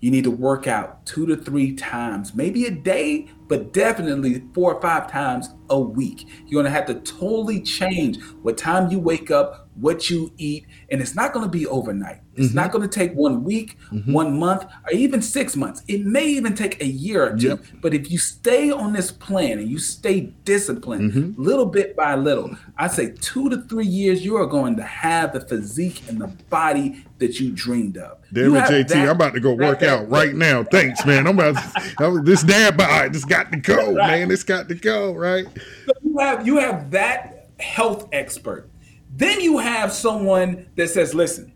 [0.00, 4.72] You need to work out two to three times maybe a day but definitely four
[4.72, 6.26] or five times a week.
[6.46, 10.66] You're going to have to totally change what time you wake up what you eat
[10.90, 12.20] and it's not going to be overnight.
[12.34, 12.78] It's not mm-hmm.
[12.78, 14.12] going to take one week mm-hmm.
[14.12, 15.82] one month or even six months.
[15.88, 17.48] It may even take a year or two.
[17.48, 17.64] Yep.
[17.80, 21.42] but if you stay on this plan and you stay disciplined mm-hmm.
[21.42, 25.32] little bit by little i say two to three years you are going to have
[25.32, 29.34] the physique and the body that you dreamed of Damn it, JT, that- I'm about
[29.34, 30.64] to go work that- out right now.
[30.64, 31.26] Thanks, man.
[31.26, 34.30] I'm about to, I'm- this dad bod just got to go, man.
[34.30, 35.46] It's got to go, right?
[35.86, 38.68] So you have you have that health expert.
[39.16, 41.52] Then you have someone that says, "Listen,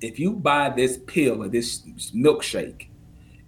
[0.00, 1.82] if you buy this pill or this
[2.14, 2.86] milkshake,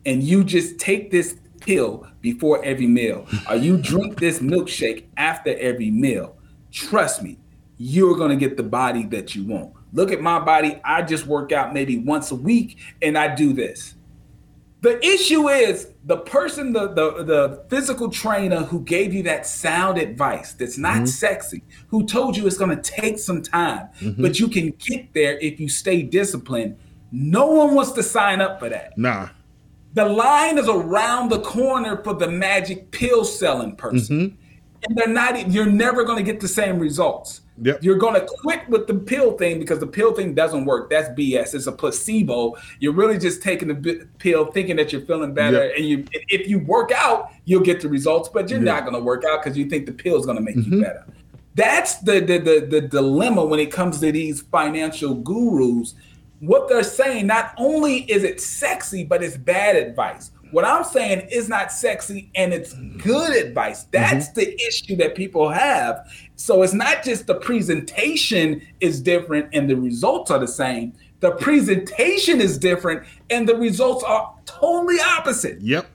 [0.07, 5.57] and you just take this pill before every meal, or you drink this milkshake after
[5.59, 6.37] every meal,
[6.71, 7.39] trust me,
[7.79, 9.73] you're gonna get the body that you want.
[9.95, 10.81] Look at my body.
[10.85, 13.95] I just work out maybe once a week, and I do this."
[14.83, 19.97] The issue is the person, the, the the physical trainer who gave you that sound
[19.97, 21.07] advice that's not mm-hmm.
[21.07, 24.21] sexy, who told you it's going to take some time, mm-hmm.
[24.21, 26.77] but you can get there if you stay disciplined.
[27.11, 28.99] No one wants to sign up for that.
[28.99, 29.31] Nah.
[29.95, 34.21] The line is around the corner for the magic pill selling person.
[34.21, 34.44] Mm-hmm.
[34.87, 37.43] And they're not, you're never going to get the same results.
[37.63, 37.83] Yep.
[37.83, 40.91] You're going to quit with the pill thing because the pill thing doesn't work.
[40.91, 41.55] That's BS.
[41.55, 42.57] It's a placebo.
[42.81, 45.67] You're really just taking the pill thinking that you're feeling better.
[45.67, 45.77] Yep.
[45.77, 48.73] And you, if you work out, you'll get the results, but you're Yeah.
[48.75, 50.63] not going to work out because you think the pill is going to make you
[50.63, 50.83] mm-hmm.
[50.83, 51.07] better.
[51.55, 55.95] That's the, the, the, the dilemma when it comes to these financial gurus.
[56.41, 60.33] What they're saying, not only is it sexy, but it's bad advice.
[60.55, 63.87] What I'm saying is not sexy and it's good advice.
[63.91, 64.39] That's mm-hmm.
[64.39, 66.09] the issue that people have.
[66.37, 70.93] So it's not just the presentation is different and the results are the same.
[71.19, 75.61] The presentation is different and the results are totally opposite.
[75.61, 75.89] Yep.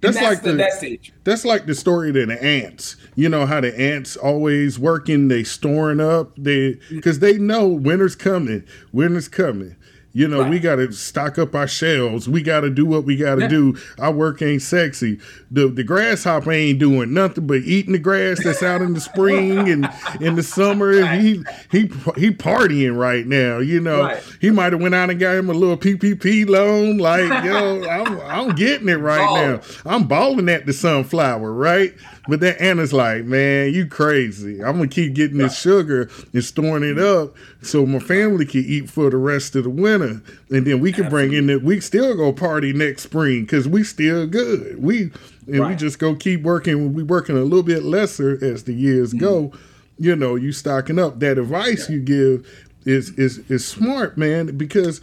[0.00, 2.96] That's, that's, like the, the, that's that's like the story of the ants.
[3.14, 6.88] You know how the ants always working, they storing up, they mm.
[6.88, 9.76] because they know winter's coming, winter's coming.
[10.12, 12.28] You know, we got to stock up our shelves.
[12.28, 13.76] We got to do what we got to do.
[13.98, 15.20] Our work ain't sexy.
[15.52, 19.68] The the grasshopper ain't doing nothing but eating the grass that's out in the spring
[19.68, 19.88] and
[20.20, 20.92] in the summer.
[21.16, 21.82] He he
[22.16, 23.58] he partying right now.
[23.58, 24.22] You know, Right.
[24.40, 26.98] he might have went out and got him a little PPP loan.
[26.98, 29.50] Like yo, I'm I'm getting it right Balling.
[29.52, 29.60] now.
[29.86, 31.94] I'm balling at the sunflower, right?
[32.30, 34.62] But then Anna's like, man, you crazy.
[34.62, 38.88] I'm gonna keep getting this sugar and storing it up so my family can eat
[38.88, 42.16] for the rest of the winter, and then we can bring in that we still
[42.16, 44.80] go party next spring because we still good.
[44.80, 45.10] We
[45.48, 46.94] and we just go keep working.
[46.94, 49.48] We working a little bit lesser as the years go.
[49.48, 50.04] Mm-hmm.
[50.04, 51.18] You know, you stocking up.
[51.18, 52.46] That advice you give
[52.84, 55.00] is is is smart, man, because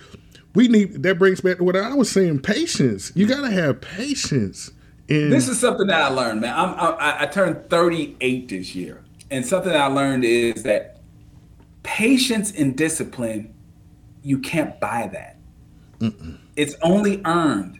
[0.56, 1.04] we need.
[1.04, 2.40] That brings back to what I was saying.
[2.40, 3.12] Patience.
[3.16, 4.72] You gotta have patience.
[5.10, 6.54] And This is something that I learned, man.
[6.56, 11.00] I'm, I, I turned 38 this year, and something that I learned is that
[11.84, 13.54] patience and discipline,
[14.22, 15.38] you can't buy that.
[16.56, 17.80] It's only earned.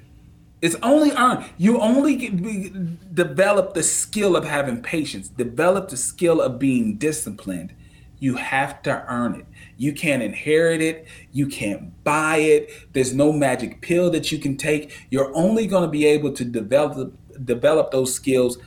[0.62, 1.46] It's only earned.
[1.58, 2.72] You only get, be,
[3.14, 7.74] develop the skill of having patience, develop the skill of being disciplined.
[8.20, 9.46] You have to earn it.
[9.78, 11.08] You can't inherit it.
[11.32, 12.72] You can't buy it.
[12.94, 15.06] There's no magic pill that you can take.
[15.10, 17.14] You're only going to be able to develop
[17.46, 18.58] develop those skills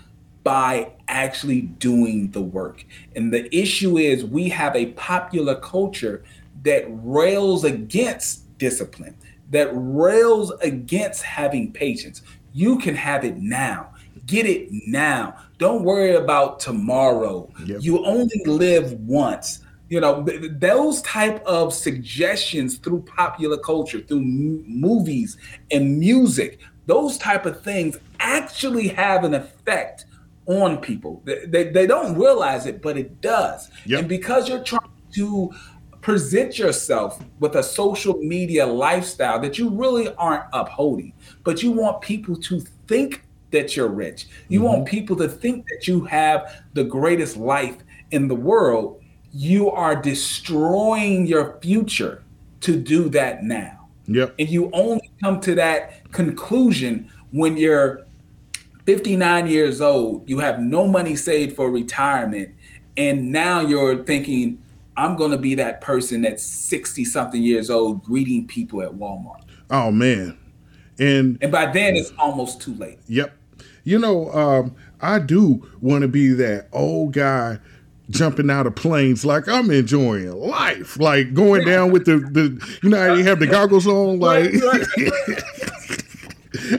[0.45, 2.85] by actually doing the work.
[3.17, 6.25] And the issue is we have a popular culture
[6.63, 9.17] that rails against discipline,
[9.51, 12.23] that rails against having patience.
[12.53, 13.95] You can have it now.
[14.27, 15.37] Get it now.
[15.59, 17.51] Don't worry about tomorrow.
[17.65, 17.79] Yep.
[17.83, 19.61] You only live once.
[19.91, 25.37] You know, th- th- those type of suggestions through popular culture, through m- movies
[25.71, 30.07] and music, those type of things actually have an effect
[30.47, 31.23] on people.
[31.25, 33.71] They, they, they don't realize it, but it does.
[33.87, 34.01] Yep.
[34.01, 35.53] And because you're trying to
[36.01, 41.13] present yourself with a social media lifestyle that you really aren't upholding,
[41.45, 44.29] but you want people to think that you're rich.
[44.49, 44.91] You want mm-hmm.
[44.91, 47.77] people to think that you have the greatest life
[48.11, 49.00] in the world.
[49.33, 52.23] You are destroying your future
[52.61, 53.89] to do that now.
[54.07, 54.35] Yep.
[54.39, 58.07] And you only come to that conclusion when you're
[58.87, 62.55] 59 years old, you have no money saved for retirement,
[62.97, 64.61] and now you're thinking,
[64.97, 69.43] I'm going to be that person that's 60 something years old greeting people at Walmart.
[69.71, 70.37] Oh man.
[70.99, 72.99] And And by then, it's almost too late.
[73.07, 73.33] Yep.
[73.85, 77.59] You know, um, I do want to be that old guy
[78.11, 82.91] jumping out of planes like I'm enjoying life, like going down with the, the you
[82.91, 84.53] know how you have the goggles on, like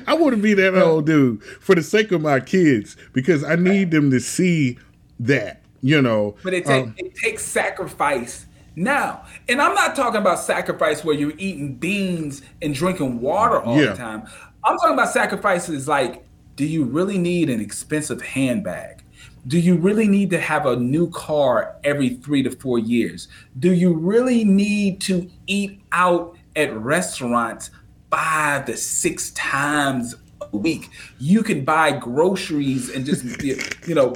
[0.08, 3.56] I want to be that old dude for the sake of my kids because I
[3.56, 4.78] need them to see
[5.20, 6.36] that, you know.
[6.44, 8.46] But it, take, Um, it takes sacrifice
[8.76, 9.26] now.
[9.48, 13.92] And I'm not talking about sacrifice where you're eating beans and drinking water all Yeah.
[13.92, 14.24] the time.
[14.64, 16.26] I'm talking about sacrifices like
[16.58, 19.01] do you really need an expensive handbag?
[19.48, 23.28] Do you really need to have a new car every three to four years?
[23.60, 27.72] Do you really need to eat out at restaurants
[28.12, 30.90] five to six times a week?
[31.20, 33.42] You can buy groceries and just,
[33.88, 34.14] you know,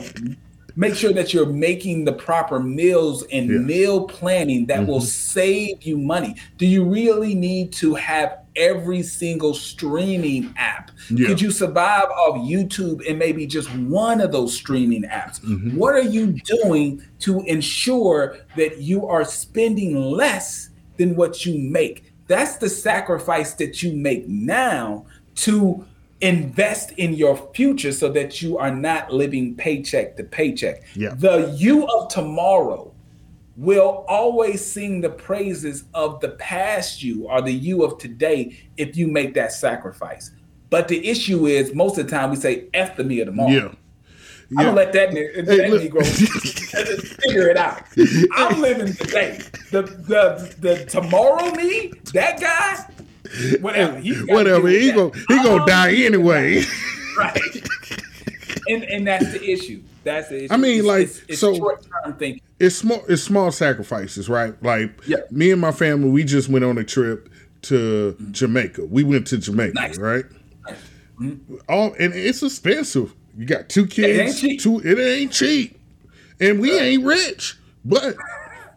[0.76, 3.60] make sure that you're making the proper meals and Yeah.
[3.60, 5.06] meal planning that will mm-hmm.
[5.06, 6.36] save you money.
[6.58, 10.92] Do you really need to have every single streaming app?
[11.10, 11.28] Yeah.
[11.28, 15.40] Could you survive off YouTube and maybe just one of those streaming apps?
[15.42, 15.78] Mm-hmm.
[15.78, 22.14] What are you doing to ensure that you are spending less than what you make?
[22.28, 25.06] That's the sacrifice that you make now
[25.36, 25.86] to
[26.22, 30.84] invest in your future so that you are not living paycheck to paycheck.
[30.96, 31.14] Yeah.
[31.14, 32.95] The you of tomorrow
[33.58, 38.98] will always sing the praises of the past you or the you of today if
[38.98, 40.32] you make that sacrifice.
[40.70, 43.50] But the issue is most of the time we say F the me of tomorrow.
[43.52, 43.72] yeah.
[44.52, 46.06] I'm gonna let that, ni- that Hey, Negro
[47.24, 47.82] figure it out.
[48.34, 49.40] I'm living today.
[49.72, 53.98] The the the tomorrow me, that guy, whatever.
[54.00, 54.68] he's Whatever.
[54.68, 54.96] He that.
[54.96, 56.62] gonna he gonna die anyway.
[57.18, 57.40] right?
[58.68, 59.82] and and that's the issue.
[60.06, 60.48] That's issue.
[60.52, 61.78] I mean, It's- like, it's, it's so-
[62.18, 62.42] thinking.
[62.60, 64.54] it's small it's small sacrifices, right?
[64.64, 65.18] Like Yeah.
[65.32, 67.28] me and my family, we just went on a trip
[67.64, 68.32] to mm-hmm.
[68.32, 68.86] Jamaica.
[68.86, 69.98] We went to Jamaica, Nice.
[69.98, 70.26] right?
[71.20, 71.56] Mm-hmm.
[71.68, 73.14] All and it's expensive.
[73.38, 74.62] You got two ain't kids, cheap.
[74.62, 75.78] two it ain't cheap.
[76.40, 77.58] And we ain't rich.
[77.84, 78.16] But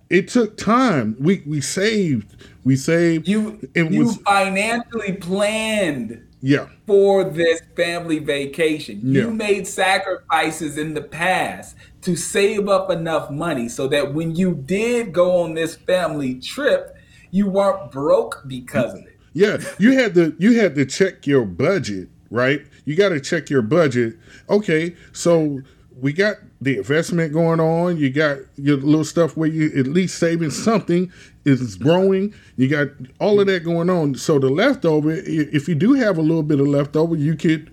[0.08, 1.14] it took time.
[1.20, 2.36] We we saved.
[2.64, 3.28] We saved.
[3.28, 6.68] You it you was financially planned yeah.
[6.86, 9.00] for this family vacation.
[9.02, 9.22] Yeah.
[9.22, 14.54] You made sacrifices in the past to save up enough money so that when you
[14.54, 16.96] did go on this family trip,
[17.30, 19.18] you weren't broke because of it.
[19.34, 22.62] Yeah, you had to you had to check your budget, right?
[22.84, 24.16] You got to check your budget.
[24.48, 25.60] Okay, so
[26.00, 27.96] we got the investment going on.
[27.96, 31.12] You got your little stuff where you at least saving something
[31.44, 32.34] is growing.
[32.56, 32.88] You got
[33.20, 34.16] all of that going on.
[34.16, 37.72] So the leftover, if you do have a little bit of leftover, you could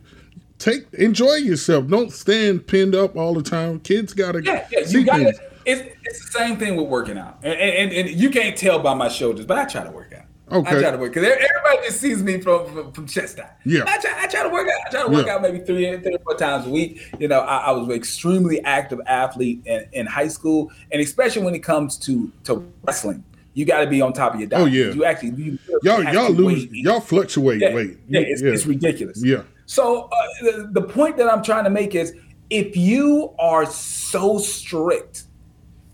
[0.59, 1.87] take enjoy yourself.
[1.87, 3.79] Don't stand pinned up all the time.
[3.79, 5.33] Kids gotta Yeah, yeah, you got to
[5.65, 8.93] It's, it's the same thing with working out, and, and, and you can't tell by
[8.93, 10.24] my shoulders, but I try to work out.
[10.51, 10.77] Okay.
[10.77, 13.49] I try to work because everybody just sees me from from, from chest high.
[13.65, 13.83] Yeah.
[13.87, 14.87] I try, I try to work out.
[14.87, 15.35] I try to work Yeah.
[15.35, 17.01] out maybe three, three or four times a week.
[17.19, 21.41] You know, I, I was an extremely active athlete in, in high school, and especially
[21.43, 23.23] when it comes to to wrestling,
[23.55, 24.61] you got to be on top of your diet.
[24.61, 24.93] Oh, yeah.
[24.93, 27.97] you actually you Y'all y'all lose y'all fluctuate Yeah, weight.
[28.07, 29.23] yeah, it's, it's ridiculous.
[29.25, 29.43] Yeah.
[29.65, 32.13] So uh, the, the point that I'm trying to make is,
[32.51, 35.23] if you are so strict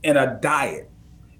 [0.04, 0.90] in a diet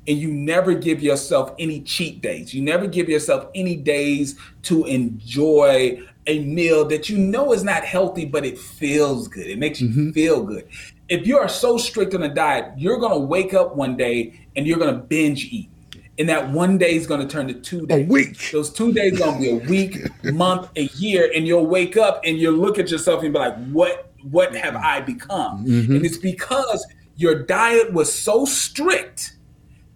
[0.08, 4.86] and you never give yourself any cheat days, you never give yourself any days to
[4.86, 9.48] enjoy a meal that you know is not healthy, but it feels good.
[9.48, 10.12] It makes you Mm-hmm.
[10.12, 10.68] feel good.
[11.10, 14.40] If you are so strict on a diet, you're going to wake up one day
[14.56, 15.70] and you're going to binge eat.
[16.20, 18.06] And that one day is going to turn to two days.
[18.06, 18.52] A week.
[18.52, 19.98] Those two days going to be a week,
[20.34, 23.56] month, a year, and you'll wake up and you'll look at yourself and be like,
[23.72, 24.12] "What?
[24.30, 29.38] What have I become?" And it's because your diet was so strict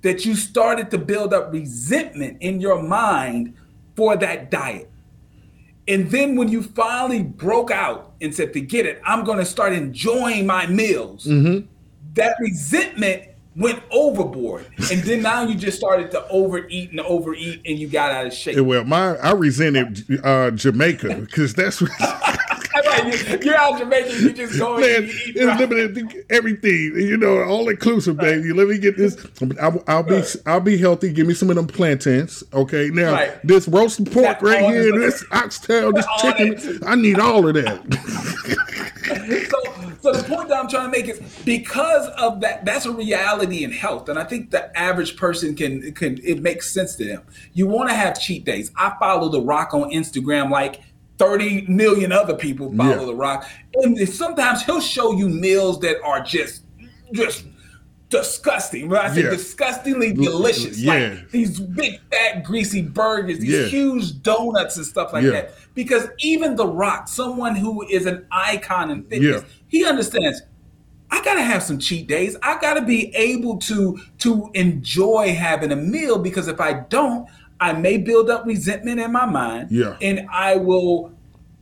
[0.06, 3.56] that you started to build up resentment in your mind
[3.96, 4.92] for that diet.
[5.88, 9.74] And then when you finally broke out and said, "Forget it, I'm going to start
[9.74, 11.26] enjoying my meals,"
[12.14, 13.24] that resentment
[13.56, 18.12] went overboard, and then now you just started to overeat and overeat, and you got
[18.12, 18.60] out of shape.
[18.60, 21.90] Well, my I resented uh, Jamaica because that's what
[23.04, 24.96] Right, you, are out Jamaican, you just go man.
[24.96, 25.60] and eat It's right.
[25.60, 28.54] limited everything, you know, all inclusive, baby.
[28.54, 29.18] Let me get this.
[29.62, 31.12] I'll, I'll be I'll be healthy.
[31.14, 32.90] Give me some of them plantains, okay?
[32.90, 33.46] Now Right.
[33.48, 36.56] this roasted pork That's right here, this- this oxtail, this chicken.
[36.56, 36.84] that.
[36.88, 37.82] I need all of that.
[39.50, 39.62] so,
[40.02, 43.64] so the point that I'm trying to make is because of that, that's a reality
[43.64, 47.24] in health, and I think the average person can can it makes sense to them.
[47.54, 48.72] You want to have cheat days.
[48.76, 50.82] I follow The Rock on Instagram like
[51.18, 53.06] 30 million other people follow Yeah.
[53.06, 56.64] The Rock, and sometimes he'll show you meals that are just
[57.14, 57.46] just
[58.10, 58.90] disgusting.
[58.90, 59.30] When I say Yeah.
[59.32, 60.94] disgustingly delicious, yeah.
[60.94, 63.66] like these big fat greasy burgers, these Yeah.
[63.66, 65.54] huge donuts and stuff like that.
[65.74, 70.42] Because even The Rock, someone who is an icon in fitness, he understands.
[71.12, 72.36] I gotta have some cheat days.
[72.42, 77.28] I gotta be able to to enjoy having a meal because if I don't,
[77.60, 79.96] I may build up resentment in my mind, Yeah.
[80.02, 81.12] and I will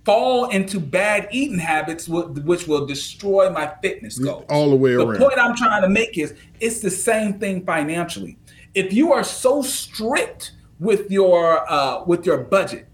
[0.05, 4.43] fall into bad eating habits, which will destroy my fitness goals.
[4.49, 5.19] all the way The around.
[5.19, 8.37] point I'm trying to make is it's the same thing financially.
[8.73, 12.87] If you are so strict with your uh, with your budget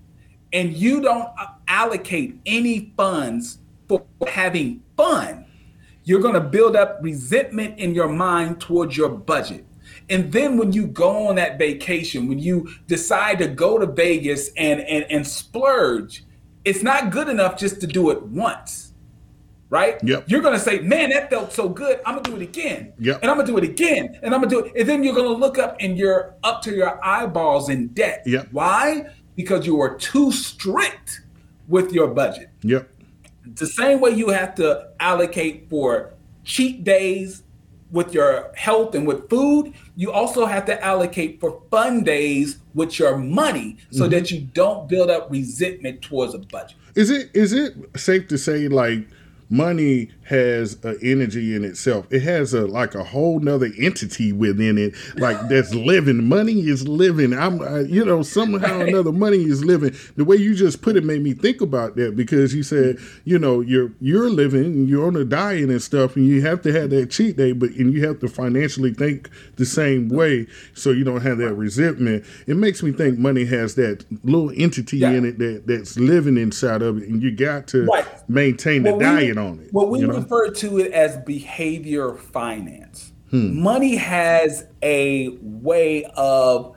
[0.54, 5.46] and you don't uh, allocate any funds for having fun,
[6.04, 9.66] you're going to build up resentment in your mind towards your budget.
[10.10, 14.50] And then when you go on that vacation, when you decide to go to Vegas
[14.58, 16.24] and and, and splurge,
[16.66, 18.90] it's not good enough just to do it once
[19.70, 20.04] right?
[20.04, 20.26] Yep.
[20.28, 22.00] You're gonna say, "Man, that felt so good.
[22.06, 23.20] I'm gonna do it again." Yep.
[23.22, 25.30] And I'm gonna do it again, and I'm gonna do it, and then you're gonna
[25.30, 28.24] look up and you're up to your eyeballs in debt.
[28.26, 28.50] Yep.
[28.52, 29.06] Why?
[29.36, 31.22] Because you are too strict
[31.68, 32.50] with your budget.
[32.64, 32.90] yep.
[33.56, 36.14] The same way you have to allocate for
[36.44, 37.44] cheat days
[37.92, 43.00] with your health and with food, you also have to allocate for fun days with
[43.00, 44.12] your money so Mm-hmm.
[44.12, 46.78] that you don't build up resentment towards a budget.
[46.96, 49.08] Is it is it safe to say like
[49.50, 52.06] money has an energy in itself?
[52.12, 56.28] It has a like a whole nother entity within it, like that's living.
[56.30, 57.34] Money is living.
[57.34, 59.96] I'm uh, you know somehow or another money is living.
[60.18, 63.40] The way you just put it made me think about that because you said you
[63.40, 66.72] know you're you're living, and you're on a diet and stuff, and you have to
[66.72, 70.46] have that cheat day, but and you have to financially think the same way
[70.76, 72.24] so you don't have that resentment.
[72.46, 75.12] It makes me think money has that little entity Yeah.
[75.12, 78.06] in it that that's living inside of it, and you got to Right.
[78.30, 79.74] maintain the Well, we- diet on it.
[79.74, 80.19] Well, we you know?
[80.22, 83.14] Refer to it as behavior finance.
[83.30, 83.62] Hmm.
[83.62, 86.76] Money has a way of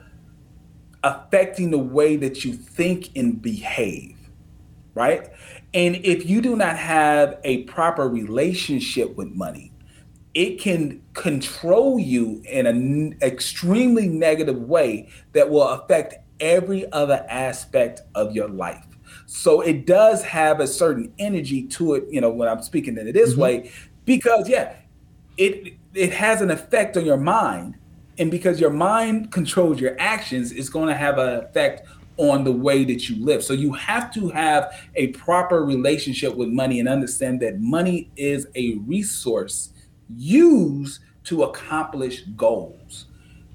[1.03, 4.17] affecting the way that you think and behave,
[4.93, 5.29] right?
[5.73, 9.71] And if you do not have a proper relationship with money,
[10.33, 18.01] it can control you in an extremely negative way that will affect every other aspect
[18.15, 18.85] of your life.
[19.35, 23.07] So it does have a certain energy to it, you know, when I'm speaking in
[23.07, 23.41] it this mm-hmm.
[23.41, 23.71] way,
[24.05, 24.75] because yeah,
[25.37, 27.75] it it has an effect on your mind.
[28.19, 32.51] And because your mind controls your actions, it's going to have an effect on the
[32.51, 33.43] way that you live.
[33.43, 38.45] So you have to have a proper relationship with money and understand that money is
[38.53, 39.73] a resource
[40.15, 43.07] used to accomplish goals.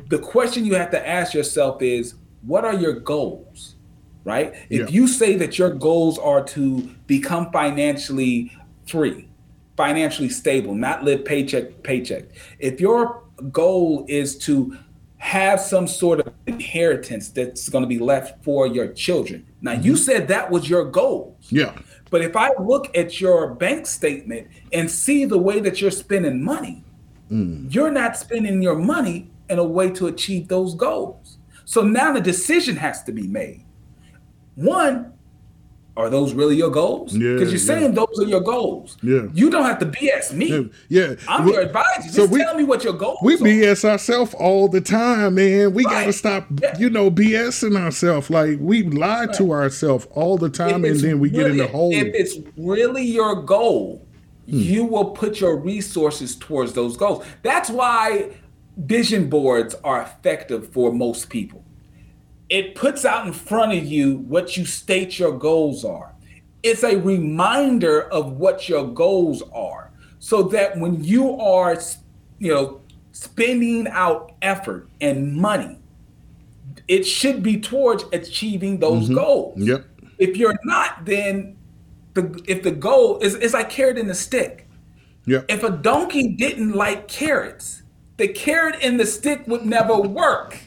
[0.09, 3.77] The question you have to ask yourself is what are your goals?
[4.29, 4.53] Right?
[4.69, 4.97] If Yeah.
[4.97, 8.53] you say that your goals are to become financially
[8.87, 9.27] free,
[9.77, 12.25] financially stable, not live paycheck paycheck.
[12.59, 14.77] If your goal is to
[15.19, 19.45] have some sort of inheritance that's going to be left for your children.
[19.61, 19.97] Now, you mm-hmm.
[19.97, 21.37] said that was your goal.
[21.49, 21.73] Yeah.
[22.11, 26.45] But if I look at your bank statement and see the way that you're spending
[26.45, 26.85] money,
[27.31, 27.73] mm.
[27.75, 31.39] you're not spending your money in a way to achieve those goals.
[31.65, 33.65] So now the decision has to be made.
[34.59, 35.13] One,
[35.97, 37.17] are those really your goals?
[37.17, 37.81] Yeah, Because you're yeah.
[37.83, 38.97] saying those are your goals.
[39.03, 39.27] Yeah.
[39.33, 40.49] You don't have to BS me.
[40.89, 41.09] Yeah.
[41.09, 41.15] yeah.
[41.29, 42.03] I'm Well, your advisor.
[42.03, 43.39] Just so we- tell me what your goals We are.
[43.39, 45.75] BS ourselves all the time, man.
[45.75, 46.77] We gotta stop, Yeah.
[46.79, 48.31] you know, BSing ourselves.
[48.31, 51.93] Like we lie to ourselves all the time, and then we get in the hole.
[51.93, 54.05] If it's really your goal,
[54.49, 54.57] Hmm.
[54.59, 57.25] you will put your resources towards those goals.
[57.43, 58.31] That's why
[58.77, 61.65] vision boards are effective for most people.
[62.49, 66.15] It puts out in front of you what you state your goals are.
[66.63, 71.79] It's a reminder of what your goals are so that when you are,
[72.39, 72.81] you know,
[73.13, 75.79] spending out effort and money,
[76.89, 79.59] it should be towards achieving those goals.
[79.59, 79.69] Mm-hmm.
[79.69, 79.87] Yep.
[80.19, 81.57] If you're not, then
[82.15, 84.67] the if the goal is it's like carrot in the stick.
[85.27, 85.47] Yep.
[85.49, 87.83] If a donkey didn't like carrots,
[88.17, 90.59] the carrot and the stick would never work.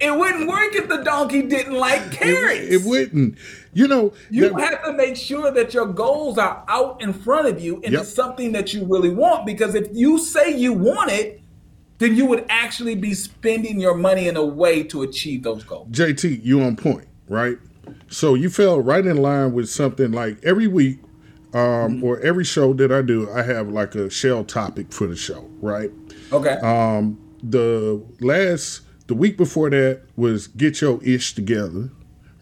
[0.00, 2.60] It wouldn't work if the donkey didn't like carrots.
[2.68, 3.36] It wouldn't.
[3.72, 7.46] You know, You that- have to make sure that your goals are out in front
[7.48, 8.02] of you and Yep.
[8.02, 9.46] it's something that you really want.
[9.46, 11.40] Because if you say you want it,
[11.98, 15.88] then you would actually be spending your money in a way to achieve those goals.
[15.90, 17.58] JT, you on point, right?
[18.08, 20.98] So you fell right in line with something like every week,
[21.54, 25.16] um, or every show that I do, I have like a shell topic for the
[25.16, 25.90] show, right?
[26.32, 26.54] Okay.
[26.62, 31.90] Um, the last, the week before that was get your ish together,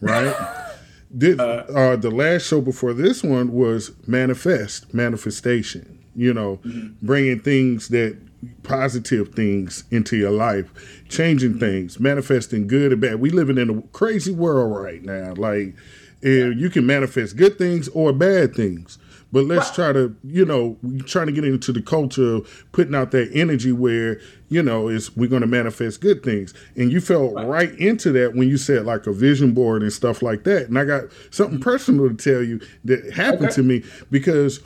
[0.01, 0.35] right?
[1.17, 6.03] This, uh, the last show before this one was manifest, manifestation.
[6.13, 6.59] You know,
[7.01, 8.17] bringing things that
[8.63, 10.71] positive things into your life,
[11.07, 13.21] changing things, manifesting good and bad.
[13.21, 15.33] We living in a crazy world right now.
[15.35, 15.75] Like,
[16.23, 18.97] eh, you can manifest good things or bad things.
[19.35, 23.11] But let's try to, you know, trying to get into the culture of putting out
[23.11, 26.53] that energy where, you know, is we're going to manifest good things.
[26.77, 27.73] And you fell right.
[27.73, 30.69] into that when you said like a vision board and stuff like that.
[30.69, 31.69] And I got something mm-hmm.
[31.69, 33.55] personal to tell you that happened Okay.
[33.55, 34.61] to me because,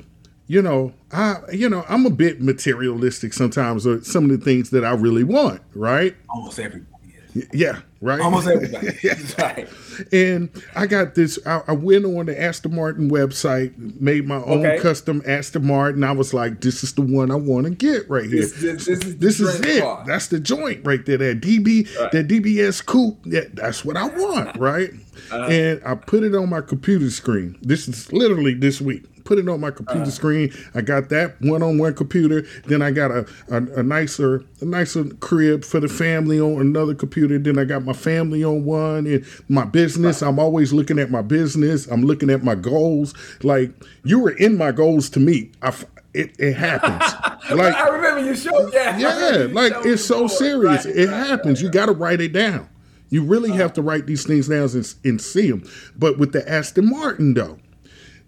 [0.46, 4.70] you know, I, you know, I'm a bit materialistic sometimes or some of the things
[4.70, 6.16] that I really want, right?
[6.30, 7.48] Almost everybody is.
[7.52, 8.20] Yeah, right.
[8.20, 8.98] Almost everybody.
[9.40, 9.70] right.
[10.12, 11.38] And I got this.
[11.46, 14.80] I, I went on the Aston Martin website, made my own Okay.
[14.80, 16.04] custom Aston Martin.
[16.04, 18.42] I was like, "This is the one I want to get right here.
[18.42, 19.82] This- this- this is This is it.
[19.82, 21.18] car." That's the joint right there.
[21.18, 23.20] That DB, that DBS coupe.
[23.26, 24.92] Yeah, that's what I want, right?
[25.32, 25.46] Uh-huh.
[25.46, 27.58] And I put it on my computer screen.
[27.62, 29.04] This is literally this week.
[29.30, 30.10] Put it on my computer Uh-huh.
[30.10, 30.52] screen.
[30.74, 32.48] I got that one on one computer.
[32.66, 36.96] Then I got a, a a nicer a nicer crib for the family on another
[36.96, 37.38] computer.
[37.38, 40.24] Then I got my family on one and my business.
[40.24, 41.86] I'm always looking at my business.
[41.86, 43.14] I'm looking at my goals.
[43.44, 43.72] Like
[44.04, 45.54] you were in my goals to meet.
[45.62, 45.76] I
[46.16, 47.04] it, it happens.
[47.56, 48.98] like I remember you showed yeah.
[48.98, 50.38] Yeah, like it's so before.
[50.38, 50.86] serious.
[50.88, 51.62] Right, it right, happens.
[51.62, 52.68] You got to write it down.
[53.12, 55.62] You really have to write these things down and, and see them.
[55.96, 57.60] But with the Aston Martin, though,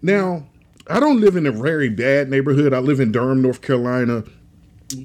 [0.00, 0.46] now
[0.88, 2.72] I don't live in a very bad neighborhood.
[2.72, 4.24] I live in Durham, North Carolina.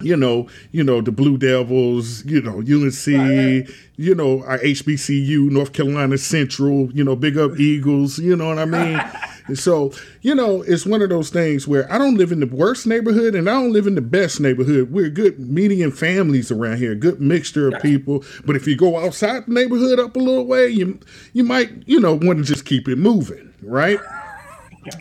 [0.02, 2.26] You know, you know the Blue Devils.
[2.26, 3.08] You know UNC.
[3.08, 3.68] Right.
[3.95, 6.91] You know our HBCU, North Carolina Central.
[6.91, 8.20] You know, big up Eagles.
[8.20, 9.02] You know what I mean?
[9.54, 12.86] So you know, it's one of those things where I don't live in the worst
[12.86, 14.91] neighborhood and I don't live in the best neighborhood.
[14.91, 18.26] We're good median families around here, good mixture of people.
[18.45, 20.99] But if you go outside the neighborhood up a little way, you
[21.32, 23.99] you might you know want to just keep it moving, right?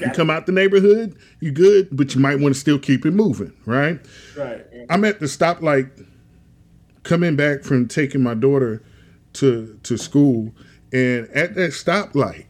[0.00, 3.12] You come out the neighborhood, you good, but you might want to still keep it
[3.12, 4.00] moving, right?
[4.36, 4.64] Right.
[4.90, 6.06] I'm at the stoplight
[7.02, 8.82] coming back from taking my daughter
[9.34, 10.52] to to school
[10.92, 12.46] and at that stoplight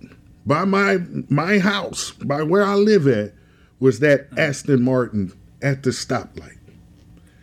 [0.46, 0.98] by my
[1.28, 3.32] my house, by where I live at,
[3.80, 4.38] was that mm.
[4.38, 5.32] Aston Martin
[5.62, 6.58] at the stoplight.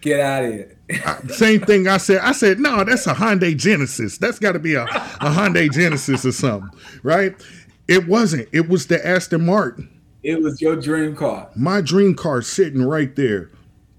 [0.01, 0.77] Get out of here.
[1.29, 2.19] Same thing I said.
[2.19, 4.17] I said, no, that's a Hyundai Genesis.
[4.17, 4.87] That's got to be a, a
[5.29, 6.69] Hyundai Genesis or something,
[7.03, 7.33] right?
[7.93, 8.49] It wasn't.
[8.51, 9.87] It was the Aston Martin.
[10.23, 11.49] It was your dream car.
[11.55, 13.51] my dream car sitting right there.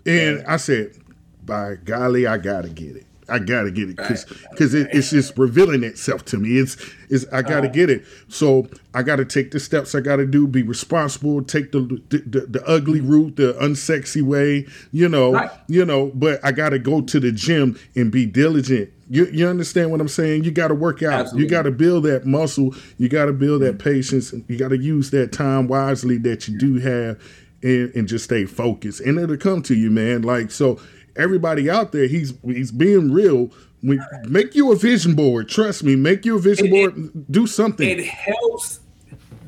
[0.05, 0.97] And I said,
[1.45, 3.07] by golly, I gotta get it.
[3.28, 6.59] I gotta get it because because it, it's just revealing itself to me.
[6.59, 6.76] It's
[7.09, 7.72] it's I gotta oh.
[7.72, 8.05] get it.
[8.28, 10.46] So I gotta take the steps I gotta do.
[10.46, 11.42] Be responsible.
[11.42, 14.66] Take the the, the, the ugly route, the unsexy way.
[14.92, 15.51] You know, Right.
[15.68, 16.12] you know.
[16.14, 18.90] But I gotta go to the gym and be diligent.
[19.09, 20.44] You you understand what I'm saying?
[20.44, 21.12] You gotta work out.
[21.12, 21.44] Absolutely.
[21.44, 22.74] You gotta build that muscle.
[22.98, 23.84] You gotta build that mm.
[23.84, 24.34] patience.
[24.48, 27.20] You gotta use that time wisely that you do have,
[27.62, 29.01] and and just stay focused.
[29.01, 30.22] And it'll come to you, man.
[30.22, 30.80] Like so
[31.16, 33.51] everybody out there, he's he's being real.
[33.82, 35.49] We, make you a vision board.
[35.49, 37.31] Trust me, make you a vision It- board.
[37.31, 37.89] do something.
[37.89, 38.81] it helps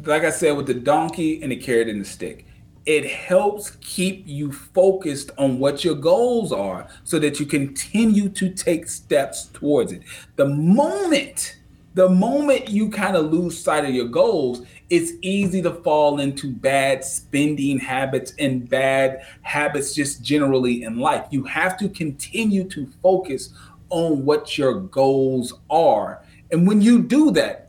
[0.05, 2.47] like i said with the donkey and the carrot and the stick
[2.85, 8.49] it helps keep you focused on what your goals are so that you continue to
[8.51, 10.03] take steps towards it
[10.37, 11.57] the moment
[11.95, 16.51] the moment you kind of lose sight of your goals it's easy to fall into
[16.51, 22.87] bad spending habits and bad habits just generally in life you have to continue to
[23.03, 23.53] focus
[23.91, 27.67] on what your goals are and when you do that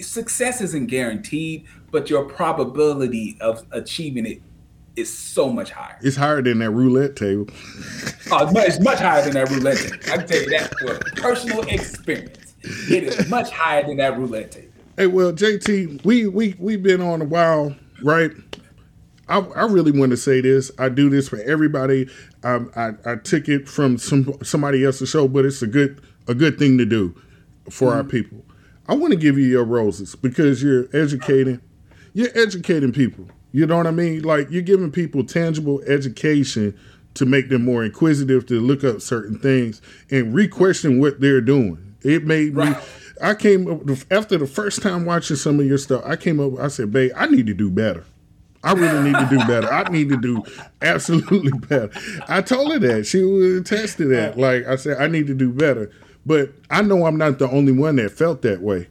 [0.00, 4.42] success isn't guaranteed, but your probability of achieving it
[4.96, 5.96] is so much higher.
[6.02, 7.46] it's higher than that roulette table.
[8.30, 9.96] Oh, it's, much, it's much higher than that roulette table.
[10.12, 12.54] I can tell you that for personal experience.
[12.90, 14.67] It is much higher than that roulette table.
[14.98, 17.72] Hey, well, JT, we we we've been on a while,
[18.02, 18.32] right?
[19.28, 20.72] I, I really want to say this.
[20.76, 22.08] I do this for everybody.
[22.42, 26.34] I, I I took it from some somebody else's show, but it's a good a
[26.34, 27.14] good thing to do
[27.70, 28.10] for our mm-hmm.
[28.10, 28.44] people.
[28.88, 31.60] I want to give you your roses because you're educating.
[32.12, 33.28] You're educating people.
[33.52, 34.22] You know what I mean?
[34.22, 36.76] Like you're giving people tangible education
[37.14, 39.80] to make them more inquisitive, to look up certain things
[40.10, 41.94] and re-question what they're doing.
[42.02, 42.74] It made me.
[43.20, 43.80] I came up
[44.10, 46.02] after the first time watching some of your stuff.
[46.04, 46.58] I came up.
[46.58, 48.04] I said, "Babe, I need to do better.
[48.64, 49.72] I really need to do better.
[49.72, 50.42] I need to do
[50.82, 51.90] absolutely better."
[52.28, 54.38] I told her that she would attest that.
[54.38, 55.90] Like I said, I need to do better.
[56.26, 58.88] But I know I'm not the only one that felt that way.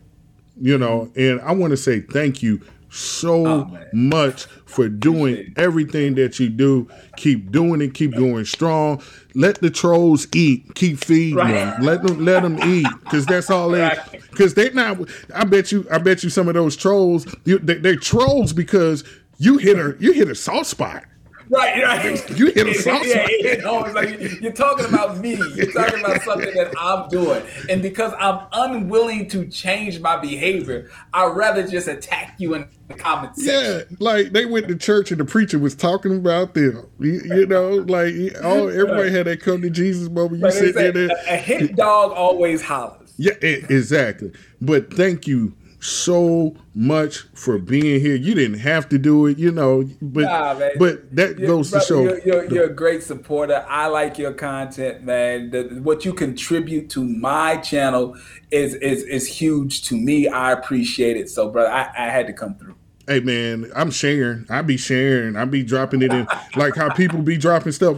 [0.59, 6.15] You know, and I want to say thank you so Oh, much for doing everything
[6.15, 6.87] that you do.
[7.17, 7.93] Keep doing it.
[7.93, 9.01] Keep going strong.
[9.35, 10.73] Let the trolls eat.
[10.75, 11.53] Keep feeding Right.
[11.53, 11.81] them.
[11.83, 13.95] Let them let them eat because that's all they.
[14.31, 14.99] Because they not.
[15.33, 15.85] I bet you.
[15.91, 17.25] I bet you some of those trolls.
[17.45, 19.03] You, they, they're trolls because
[19.37, 21.03] you hit a you hit a soft spot.
[21.49, 22.37] Right, right.
[22.37, 23.29] You hit a soft yeah, spot.
[23.39, 25.35] yeah, no, it's like you- you're talking about me.
[25.55, 30.89] You're talking about something that I'm doing, and because I'm unwilling to change my behavior,
[31.13, 33.97] I'd rather just attack you in the comment Yeah, section.
[33.99, 36.85] like they went to church and the preacher was talking about them.
[36.99, 38.13] You, you know, like
[38.43, 40.39] oh, everybody had that come to Jesus moment.
[40.39, 41.07] You Like sit there.
[41.07, 43.13] a, a hit dog always hollers.
[43.17, 44.31] Yeah, exactly.
[44.61, 48.15] But thank you so much for being here.
[48.15, 51.79] You didn't have to do it, you know, but Nah, but that You're- goes to
[51.81, 52.01] show.
[52.03, 53.63] you're, you're, you're a great supporter.
[53.69, 55.51] I like your content, man.
[55.51, 58.17] The, what you contribute to my channel
[58.51, 60.27] is is is huge to me.
[60.27, 61.29] I appreciate it.
[61.29, 62.75] So, brother, I, I had to come through.
[63.07, 64.45] Hey man, I'm sharing.
[64.49, 65.35] I be sharing.
[65.37, 67.97] I be dropping it in like how people be dropping stuff.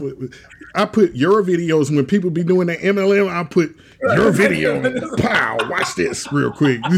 [0.75, 3.27] I put your videos when people be doing that MLM.
[3.27, 4.81] I put your video.
[5.17, 5.57] Pow!
[5.69, 6.81] Watch this real quick.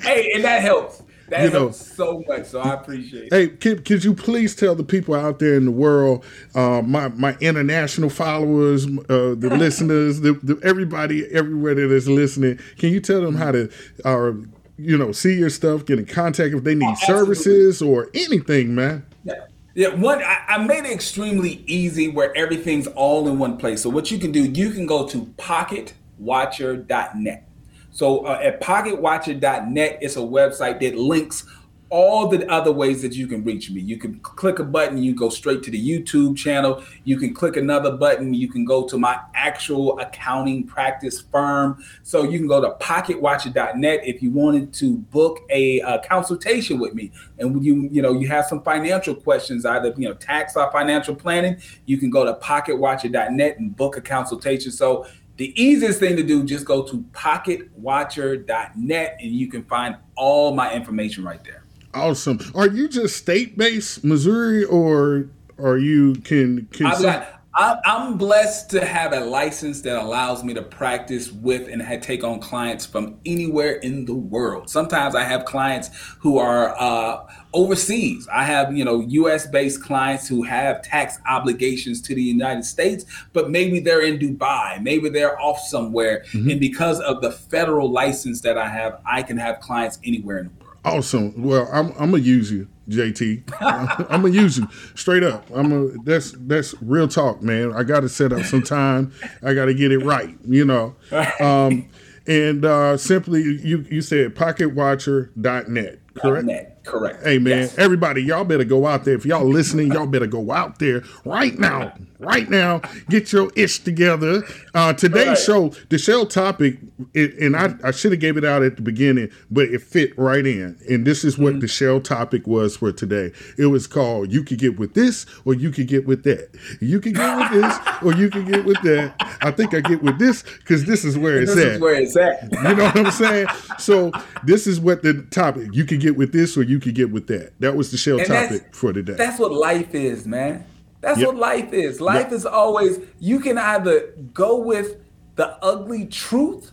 [0.00, 1.02] Hey, and that helps.
[1.28, 2.46] That You know- so much.
[2.46, 3.32] So I appreciate it.
[3.32, 6.24] Hey, could, could you please tell the people out there in the world,
[6.54, 12.58] uh, my my international followers, uh, the listeners, the, the everybody everywhere that is listening,
[12.78, 13.68] can you tell them how to,
[14.04, 14.32] uh,
[14.78, 17.34] you know, see your stuff, get in contact if they need absolutely.
[17.34, 19.04] services or anything, man?
[19.24, 19.34] Yeah.
[19.76, 23.82] Yeah, one I, I made it extremely easy where everything's all in one place.
[23.82, 27.48] So what you can do, you can go to pocketwatcher.net.
[27.90, 31.44] So uh, at pocketwatcher.net, it's a website that links
[31.90, 33.80] all the other ways that you can reach me.
[33.80, 36.82] You can click a button, you go straight to the YouTube channel.
[37.04, 41.82] You can click another button, you can go to my actual accounting practice firm.
[42.02, 46.94] So you can go to pocketwatcher.net if you wanted to book a, uh consultation with
[46.94, 50.70] me, and you you know you have some financial questions, either you know tax or
[50.72, 51.58] financial planning.
[51.86, 54.72] You can go to pocketwatcher.net and book a consultation.
[54.72, 55.06] So
[55.36, 60.72] the easiest thing to do, just go to pocketwatcher.net and you can find all my
[60.72, 61.65] information right there.
[61.96, 62.38] Awesome.
[62.54, 68.18] Are you just state based, Missouri, or are you can can I've got, I, I'm
[68.18, 72.84] blessed to have a license that allows me to practice with and take on clients
[72.84, 74.68] from anywhere in the world.
[74.68, 78.28] Sometimes I have clients who are uh, overseas.
[78.30, 79.46] I have, you know, U.S.
[79.46, 84.82] based clients who have tax obligations to the United States, but maybe they're in Dubai,
[84.82, 89.38] maybe they're off somewhere, and because of the federal license that I have, I can
[89.38, 90.55] have clients anywhere in the world.
[90.86, 91.42] Awesome.
[91.42, 93.52] Well, I'm I'm gonna use you, JT.
[94.08, 95.44] I'm gonna use you straight up.
[95.52, 97.72] I'm a that's that's real talk, man.
[97.72, 99.12] I got to set up some time.
[99.42, 100.94] I got to get it right, you know.
[101.40, 101.88] Um,
[102.28, 106.46] and uh, simply, you you said pocketwatcher.net, correct?
[106.46, 106.75] Net.
[106.86, 107.24] Correct.
[107.24, 107.78] Hey man, Yes.
[107.78, 109.14] everybody, y'all better go out there.
[109.14, 111.92] If y'all listening, y'all better go out there right now.
[112.18, 112.80] Right now,
[113.10, 114.42] get your ish together.
[114.72, 115.38] Uh, today's Right.
[115.38, 116.78] show, the show topic,
[117.12, 120.16] it, and I, I should have gave it out at the beginning, but it fit
[120.16, 120.78] right in.
[120.88, 121.42] And this is Mm-hmm.
[121.44, 123.32] what the show topic was for today.
[123.58, 126.48] It was called "You could get with this, or you could get with that.
[126.80, 130.02] You could get with this, or you could get with that." I think I get
[130.02, 131.72] with this because this is where it's This at.
[131.72, 132.50] is where it's at.
[132.50, 133.46] You know what I'm saying?
[133.78, 134.10] So
[134.44, 135.68] this is what the topic.
[135.72, 137.52] You could get with this or you could get with that.
[137.60, 139.14] That was the show And topic for today.
[139.14, 140.64] That's what life is, man.
[141.00, 141.26] That's Yep.
[141.28, 142.00] what life is.
[142.00, 142.32] Life Yep.
[142.32, 144.96] is always you can either go with
[145.36, 146.72] the ugly truth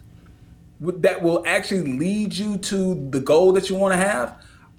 [0.80, 4.36] that will actually lead you to the goal that you want to have,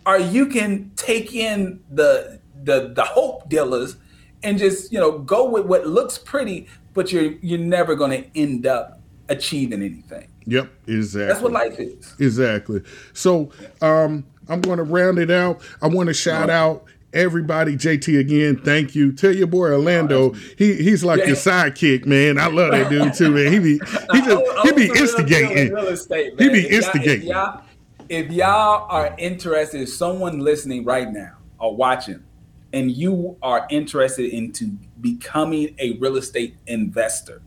[0.07, 3.97] or you can take in the the the hope dealers
[4.43, 8.39] and just you know go with what looks pretty, but you're you're never going to
[8.39, 10.27] end up achieving anything.
[10.47, 11.27] Yep, exactly.
[11.27, 12.15] That's what life is.
[12.19, 12.83] Exactly.
[13.15, 15.61] So um, I'm going to round it out.
[15.83, 17.77] I want to shout out everybody.
[17.77, 19.13] JT again, thank you.
[19.13, 21.27] Tell your boy Orlando, he he's like Yeah.
[21.29, 22.39] your sidekick, man.
[22.39, 23.53] I love that dude too, man.
[23.53, 23.73] He be
[24.13, 25.77] he just he be instigating.
[25.77, 27.23] Estate, He be instigating.
[27.29, 27.61] If y'all,
[28.09, 32.23] if y'all are interested, if someone listening right now or watching,
[32.73, 37.41] and you are interested into becoming a real estate investor,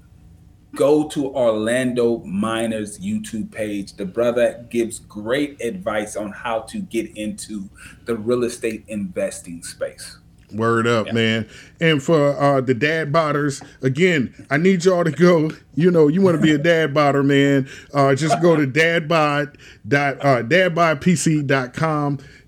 [0.78, 3.94] go to Orlando Miners YouTube page.
[3.94, 7.68] The brother gives great advice on how to get into
[8.06, 10.20] the real estate investing space.
[10.54, 11.50] Word up, man.
[11.82, 15.52] And for uh, the dad botters, again, I need y'all to go.
[15.76, 17.68] You know, you want to be a dad botter, man.
[17.94, 20.44] Uh, just go to dadbod dot uh.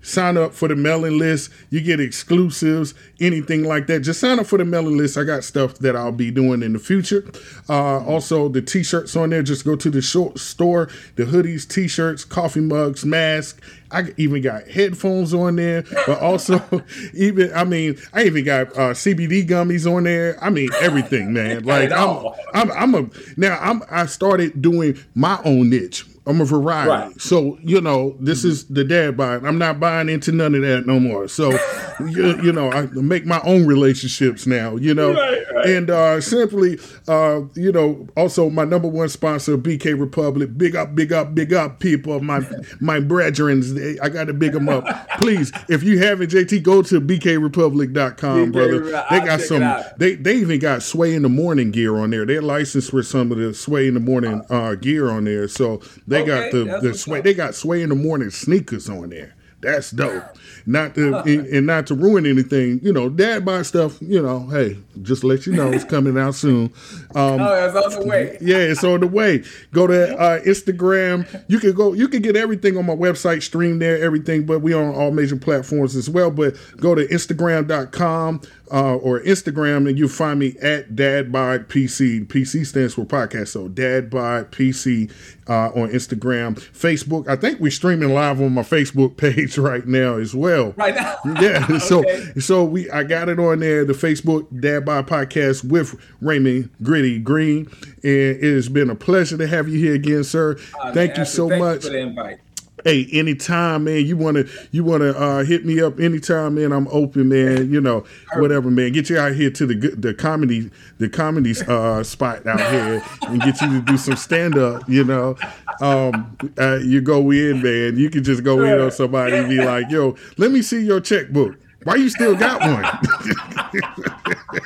[0.02, 1.50] Sign up for the mailing list.
[1.68, 4.00] You get exclusives, anything like that.
[4.00, 5.18] Just sign up for the mailing list.
[5.18, 7.30] I got stuff that I'll be doing in the future.
[7.68, 9.42] Uh, also, the t-shirts on there.
[9.42, 10.88] Just go to the short store.
[11.16, 13.60] The hoodies, t-shirts, coffee mugs, masks.
[13.92, 16.60] I even got headphones on there, but also
[17.14, 20.38] even I mean I even got uh, CBD gummies on there.
[20.42, 21.64] I mean everything, man.
[21.70, 22.26] Like I'm.
[22.52, 26.04] I'm I'm a now I'm I started doing my own niche.
[26.30, 26.90] I'm a variety.
[26.90, 27.20] Right.
[27.20, 29.44] So, you know, this is the dad buying.
[29.44, 31.28] I'm not buying into none of that no more.
[31.28, 31.50] So,
[32.00, 35.12] you, you know, I make my own relationships now, you know.
[35.12, 35.66] Right, right.
[35.66, 36.78] And uh, simply,
[37.08, 40.56] uh, you know, also my number one sponsor, BK Republic.
[40.56, 42.20] Big up, big up, big up, people.
[42.20, 42.40] My
[42.80, 44.84] my brethren, I got to big them up.
[45.18, 48.80] Please, if you haven't, JT, go to bkrepublic.com, BK, brother.
[49.10, 49.60] They got some.
[49.98, 52.24] They they even got Sway in the Morning gear on there.
[52.24, 55.48] They're licensed for some of the Sway in the Morning uh, gear on there.
[55.48, 57.20] So they got Okay, the the Sway.
[57.20, 59.34] They got Sway in the Morning sneakers on there.
[59.62, 60.24] That's dope.
[60.64, 63.10] Not to and, and not to ruin anything, you know.
[63.10, 64.46] Dad buy stuff, you know.
[64.46, 66.72] Hey, just let you know, it's coming out soon.
[67.14, 68.38] Um, Oh, that's on the way.
[68.40, 69.44] yeah, it's on the way.
[69.74, 71.44] Go to uh, Instagram.
[71.48, 71.92] You can go.
[71.92, 73.42] You can get everything on my website.
[73.42, 74.46] Stream there, everything.
[74.46, 76.30] But we on all major platforms as well.
[76.30, 78.40] But go to Instagram.com
[78.72, 82.26] uh, or Instagram, and you'll find me at Dad Bod PC.
[82.28, 83.48] PC stands for podcast.
[83.48, 85.10] So Dad Bod PC
[85.50, 87.28] uh, on Instagram, Facebook.
[87.28, 90.72] I think we're streaming live on my Facebook page right now as well.
[90.76, 91.16] Right now.
[91.40, 92.32] Yeah, so Okay.
[92.40, 97.18] so we I got it on there, the Facebook Dad Bod Podcast with Raymond Gritty
[97.18, 97.66] Greene,
[98.02, 100.56] and it has been a pleasure to have you here again, sir.
[100.80, 101.82] Uh, Thank man, you so much.
[101.84, 102.38] thank much.
[102.82, 103.12] For the invite.
[103.12, 104.06] hey, anytime, man.
[104.06, 106.72] You wanna you wanna uh, hit me up anytime, man.
[106.72, 107.70] I'm open, man.
[107.70, 108.04] You know,
[108.36, 108.92] whatever, man.
[108.92, 113.02] Get you out here to the good- the comedy the comedy uh, spot out here
[113.22, 114.88] and get you to do some stand up.
[114.88, 115.36] You know,
[115.80, 117.98] um, uh, you go in, man.
[117.98, 121.00] You can just go in on somebody and be like, "Yo, let me see your
[121.00, 122.84] checkbook." Why you still got one?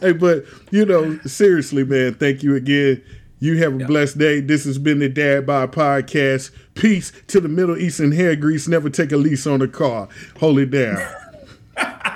[0.00, 3.02] hey, but you know, seriously, man, thank you again.
[3.40, 4.40] You have a blessed day.
[4.40, 6.50] This has been the Dad Bod Podcast.
[6.74, 8.66] Peace to the Middle Eastern hair grease.
[8.66, 10.08] Never take a lease on a car.
[10.40, 10.98] Hold it down.